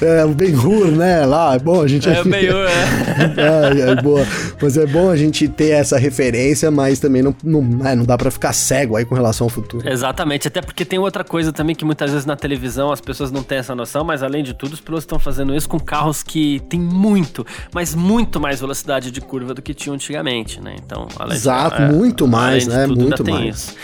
é, 0.00 0.24
o 0.24 0.34
Ben-Hur, 0.34 0.92
né? 0.92 1.24
Lá, 1.24 1.54
é 1.54 1.58
bom 1.58 1.82
a 1.82 1.88
gente... 1.88 2.08
É, 2.08 2.20
o 2.20 2.24
Ben-Hur, 2.24 2.66
é. 2.66 3.78
é. 3.86 3.90
É, 3.90 3.94
boa. 4.02 4.26
Mas 4.60 4.76
é 4.76 4.86
bom 4.86 5.10
a 5.10 5.16
gente 5.16 5.48
ter 5.48 5.70
essa 5.70 5.98
referência, 5.98 6.70
mas 6.70 6.98
também 6.98 7.22
não, 7.22 7.34
não, 7.42 7.86
é, 7.86 7.94
não 7.94 8.04
dá 8.04 8.16
para 8.16 8.30
ficar 8.30 8.52
cego 8.52 8.96
aí 8.96 9.04
com 9.04 9.14
relação 9.14 9.46
ao 9.46 9.50
futuro. 9.50 9.88
Exatamente, 9.88 10.48
até 10.48 10.60
porque 10.60 10.84
tem 10.84 10.98
outra 10.98 11.24
coisa 11.24 11.52
também 11.52 11.74
que 11.74 11.84
muitas 11.84 12.10
vezes 12.10 12.26
na 12.26 12.36
televisão 12.36 12.92
as 12.92 13.00
pessoas 13.00 13.30
não 13.30 13.42
têm 13.42 13.58
essa 13.58 13.74
noção, 13.74 14.04
mas 14.04 14.22
além 14.22 14.42
de 14.42 14.54
tudo, 14.54 14.74
os 14.74 14.80
pilotos 14.80 15.04
estão 15.04 15.18
fazendo 15.18 15.54
isso 15.54 15.68
com 15.68 15.78
carros 15.78 16.22
que 16.22 16.60
tem 16.68 16.80
muito, 16.80 17.46
mas 17.72 17.94
muito 17.94 18.40
mais 18.40 18.60
velocidade 18.60 19.10
de 19.10 19.20
curva 19.20 19.54
do 19.54 19.62
que 19.62 19.74
tinham 19.74 19.96
antigamente, 20.08 20.60
né? 20.60 20.76
Então, 20.78 21.06
além 21.18 21.36
Exato, 21.36 21.82
é, 21.82 21.92
muito 21.92 22.26
mais, 22.26 22.66
né? 22.66 22.86
Tudo, 22.86 23.00
muito 23.00 23.30
mais. 23.30 23.76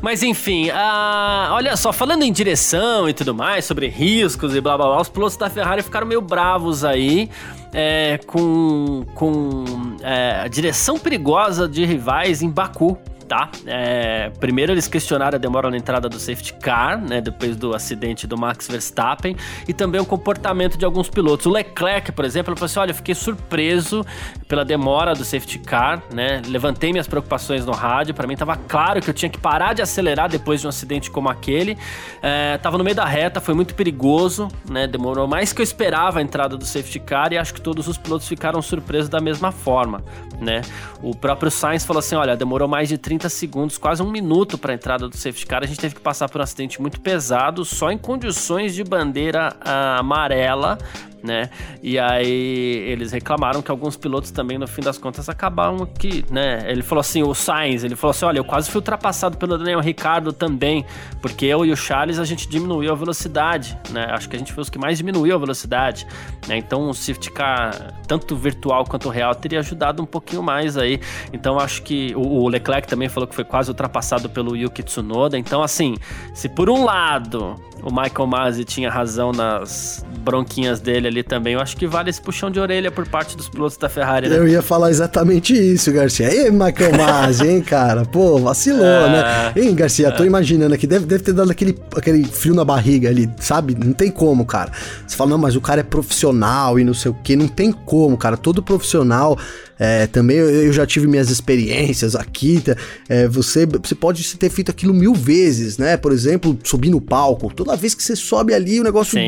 Mas 0.00 0.22
enfim, 0.22 0.68
uh, 0.68 1.52
olha 1.52 1.76
só, 1.76 1.92
falando 1.92 2.22
em 2.22 2.32
direção 2.32 3.08
e 3.08 3.14
tudo 3.14 3.34
mais, 3.34 3.64
sobre 3.64 3.88
riscos 3.88 4.54
e 4.54 4.60
blá 4.60 4.76
blá 4.76 4.86
blá, 4.86 5.00
os 5.00 5.08
pilotos 5.08 5.36
da 5.36 5.48
Ferrari 5.48 5.82
ficaram 5.82 6.06
meio 6.06 6.20
bravos 6.20 6.84
aí. 6.84 7.28
É, 7.76 8.20
com, 8.24 9.04
com 9.16 9.64
é, 10.00 10.42
a 10.44 10.46
direção 10.46 10.96
perigosa 10.96 11.66
de 11.66 11.84
rivais 11.84 12.40
em 12.40 12.48
Baku, 12.48 12.96
tá? 13.24 13.50
É, 13.66 14.30
primeiro 14.38 14.72
eles 14.72 14.86
questionaram 14.86 15.36
a 15.36 15.38
demora 15.38 15.70
na 15.70 15.76
entrada 15.76 16.08
do 16.08 16.18
safety 16.18 16.54
car, 16.54 17.00
né? 17.00 17.20
Depois 17.20 17.56
do 17.56 17.74
acidente 17.74 18.26
do 18.26 18.36
Max 18.36 18.68
Verstappen 18.68 19.36
e 19.66 19.72
também 19.72 20.00
o 20.00 20.04
comportamento 20.04 20.76
de 20.76 20.84
alguns 20.84 21.08
pilotos. 21.08 21.46
O 21.46 21.50
Leclerc, 21.50 22.12
por 22.12 22.24
exemplo, 22.24 22.52
ele 22.52 22.58
falou 22.58 22.66
assim: 22.66 22.78
olha, 22.78 22.90
eu 22.90 22.94
fiquei 22.94 23.14
surpreso 23.14 24.04
pela 24.46 24.64
demora 24.64 25.14
do 25.14 25.24
safety 25.24 25.58
car, 25.58 26.02
né? 26.12 26.42
Levantei 26.46 26.92
minhas 26.92 27.08
preocupações 27.08 27.64
no 27.64 27.72
rádio. 27.72 28.14
Para 28.14 28.26
mim 28.26 28.36
tava 28.36 28.56
claro 28.56 29.00
que 29.00 29.08
eu 29.08 29.14
tinha 29.14 29.28
que 29.28 29.38
parar 29.38 29.72
de 29.72 29.82
acelerar 29.82 30.28
depois 30.28 30.60
de 30.60 30.66
um 30.66 30.70
acidente 30.70 31.10
como 31.10 31.28
aquele. 31.28 31.76
É, 32.22 32.58
tava 32.58 32.78
no 32.78 32.84
meio 32.84 32.96
da 32.96 33.04
reta, 33.04 33.40
foi 33.40 33.54
muito 33.54 33.74
perigoso, 33.74 34.48
né? 34.68 34.86
Demorou 34.86 35.26
mais 35.26 35.52
que 35.52 35.60
eu 35.60 35.64
esperava 35.64 36.18
a 36.18 36.22
entrada 36.22 36.56
do 36.56 36.64
safety 36.64 37.00
car 37.00 37.32
e 37.32 37.38
acho 37.38 37.54
que 37.54 37.60
todos 37.60 37.88
os 37.88 37.96
pilotos 37.96 38.28
ficaram 38.28 38.60
surpresos 38.60 39.08
da 39.08 39.20
mesma 39.20 39.50
forma, 39.50 40.04
né? 40.40 40.62
O 41.02 41.14
próprio 41.14 41.50
Sainz 41.50 41.84
falou 41.84 42.00
assim: 42.00 42.14
olha, 42.14 42.36
demorou 42.36 42.68
mais 42.68 42.88
de 42.88 42.98
30 42.98 43.13
30 43.14 43.28
segundos, 43.28 43.78
quase 43.78 44.02
um 44.02 44.10
minuto 44.10 44.58
para 44.58 44.72
a 44.72 44.74
entrada 44.74 45.08
do 45.08 45.16
safety 45.16 45.46
car. 45.46 45.62
A 45.62 45.66
gente 45.66 45.78
teve 45.78 45.94
que 45.94 46.00
passar 46.00 46.28
por 46.28 46.40
um 46.40 46.44
acidente 46.44 46.80
muito 46.80 47.00
pesado, 47.00 47.64
só 47.64 47.90
em 47.90 47.98
condições 47.98 48.74
de 48.74 48.82
bandeira 48.82 49.54
uh, 49.60 50.00
amarela, 50.00 50.78
né? 51.24 51.48
E 51.82 51.98
aí 51.98 52.84
eles 52.86 53.10
reclamaram 53.10 53.62
que 53.62 53.70
alguns 53.70 53.96
pilotos 53.96 54.30
também, 54.30 54.58
no 54.58 54.68
fim 54.68 54.82
das 54.82 54.98
contas, 54.98 55.28
acabaram 55.28 55.86
que, 55.86 56.24
né? 56.30 56.62
Ele 56.70 56.82
falou 56.82 57.00
assim, 57.00 57.22
o 57.22 57.34
Sainz, 57.34 57.82
ele 57.82 57.96
falou 57.96 58.10
assim, 58.10 58.26
olha, 58.26 58.38
eu 58.38 58.44
quase 58.44 58.70
fui 58.70 58.78
ultrapassado 58.78 59.38
pelo 59.38 59.56
Daniel 59.56 59.80
Ricardo 59.80 60.32
também, 60.32 60.84
porque 61.22 61.46
eu 61.46 61.64
e 61.64 61.72
o 61.72 61.76
Charles 61.76 62.18
a 62.18 62.24
gente 62.24 62.46
diminuiu 62.46 62.92
a 62.92 62.94
velocidade, 62.94 63.78
né? 63.90 64.06
Acho 64.10 64.28
que 64.28 64.36
a 64.36 64.38
gente 64.38 64.52
foi 64.52 64.62
os 64.62 64.68
que 64.68 64.78
mais 64.78 64.98
diminuiu 64.98 65.34
a 65.34 65.38
velocidade, 65.38 66.06
né? 66.46 66.58
Então 66.58 66.90
o 66.90 66.94
safety 66.94 67.30
car, 67.30 67.94
tanto 68.06 68.36
virtual 68.36 68.84
quanto 68.84 69.08
real, 69.08 69.34
teria 69.34 69.60
ajudado 69.60 70.02
um 70.02 70.06
pouquinho 70.06 70.42
mais 70.42 70.76
aí. 70.76 71.00
Então 71.32 71.58
acho 71.58 71.82
que 71.82 72.14
o 72.14 72.46
Leclerc 72.48 72.86
também 72.86 73.08
falou 73.08 73.26
que 73.26 73.34
foi 73.34 73.44
quase 73.44 73.70
ultrapassado 73.70 74.28
pelo 74.28 74.54
Yuki 74.54 74.82
Tsunoda. 74.82 75.38
Então 75.38 75.62
assim, 75.62 75.94
se 76.34 76.50
por 76.50 76.68
um 76.68 76.84
lado 76.84 77.56
o 77.84 77.90
Michael 77.90 78.26
Masi 78.26 78.64
tinha 78.64 78.90
razão 78.90 79.30
nas 79.30 80.04
bronquinhas 80.20 80.80
dele 80.80 81.06
ali 81.06 81.22
também. 81.22 81.52
Eu 81.52 81.60
acho 81.60 81.76
que 81.76 81.86
vale 81.86 82.08
esse 82.08 82.20
puxão 82.20 82.50
de 82.50 82.58
orelha 82.58 82.90
por 82.90 83.06
parte 83.06 83.36
dos 83.36 83.46
pilotos 83.46 83.76
da 83.76 83.90
Ferrari, 83.90 84.26
né? 84.26 84.38
Eu 84.38 84.48
ia 84.48 84.62
falar 84.62 84.90
exatamente 84.90 85.52
isso, 85.52 85.92
Garcia. 85.92 86.34
E 86.34 86.50
Michael 86.50 86.96
Masi, 86.96 87.46
hein, 87.46 87.60
cara? 87.60 88.06
Pô, 88.06 88.38
vacilou, 88.38 88.84
é... 88.84 89.10
né? 89.10 89.52
Hein, 89.54 89.74
Garcia, 89.74 90.08
é... 90.08 90.10
tô 90.10 90.24
imaginando 90.24 90.74
aqui, 90.74 90.86
deve, 90.86 91.04
deve 91.04 91.22
ter 91.22 91.34
dado 91.34 91.50
aquele, 91.50 91.78
aquele 91.94 92.24
frio 92.24 92.54
na 92.54 92.64
barriga 92.64 93.10
ali, 93.10 93.30
sabe? 93.38 93.74
Não 93.74 93.92
tem 93.92 94.10
como, 94.10 94.46
cara. 94.46 94.72
Você 95.06 95.14
fala, 95.14 95.30
não, 95.30 95.38
mas 95.38 95.54
o 95.54 95.60
cara 95.60 95.80
é 95.80 95.84
profissional 95.84 96.78
e 96.78 96.84
não 96.84 96.94
sei 96.94 97.10
o 97.10 97.14
que. 97.14 97.36
Não 97.36 97.48
tem 97.48 97.70
como, 97.70 98.16
cara. 98.16 98.38
Todo 98.38 98.62
profissional 98.62 99.38
é, 99.78 100.06
também 100.06 100.36
eu, 100.36 100.48
eu, 100.48 100.72
já 100.72 100.86
tive 100.86 101.06
minhas 101.06 101.30
experiências 101.30 102.14
aqui. 102.14 102.62
É, 103.08 103.26
você, 103.26 103.66
você 103.66 103.94
pode 103.94 104.36
ter 104.36 104.48
feito 104.48 104.70
aquilo 104.70 104.94
mil 104.94 105.14
vezes, 105.14 105.78
né? 105.78 105.96
Por 105.96 106.12
exemplo, 106.12 106.56
subir 106.62 106.90
no 106.90 107.00
palco. 107.00 107.52
Toda 107.52 107.73
vez 107.76 107.94
que 107.94 108.02
você 108.02 108.16
sobe 108.16 108.54
ali, 108.54 108.80
o 108.80 108.84
negócio 108.84 109.18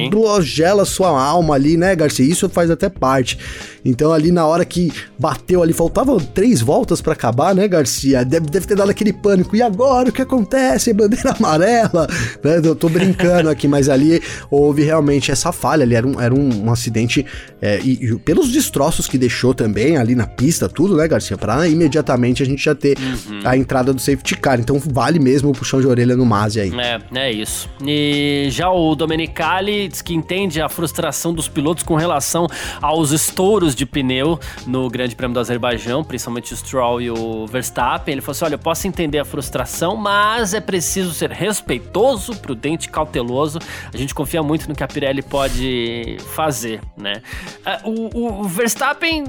gela 0.43 0.85
sua 0.85 1.09
alma 1.21 1.55
ali, 1.55 1.77
né, 1.77 1.95
Garcia? 1.95 2.25
Isso 2.25 2.49
faz 2.49 2.71
até 2.71 2.89
parte. 2.89 3.39
Então, 3.85 4.13
ali 4.13 4.33
na 4.33 4.45
hora 4.45 4.65
que 4.65 4.93
bateu 5.17 5.63
ali, 5.63 5.73
faltavam 5.73 6.19
três 6.19 6.61
voltas 6.61 7.01
para 7.01 7.13
acabar, 7.13 7.55
né, 7.55 7.69
Garcia? 7.69 8.25
Deve, 8.25 8.47
deve 8.47 8.67
ter 8.67 8.75
dado 8.75 8.91
aquele 8.91 9.13
pânico. 9.13 9.55
E 9.55 9.63
agora 9.63 10.09
o 10.09 10.13
que 10.13 10.21
acontece? 10.21 10.93
Bandeira 10.97 11.37
amarela, 11.39 12.09
né? 12.43 12.61
Eu 12.65 12.75
tô 12.75 12.89
brincando 12.89 13.49
aqui, 13.49 13.69
mas 13.69 13.89
ali 13.89 14.21
houve 14.51 14.83
realmente 14.83 15.31
essa 15.31 15.53
falha. 15.53 15.85
Ali 15.85 15.95
era 15.95 16.07
um, 16.07 16.21
era 16.21 16.35
um, 16.35 16.65
um 16.67 16.73
acidente. 16.73 17.25
É, 17.63 17.81
e, 17.81 18.07
e 18.07 18.19
pelos 18.19 18.51
destroços 18.51 19.07
que 19.07 19.17
deixou 19.17 19.55
também 19.55 19.97
ali 19.97 20.17
na 20.17 20.27
pista, 20.27 20.69
tudo, 20.69 20.97
né, 20.97 21.07
Garcia? 21.07 21.37
Pra 21.37 21.69
imediatamente 21.69 22.43
a 22.43 22.47
gente 22.47 22.65
já 22.65 22.75
ter 22.75 22.99
uhum. 22.99 23.41
a 23.45 23.57
entrada 23.57 23.93
do 23.93 24.01
safety 24.01 24.37
car. 24.37 24.59
Então 24.59 24.81
vale 24.85 25.21
mesmo 25.21 25.51
o 25.51 25.53
puxão 25.53 25.81
de 25.81 25.87
orelha 25.87 26.17
no 26.17 26.27
Masi 26.27 26.61
aí. 26.61 26.73
É, 26.77 27.01
é 27.15 27.33
isso. 27.33 27.69
E 27.85 28.36
já 28.51 28.71
o 28.71 28.95
Domenicali 28.95 29.89
diz 29.89 30.03
que 30.03 30.15
entende 30.15 30.61
a 30.61 30.69
frustração 30.69 31.33
dos 31.33 31.49
pilotos 31.49 31.83
com 31.85 31.95
relação 31.95 32.47
aos 32.81 33.13
estouros 33.13 33.75
de 33.75 33.85
pneu 33.85 34.39
no 34.67 34.89
Grande 34.89 35.15
Prêmio 35.15 35.35
do 35.35 35.41
Azerbaijão, 35.41 36.05
principalmente 36.05 36.53
o 36.53 36.57
Stroll 36.57 37.01
e 37.01 37.11
o 37.11 37.47
Verstappen. 37.47 38.13
Ele 38.13 38.21
falou 38.21 38.33
assim: 38.33 38.45
olha, 38.45 38.55
eu 38.55 38.59
posso 38.59 38.87
entender 38.87 39.19
a 39.19 39.25
frustração, 39.25 39.97
mas 39.97 40.55
é 40.55 40.61
preciso 40.61 41.13
ser 41.13 41.31
respeitoso, 41.31 42.37
prudente, 42.37 42.89
cauteloso. 42.89 43.59
A 43.93 43.97
gente 43.97 44.15
confia 44.15 44.43
muito 44.43 44.69
no 44.69 44.75
que 44.75 44.83
a 44.83 44.89
Pirelli 44.89 45.23
pode 45.23 46.17
fazer, 46.35 46.81
né? 46.97 47.23
Ah, 47.65 47.81
o, 47.85 48.43
o 48.43 48.45
Verstappen 48.45 49.25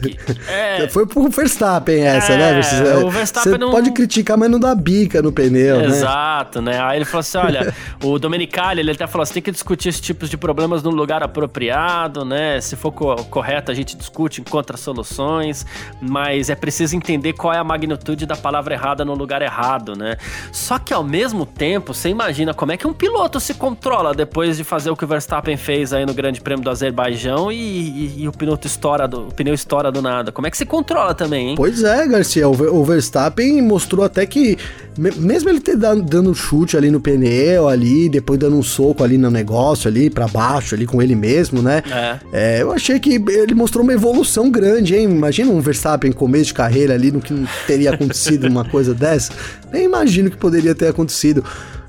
que 0.00 0.16
é. 0.50 0.88
Foi 0.88 1.06
pro 1.06 1.28
Verstappen 1.28 2.02
essa, 2.02 2.36
né, 2.36 2.50
é, 2.50 2.54
né? 2.54 2.62
Você, 2.62 3.04
o 3.04 3.10
Verstappen 3.10 3.58
não... 3.58 3.70
pode 3.70 3.90
criticar, 3.92 4.36
mas 4.36 4.50
não 4.50 4.58
dá 4.58 4.74
bica 4.74 5.22
no 5.22 5.32
pneu, 5.32 5.78
né? 5.78 5.86
Exato, 5.86 6.60
né? 6.60 6.80
Aí 6.80 6.98
ele 6.98 7.04
falou 7.04 7.20
assim, 7.20 7.38
olha, 7.38 7.74
o 8.02 8.18
Domenicali, 8.18 8.37
ele 8.80 8.90
até 8.90 9.06
falou 9.06 9.22
assim, 9.22 9.34
tem 9.34 9.42
que 9.42 9.50
discutir 9.50 9.88
esses 9.88 10.00
tipos 10.00 10.28
de 10.28 10.36
problemas 10.36 10.82
no 10.82 10.90
lugar 10.90 11.22
apropriado, 11.22 12.24
né? 12.24 12.60
Se 12.60 12.76
for 12.76 12.92
co 12.92 13.16
correto, 13.24 13.70
a 13.70 13.74
gente 13.74 13.96
discute, 13.96 14.40
encontra 14.40 14.76
soluções, 14.76 15.64
mas 16.00 16.50
é 16.50 16.54
preciso 16.54 16.96
entender 16.96 17.32
qual 17.32 17.52
é 17.52 17.58
a 17.58 17.64
magnitude 17.64 18.26
da 18.26 18.36
palavra 18.36 18.74
errada 18.74 19.04
no 19.04 19.14
lugar 19.14 19.42
errado, 19.42 19.96
né? 19.96 20.16
Só 20.52 20.78
que 20.78 20.92
ao 20.92 21.02
mesmo 21.02 21.46
tempo, 21.46 21.94
você 21.94 22.08
imagina 22.08 22.52
como 22.52 22.72
é 22.72 22.76
que 22.76 22.86
um 22.86 22.92
piloto 22.92 23.40
se 23.40 23.54
controla 23.54 24.14
depois 24.14 24.56
de 24.56 24.64
fazer 24.64 24.90
o 24.90 24.96
que 24.96 25.04
o 25.04 25.08
Verstappen 25.08 25.56
fez 25.56 25.92
aí 25.92 26.04
no 26.04 26.14
Grande 26.14 26.40
Prêmio 26.40 26.64
do 26.64 26.70
Azerbaijão 26.70 27.50
e, 27.50 27.56
e, 27.56 28.22
e 28.22 28.28
o 28.28 28.32
piloto 28.32 28.66
estoura 28.66 29.08
do, 29.08 29.28
o 29.28 29.34
pneu 29.34 29.54
estoura 29.54 29.90
do 29.90 30.02
nada. 30.02 30.30
Como 30.30 30.46
é 30.46 30.50
que 30.50 30.56
se 30.56 30.66
controla 30.66 31.14
também, 31.14 31.50
hein? 31.50 31.54
Pois 31.56 31.82
é, 31.82 32.06
Garcia. 32.06 32.48
O 32.48 32.84
Verstappen 32.84 33.62
mostrou 33.62 34.04
até 34.04 34.26
que, 34.26 34.58
mesmo 34.96 35.48
ele 35.48 35.60
ter 35.60 35.76
dado, 35.76 36.02
dando 36.02 36.34
chute 36.34 36.76
ali 36.76 36.90
no 36.90 37.00
pneu, 37.00 37.68
ali, 37.68 38.08
depois 38.08 38.27
dando 38.36 38.56
um 38.56 38.62
soco 38.62 39.02
ali 39.02 39.16
no 39.16 39.30
negócio, 39.30 39.88
ali 39.88 40.10
para 40.10 40.26
baixo, 40.26 40.74
ali 40.74 40.86
com 40.86 41.00
ele 41.00 41.14
mesmo, 41.14 41.62
né? 41.62 41.82
É. 41.90 42.18
é. 42.32 42.62
Eu 42.62 42.72
achei 42.72 42.98
que 42.98 43.14
ele 43.14 43.54
mostrou 43.54 43.82
uma 43.82 43.92
evolução 43.92 44.50
grande, 44.50 44.94
hein? 44.94 45.04
Imagina 45.04 45.50
um 45.50 45.60
Verstappen 45.60 46.12
começo 46.12 46.46
de 46.46 46.54
carreira 46.54 46.94
ali, 46.94 47.10
no 47.10 47.20
que 47.20 47.32
não 47.32 47.46
teria 47.66 47.92
acontecido 47.92 48.46
uma 48.48 48.64
coisa 48.64 48.94
dessa. 48.94 49.32
Nem 49.72 49.84
imagino 49.84 50.30
que 50.30 50.36
poderia 50.36 50.74
ter 50.74 50.88
acontecido. 50.88 51.44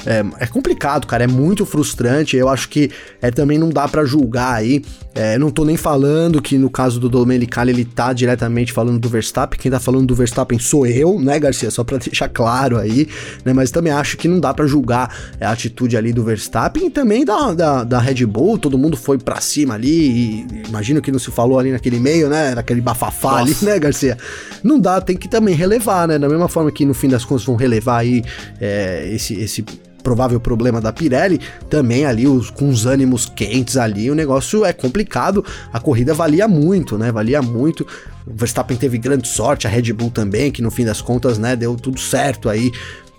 É, 0.09 0.25
é, 0.39 0.47
complicado, 0.47 1.05
cara, 1.05 1.25
é 1.25 1.27
muito 1.27 1.67
frustrante. 1.67 2.35
Eu 2.35 2.49
acho 2.49 2.67
que 2.67 2.89
é, 3.21 3.29
também 3.29 3.59
não 3.59 3.69
dá 3.69 3.87
para 3.87 4.03
julgar 4.03 4.55
aí. 4.55 4.83
É, 5.13 5.37
não 5.37 5.51
tô 5.51 5.63
nem 5.63 5.77
falando 5.77 6.41
que 6.41 6.57
no 6.57 6.67
caso 6.67 6.99
do 6.99 7.07
Domenicali 7.07 7.71
ele 7.71 7.85
tá 7.85 8.11
diretamente 8.11 8.73
falando 8.73 8.97
do 8.97 9.07
Verstappen. 9.07 9.59
Quem 9.59 9.69
tá 9.69 9.79
falando 9.79 10.07
do 10.07 10.15
Verstappen 10.15 10.57
sou 10.57 10.87
eu, 10.87 11.19
né, 11.19 11.39
Garcia? 11.39 11.69
Só 11.69 11.83
pra 11.83 11.99
deixar 12.01 12.27
claro 12.27 12.79
aí, 12.79 13.07
né? 13.45 13.53
Mas 13.53 13.69
também 13.69 13.93
acho 13.93 14.17
que 14.17 14.27
não 14.27 14.39
dá 14.39 14.51
para 14.51 14.65
julgar 14.65 15.15
a 15.39 15.51
atitude 15.51 15.95
ali 15.95 16.11
do 16.11 16.23
Verstappen 16.23 16.87
e 16.87 16.89
também 16.89 17.23
da, 17.23 17.53
da, 17.53 17.83
da 17.83 17.99
Red 17.99 18.25
Bull. 18.25 18.57
Todo 18.57 18.79
mundo 18.79 18.97
foi 18.97 19.19
para 19.19 19.39
cima 19.39 19.75
ali 19.75 19.89
e 19.89 20.47
imagino 20.69 21.03
que 21.03 21.11
não 21.11 21.19
se 21.19 21.29
falou 21.29 21.59
ali 21.59 21.71
naquele 21.71 21.99
meio, 21.99 22.29
né? 22.29 22.55
Naquele 22.55 22.81
bafafá 22.81 23.41
Nossa. 23.41 23.43
ali, 23.43 23.55
né, 23.61 23.77
Garcia? 23.77 24.17
Não 24.63 24.79
dá, 24.79 24.99
tem 24.99 25.15
que 25.15 25.27
também 25.27 25.53
relevar, 25.53 26.07
né? 26.07 26.17
Da 26.17 26.27
mesma 26.27 26.47
forma 26.47 26.71
que 26.71 26.83
no 26.83 26.95
fim 26.95 27.09
das 27.09 27.23
contas 27.23 27.45
vão 27.45 27.55
relevar 27.55 27.99
aí 27.99 28.23
é, 28.59 29.07
esse, 29.13 29.35
esse 29.35 29.63
provável 30.09 30.39
problema 30.39 30.81
da 30.81 30.91
Pirelli, 30.91 31.39
também 31.69 32.03
ali 32.03 32.25
os, 32.25 32.49
com 32.49 32.67
os 32.67 32.87
ânimos 32.87 33.27
quentes 33.27 33.77
ali, 33.77 34.09
o 34.09 34.15
negócio 34.15 34.65
é 34.65 34.73
complicado. 34.73 35.45
A 35.71 35.79
corrida 35.79 36.15
valia 36.15 36.47
muito, 36.47 36.97
né? 36.97 37.11
Valia 37.11 37.43
muito. 37.43 37.85
O 38.25 38.33
Verstappen 38.33 38.75
teve 38.75 38.97
grande 38.97 39.27
sorte, 39.27 39.67
a 39.67 39.69
Red 39.69 39.93
Bull 39.93 40.09
também, 40.09 40.51
que 40.51 40.63
no 40.63 40.71
fim 40.71 40.83
das 40.83 40.99
contas, 40.99 41.37
né, 41.37 41.55
deu 41.55 41.75
tudo 41.75 41.99
certo 41.99 42.49
aí 42.49 42.71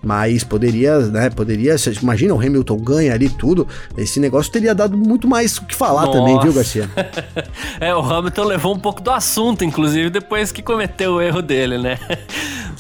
mas 0.03 0.43
poderia, 0.43 0.99
né, 0.99 1.29
poderia, 1.29 1.77
imagina 2.01 2.35
o 2.35 2.41
Hamilton 2.41 2.77
ganha 2.79 3.13
ali 3.13 3.29
tudo, 3.29 3.69
esse 3.99 4.19
negócio 4.19 4.51
teria 4.51 4.75
dado 4.75 4.97
muito 4.97 5.29
mais 5.29 5.59
o 5.59 5.67
que 5.67 5.75
falar 5.75 6.07
Nossa. 6.07 6.19
também, 6.19 6.41
viu, 6.41 6.55
Garcia? 6.55 6.89
é, 7.79 7.95
o 7.95 8.01
Hamilton 8.01 8.45
levou 8.45 8.75
um 8.75 8.79
pouco 8.79 9.03
do 9.03 9.11
assunto, 9.11 9.63
inclusive, 9.63 10.09
depois 10.09 10.51
que 10.51 10.63
cometeu 10.63 11.17
o 11.17 11.21
erro 11.21 11.43
dele, 11.43 11.77
né? 11.77 11.99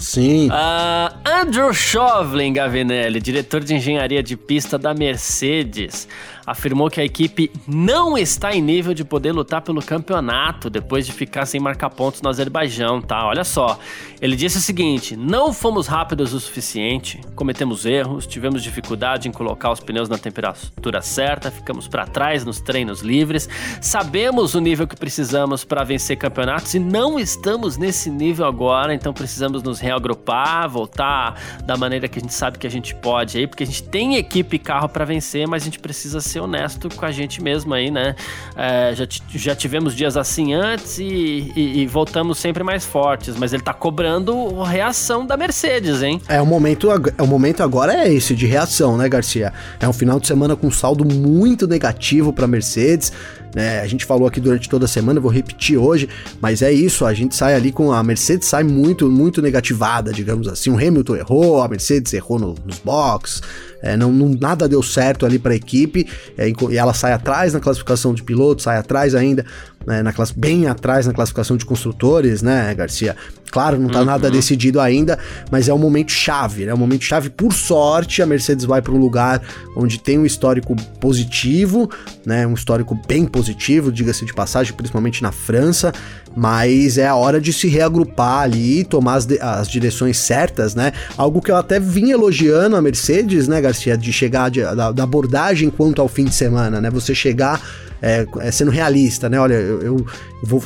Sim. 0.00 0.48
Uh, 0.48 1.30
Andrew 1.42 1.72
Shovlin, 1.74 2.54
Gavinelli, 2.54 3.20
diretor 3.20 3.60
de 3.62 3.74
engenharia 3.74 4.22
de 4.22 4.36
pista 4.36 4.78
da 4.78 4.94
Mercedes, 4.94 6.08
afirmou 6.46 6.90
que 6.90 7.00
a 7.00 7.04
equipe 7.04 7.50
não 7.66 8.16
está 8.18 8.52
em 8.54 8.60
nível 8.60 8.94
de 8.94 9.04
poder 9.04 9.30
lutar 9.32 9.62
pelo 9.62 9.82
campeonato 9.82 10.68
depois 10.68 11.06
de 11.06 11.12
ficar 11.12 11.46
sem 11.46 11.60
marcar 11.60 11.90
pontos 11.90 12.22
no 12.22 12.28
Azerbaijão, 12.28 13.00
tá? 13.00 13.26
Olha 13.26 13.44
só. 13.44 13.78
Ele 14.20 14.34
disse 14.34 14.58
o 14.58 14.60
seguinte: 14.60 15.16
não 15.16 15.52
fomos 15.52 15.86
rápidos 15.86 16.32
o 16.34 16.40
suficiente, 16.40 17.20
cometemos 17.36 17.86
erros, 17.86 18.26
tivemos 18.26 18.62
dificuldade 18.62 19.28
em 19.28 19.32
colocar 19.32 19.70
os 19.70 19.80
pneus 19.80 20.08
na 20.08 20.18
temperatura 20.18 21.00
certa, 21.00 21.50
ficamos 21.50 21.86
para 21.86 22.06
trás 22.06 22.44
nos 22.44 22.60
treinos 22.60 23.00
livres, 23.00 23.48
sabemos 23.80 24.54
o 24.54 24.60
nível 24.60 24.86
que 24.86 24.96
precisamos 24.96 25.64
para 25.64 25.84
vencer 25.84 26.16
campeonatos 26.16 26.74
e 26.74 26.78
não 26.78 27.18
estamos 27.18 27.76
nesse 27.76 28.10
nível 28.10 28.46
agora, 28.46 28.94
então 28.94 29.12
precisamos 29.12 29.62
nos 29.62 29.78
reagrupar, 29.90 30.68
voltar 30.68 31.40
da 31.64 31.76
maneira 31.76 32.08
que 32.08 32.18
a 32.18 32.22
gente 32.22 32.34
sabe 32.34 32.58
que 32.58 32.66
a 32.66 32.70
gente 32.70 32.94
pode 32.94 33.38
aí, 33.38 33.46
porque 33.46 33.64
a 33.64 33.66
gente 33.66 33.82
tem 33.82 34.16
equipe 34.16 34.56
e 34.56 34.58
carro 34.58 34.88
para 34.88 35.04
vencer, 35.04 35.46
mas 35.46 35.62
a 35.62 35.64
gente 35.64 35.78
precisa 35.78 36.20
ser 36.20 36.40
honesto 36.40 36.88
com 36.94 37.04
a 37.04 37.10
gente 37.10 37.42
mesmo 37.42 37.74
aí, 37.74 37.90
né? 37.90 38.14
É, 38.56 38.94
já, 38.94 39.06
já 39.28 39.54
tivemos 39.54 39.94
dias 39.94 40.16
assim 40.16 40.54
antes 40.54 40.98
e, 40.98 41.52
e, 41.56 41.80
e, 41.80 41.86
voltamos 41.86 42.38
sempre 42.38 42.62
mais 42.62 42.84
fortes, 42.84 43.36
mas 43.36 43.52
ele 43.52 43.62
tá 43.62 43.74
cobrando 43.74 44.62
reação 44.62 45.26
da 45.26 45.36
Mercedes, 45.36 46.02
hein? 46.02 46.20
É 46.28 46.40
o 46.40 46.46
momento, 46.46 46.88
é 46.90 47.22
o 47.22 47.26
momento 47.26 47.62
agora 47.62 47.94
é 47.94 48.12
esse 48.12 48.34
de 48.34 48.46
reação, 48.46 48.96
né, 48.96 49.08
Garcia? 49.08 49.52
É 49.78 49.88
um 49.88 49.92
final 49.92 50.20
de 50.20 50.26
semana 50.26 50.54
com 50.54 50.70
saldo 50.70 51.04
muito 51.04 51.66
negativo 51.66 52.32
para 52.32 52.46
Mercedes. 52.46 53.12
Né? 53.54 53.80
A 53.80 53.86
gente 53.86 54.04
falou 54.04 54.28
aqui 54.28 54.40
durante 54.40 54.68
toda 54.68 54.84
a 54.84 54.88
semana, 54.88 55.18
vou 55.18 55.30
repetir 55.30 55.76
hoje, 55.76 56.08
mas 56.40 56.62
é 56.62 56.72
isso, 56.72 57.04
a 57.04 57.12
gente 57.12 57.34
sai 57.34 57.54
ali 57.54 57.72
com 57.72 57.92
a 57.92 58.00
Mercedes 58.00 58.46
sai 58.46 58.62
muito, 58.62 59.10
muito 59.10 59.42
negativada, 59.80 60.12
digamos 60.12 60.46
assim. 60.46 60.70
O 60.70 60.76
Hamilton 60.76 61.16
errou, 61.16 61.62
a 61.62 61.68
Mercedes 61.68 62.12
errou 62.12 62.38
no, 62.38 62.54
nos 62.64 62.78
box, 62.78 63.40
é, 63.82 63.96
não, 63.96 64.12
não, 64.12 64.28
nada 64.38 64.68
deu 64.68 64.82
certo 64.82 65.24
ali 65.24 65.38
para 65.38 65.52
a 65.52 65.56
equipe, 65.56 66.06
é, 66.36 66.48
e 66.48 66.76
ela 66.76 66.92
sai 66.92 67.12
atrás 67.12 67.54
na 67.54 67.60
classificação 67.60 68.12
de 68.12 68.22
pilotos, 68.22 68.64
sai 68.64 68.76
atrás 68.76 69.14
ainda, 69.14 69.44
né, 69.86 70.02
na 70.02 70.12
classe, 70.12 70.32
bem 70.36 70.66
atrás 70.66 71.06
na 71.06 71.12
classificação 71.12 71.56
de 71.56 71.64
construtores, 71.64 72.42
né, 72.42 72.74
Garcia? 72.74 73.16
Claro, 73.50 73.78
não 73.78 73.88
tá 73.88 74.00
uhum. 74.00 74.04
nada 74.04 74.30
decidido 74.30 74.80
ainda, 74.80 75.18
mas 75.50 75.68
é 75.68 75.74
um 75.74 75.78
momento 75.78 76.12
chave, 76.12 76.64
né? 76.64 76.70
É 76.70 76.74
um 76.74 76.78
momento 76.78 77.02
chave. 77.02 77.28
Por 77.28 77.52
sorte, 77.52 78.22
a 78.22 78.26
Mercedes 78.26 78.64
vai 78.64 78.80
para 78.80 78.92
um 78.92 78.98
lugar 78.98 79.42
onde 79.76 79.98
tem 79.98 80.18
um 80.18 80.24
histórico 80.24 80.76
positivo, 81.00 81.90
né? 82.24 82.46
Um 82.46 82.54
histórico 82.54 82.96
bem 83.08 83.26
positivo, 83.26 83.90
diga-se 83.90 84.24
de 84.24 84.32
passagem, 84.32 84.72
principalmente 84.72 85.20
na 85.20 85.32
França, 85.32 85.92
mas 86.36 86.96
é 86.96 87.08
a 87.08 87.16
hora 87.16 87.40
de 87.40 87.52
se 87.52 87.66
reagrupar 87.66 88.42
ali, 88.42 88.84
tomar 88.84 89.14
as, 89.14 89.26
as 89.40 89.68
direções 89.68 90.16
certas, 90.16 90.76
né? 90.76 90.92
Algo 91.16 91.42
que 91.42 91.50
eu 91.50 91.56
até 91.56 91.80
vim 91.80 92.10
elogiando 92.10 92.76
a 92.76 92.82
Mercedes, 92.82 93.48
né, 93.48 93.60
Garcia, 93.60 93.98
de 93.98 94.12
chegar 94.12 94.48
de, 94.48 94.62
da, 94.62 94.92
da 94.92 95.02
abordagem 95.02 95.70
quanto 95.70 96.00
ao 96.00 96.06
fim 96.06 96.24
de 96.24 96.34
semana, 96.34 96.80
né? 96.80 96.88
Você 96.88 97.16
chegar 97.16 97.60
é, 98.02 98.26
é, 98.40 98.50
sendo 98.50 98.70
realista, 98.70 99.28
né? 99.28 99.38
Olha, 99.38 99.54
eu, 99.54 99.82
eu, 99.82 100.06
vou 100.42 100.62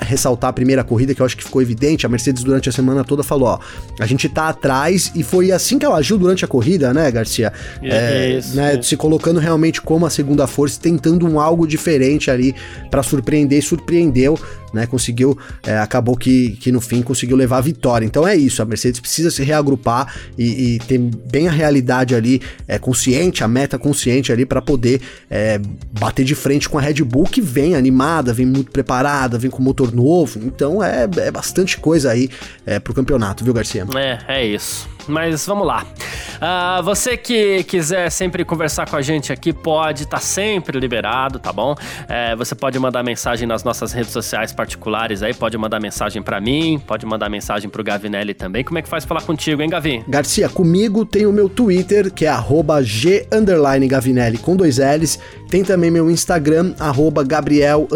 ressaltar 0.00 0.50
a 0.50 0.52
primeira 0.52 0.82
corrida 0.82 1.14
que 1.14 1.22
eu 1.22 1.26
acho 1.26 1.36
que 1.36 1.44
ficou 1.44 1.62
evidente. 1.62 2.04
A 2.04 2.08
Mercedes 2.08 2.42
durante 2.42 2.68
a 2.68 2.72
semana 2.72 3.04
toda 3.04 3.22
falou: 3.22 3.48
ó, 3.48 3.58
a 4.00 4.06
gente 4.06 4.28
tá 4.28 4.48
atrás 4.48 5.12
e 5.14 5.22
foi 5.22 5.52
assim 5.52 5.78
que 5.78 5.86
ela 5.86 5.96
agiu 5.96 6.18
durante 6.18 6.44
a 6.44 6.48
corrida, 6.48 6.92
né, 6.92 7.10
Garcia? 7.10 7.52
É, 7.82 7.88
é 7.88 8.38
isso, 8.38 8.56
né, 8.56 8.80
se 8.82 8.96
colocando 8.96 9.38
realmente 9.38 9.80
como 9.80 10.04
a 10.06 10.10
segunda 10.10 10.46
força, 10.46 10.80
tentando 10.80 11.26
um 11.26 11.38
algo 11.38 11.66
diferente 11.66 12.30
ali 12.30 12.54
para 12.90 13.02
surpreender 13.02 13.58
e 13.58 13.62
surpreendeu 13.62 14.38
né? 14.74 14.86
Conseguiu, 14.86 15.38
é, 15.62 15.78
acabou 15.78 16.16
que, 16.16 16.50
que 16.56 16.70
no 16.72 16.80
fim 16.80 17.02
conseguiu 17.02 17.36
levar 17.36 17.58
a 17.58 17.60
vitória. 17.60 18.04
Então 18.04 18.26
é 18.26 18.36
isso, 18.36 18.60
a 18.60 18.64
Mercedes 18.64 19.00
precisa 19.00 19.30
se 19.30 19.42
reagrupar 19.42 20.14
e, 20.36 20.74
e 20.74 20.78
ter 20.80 20.98
bem 20.98 21.48
a 21.48 21.50
realidade 21.50 22.14
ali 22.14 22.42
é, 22.66 22.78
consciente, 22.78 23.42
a 23.42 23.48
meta 23.48 23.78
consciente 23.78 24.32
ali 24.32 24.44
para 24.44 24.60
poder 24.60 25.00
é, 25.30 25.60
bater 25.98 26.24
de 26.24 26.34
frente 26.34 26.68
com 26.68 26.78
a 26.78 26.80
Red 26.80 27.02
Bull 27.04 27.24
que 27.24 27.40
vem 27.40 27.74
animada, 27.74 28.32
vem 28.32 28.46
muito 28.46 28.70
preparada, 28.70 29.38
vem 29.38 29.50
com 29.50 29.62
motor 29.62 29.92
novo. 29.92 30.40
Então 30.44 30.82
é, 30.82 31.08
é 31.18 31.30
bastante 31.30 31.78
coisa 31.78 32.10
aí 32.10 32.28
é, 32.66 32.78
pro 32.78 32.92
campeonato, 32.92 33.44
viu, 33.44 33.54
Garcia? 33.54 33.86
É, 33.96 34.18
é 34.40 34.46
isso. 34.46 34.93
Mas 35.06 35.46
vamos 35.46 35.66
lá. 35.66 35.84
Uh, 36.34 36.82
você 36.82 37.16
que 37.16 37.62
quiser 37.64 38.10
sempre 38.10 38.44
conversar 38.44 38.88
com 38.88 38.96
a 38.96 39.02
gente 39.02 39.32
aqui, 39.32 39.52
pode, 39.52 40.06
tá 40.06 40.18
sempre 40.18 40.78
liberado, 40.78 41.38
tá 41.38 41.52
bom? 41.52 41.74
É, 42.08 42.34
você 42.36 42.54
pode 42.54 42.78
mandar 42.78 43.02
mensagem 43.02 43.46
nas 43.46 43.64
nossas 43.64 43.92
redes 43.92 44.10
sociais 44.10 44.52
particulares 44.52 45.22
aí, 45.22 45.32
pode 45.32 45.56
mandar 45.56 45.80
mensagem 45.80 46.22
para 46.22 46.40
mim, 46.40 46.80
pode 46.86 47.06
mandar 47.06 47.28
mensagem 47.28 47.70
pro 47.70 47.82
Gavinelli 47.82 48.34
também. 48.34 48.64
Como 48.64 48.78
é 48.78 48.82
que 48.82 48.88
faz 48.88 49.04
falar 49.04 49.22
contigo, 49.22 49.62
hein, 49.62 49.70
Gavi? 49.70 50.04
Garcia, 50.08 50.48
comigo 50.48 51.04
tem 51.04 51.26
o 51.26 51.32
meu 51.32 51.48
Twitter, 51.48 52.12
que 52.12 52.26
é 52.26 52.34
g 52.82 53.26
Gavinelli 53.88 54.38
com 54.38 54.56
dois 54.56 54.78
L's. 54.78 55.18
Tem 55.48 55.62
também 55.62 55.90
meu 55.90 56.10
Instagram, 56.10 56.74
Gabriel 57.26 57.86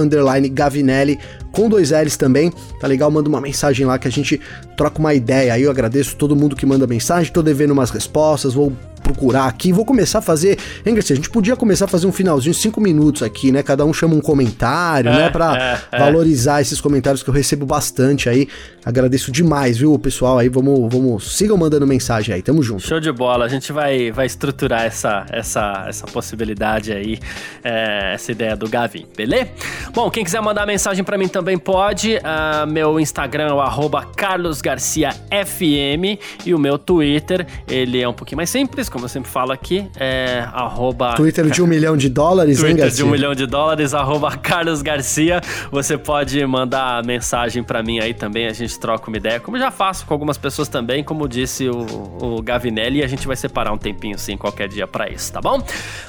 Gavinelli 0.52 1.18
com 1.52 1.68
dois 1.68 1.90
L's 1.90 2.16
também. 2.16 2.52
Tá 2.80 2.86
legal? 2.86 3.10
Manda 3.10 3.28
uma 3.28 3.40
mensagem 3.40 3.84
lá 3.84 3.98
que 3.98 4.06
a 4.06 4.10
gente 4.10 4.40
troca 4.76 4.98
uma 4.98 5.12
ideia. 5.12 5.54
Aí 5.54 5.62
eu 5.62 5.70
agradeço 5.70 6.16
todo 6.16 6.36
mundo 6.36 6.54
que 6.54 6.64
manda 6.64 6.86
mensagem, 6.86 6.97
tô 7.32 7.42
devendo 7.42 7.72
umas 7.72 7.90
respostas, 7.90 8.54
vou 8.54 8.72
procurar 9.12 9.46
aqui. 9.46 9.72
Vou 9.72 9.84
começar 9.84 10.18
a 10.18 10.22
fazer. 10.22 10.58
Hein, 10.84 10.94
Garcia? 10.94 11.14
A 11.14 11.16
gente 11.16 11.30
podia 11.30 11.56
começar 11.56 11.86
a 11.86 11.88
fazer 11.88 12.06
um 12.06 12.12
finalzinho, 12.12 12.54
cinco 12.54 12.80
minutos 12.80 13.22
aqui, 13.22 13.50
né? 13.50 13.62
Cada 13.62 13.84
um 13.84 13.92
chama 13.92 14.14
um 14.14 14.20
comentário, 14.20 15.10
né? 15.10 15.16
é, 15.16 15.24
né? 15.24 15.30
Pra 15.30 15.80
é, 15.92 15.96
é. 15.96 15.98
valorizar 15.98 16.60
esses 16.60 16.80
comentários 16.80 17.22
que 17.22 17.30
eu 17.30 17.34
recebo 17.34 17.64
bastante 17.64 18.28
aí. 18.28 18.48
Agradeço 18.84 19.32
demais, 19.32 19.78
viu, 19.78 19.98
pessoal? 19.98 20.38
Aí 20.38 20.48
vamos, 20.48 20.92
vamos. 20.92 21.36
Sigam 21.36 21.56
mandando 21.56 21.86
mensagem 21.86 22.34
aí. 22.34 22.42
Tamo 22.42 22.62
junto. 22.62 22.82
Show 22.82 23.00
de 23.00 23.12
bola. 23.12 23.44
A 23.44 23.48
gente 23.48 23.72
vai, 23.72 24.10
vai 24.10 24.26
estruturar 24.26 24.84
essa, 24.84 25.26
essa, 25.30 25.86
essa 25.88 26.06
possibilidade 26.06 26.92
aí, 26.92 27.18
é, 27.64 28.14
essa 28.14 28.32
ideia 28.32 28.56
do 28.56 28.68
Gavin, 28.68 29.06
beleza? 29.16 29.48
Bom, 29.92 30.10
quem 30.10 30.24
quiser 30.24 30.40
mandar 30.40 30.66
mensagem 30.66 31.04
para 31.04 31.16
mim 31.16 31.28
também 31.28 31.58
pode. 31.58 32.16
Uh, 32.16 32.66
meu 32.66 33.00
Instagram 33.00 33.48
é 33.48 33.52
o 33.52 33.90
carlosgarciafm 34.16 36.18
e 36.44 36.54
o 36.54 36.58
meu 36.58 36.78
Twitter, 36.78 37.46
ele 37.68 38.00
é 38.00 38.08
um 38.08 38.12
pouquinho 38.12 38.36
mais 38.36 38.50
simples, 38.50 38.88
como 38.98 39.04
eu 39.04 39.08
sempre 39.08 39.30
falo 39.30 39.52
aqui, 39.52 39.88
é 39.96 40.44
arroba... 40.52 41.14
Twitter 41.14 41.48
de 41.48 41.62
um 41.62 41.68
milhão 41.68 41.96
de 41.96 42.08
dólares, 42.08 42.58
Twitter 42.58 42.70
hein, 42.70 42.76
Garcia? 42.76 42.96
de 42.96 43.08
um 43.08 43.12
milhão 43.12 43.32
de 43.32 43.46
dólares, 43.46 43.94
arroba 43.94 44.34
Carlos 44.36 44.82
Garcia. 44.82 45.40
Você 45.70 45.96
pode 45.96 46.44
mandar 46.44 47.04
mensagem 47.04 47.62
para 47.62 47.80
mim 47.80 48.00
aí 48.00 48.12
também, 48.12 48.48
a 48.48 48.52
gente 48.52 48.76
troca 48.76 49.06
uma 49.06 49.16
ideia, 49.16 49.38
como 49.38 49.56
já 49.56 49.70
faço 49.70 50.04
com 50.04 50.12
algumas 50.12 50.36
pessoas 50.36 50.66
também, 50.66 51.04
como 51.04 51.28
disse 51.28 51.68
o, 51.68 51.86
o 52.20 52.42
Gavinelli, 52.42 52.98
e 52.98 53.04
a 53.04 53.06
gente 53.06 53.24
vai 53.24 53.36
separar 53.36 53.72
um 53.72 53.78
tempinho 53.78 54.18
sim, 54.18 54.36
qualquer 54.36 54.66
dia 54.66 54.86
para 54.86 55.08
isso, 55.08 55.32
tá 55.32 55.40
bom? 55.40 55.62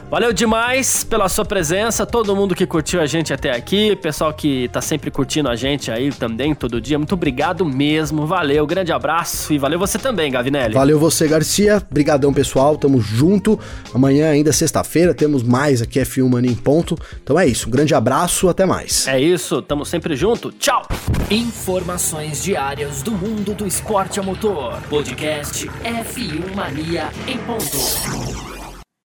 Valeu 0.09 0.33
demais 0.33 1.03
pela 1.03 1.29
sua 1.29 1.45
presença, 1.45 2.07
todo 2.07 2.35
mundo 2.35 2.55
que 2.55 2.65
curtiu 2.65 2.99
a 3.01 3.05
gente 3.05 3.31
até 3.31 3.51
aqui, 3.51 3.95
pessoal 3.97 4.33
que 4.33 4.67
tá 4.69 4.81
sempre 4.81 5.11
curtindo 5.11 5.47
a 5.47 5.55
gente 5.55 5.91
aí 5.91 6.11
também, 6.11 6.55
todo 6.55 6.81
dia, 6.81 6.97
muito 6.97 7.13
obrigado 7.13 7.63
mesmo, 7.63 8.25
valeu, 8.25 8.65
grande 8.65 8.91
abraço 8.91 9.53
e 9.53 9.59
valeu 9.59 9.77
você 9.77 9.99
também, 9.99 10.31
Gavinelli. 10.31 10.73
Valeu 10.73 10.97
você, 10.97 11.27
Garcia, 11.27 11.83
brigadão 11.91 12.33
pessoal, 12.33 12.78
tamo 12.79 12.99
junto. 12.99 13.59
Amanhã, 13.93 14.31
ainda 14.31 14.51
sexta-feira, 14.51 15.13
temos 15.13 15.43
mais 15.43 15.81
aqui 15.81 15.99
F1 15.99 16.27
Mania 16.27 16.51
em 16.51 16.55
ponto. 16.55 16.97
Então 17.21 17.39
é 17.39 17.45
isso, 17.45 17.67
um 17.67 17.71
grande 17.71 17.93
abraço, 17.93 18.49
até 18.49 18.65
mais. 18.65 19.07
É 19.07 19.19
isso, 19.19 19.61
tamo 19.61 19.85
sempre 19.85 20.15
junto. 20.15 20.51
Tchau. 20.53 20.87
Informações 21.29 22.43
diárias 22.43 23.03
do 23.03 23.11
mundo 23.11 23.53
do 23.53 23.67
esporte 23.67 24.19
a 24.19 24.23
motor. 24.23 24.81
Podcast 24.89 25.67
F1 25.83 26.55
Mania 26.55 27.09
em 27.27 27.37
ponto. 27.39 28.58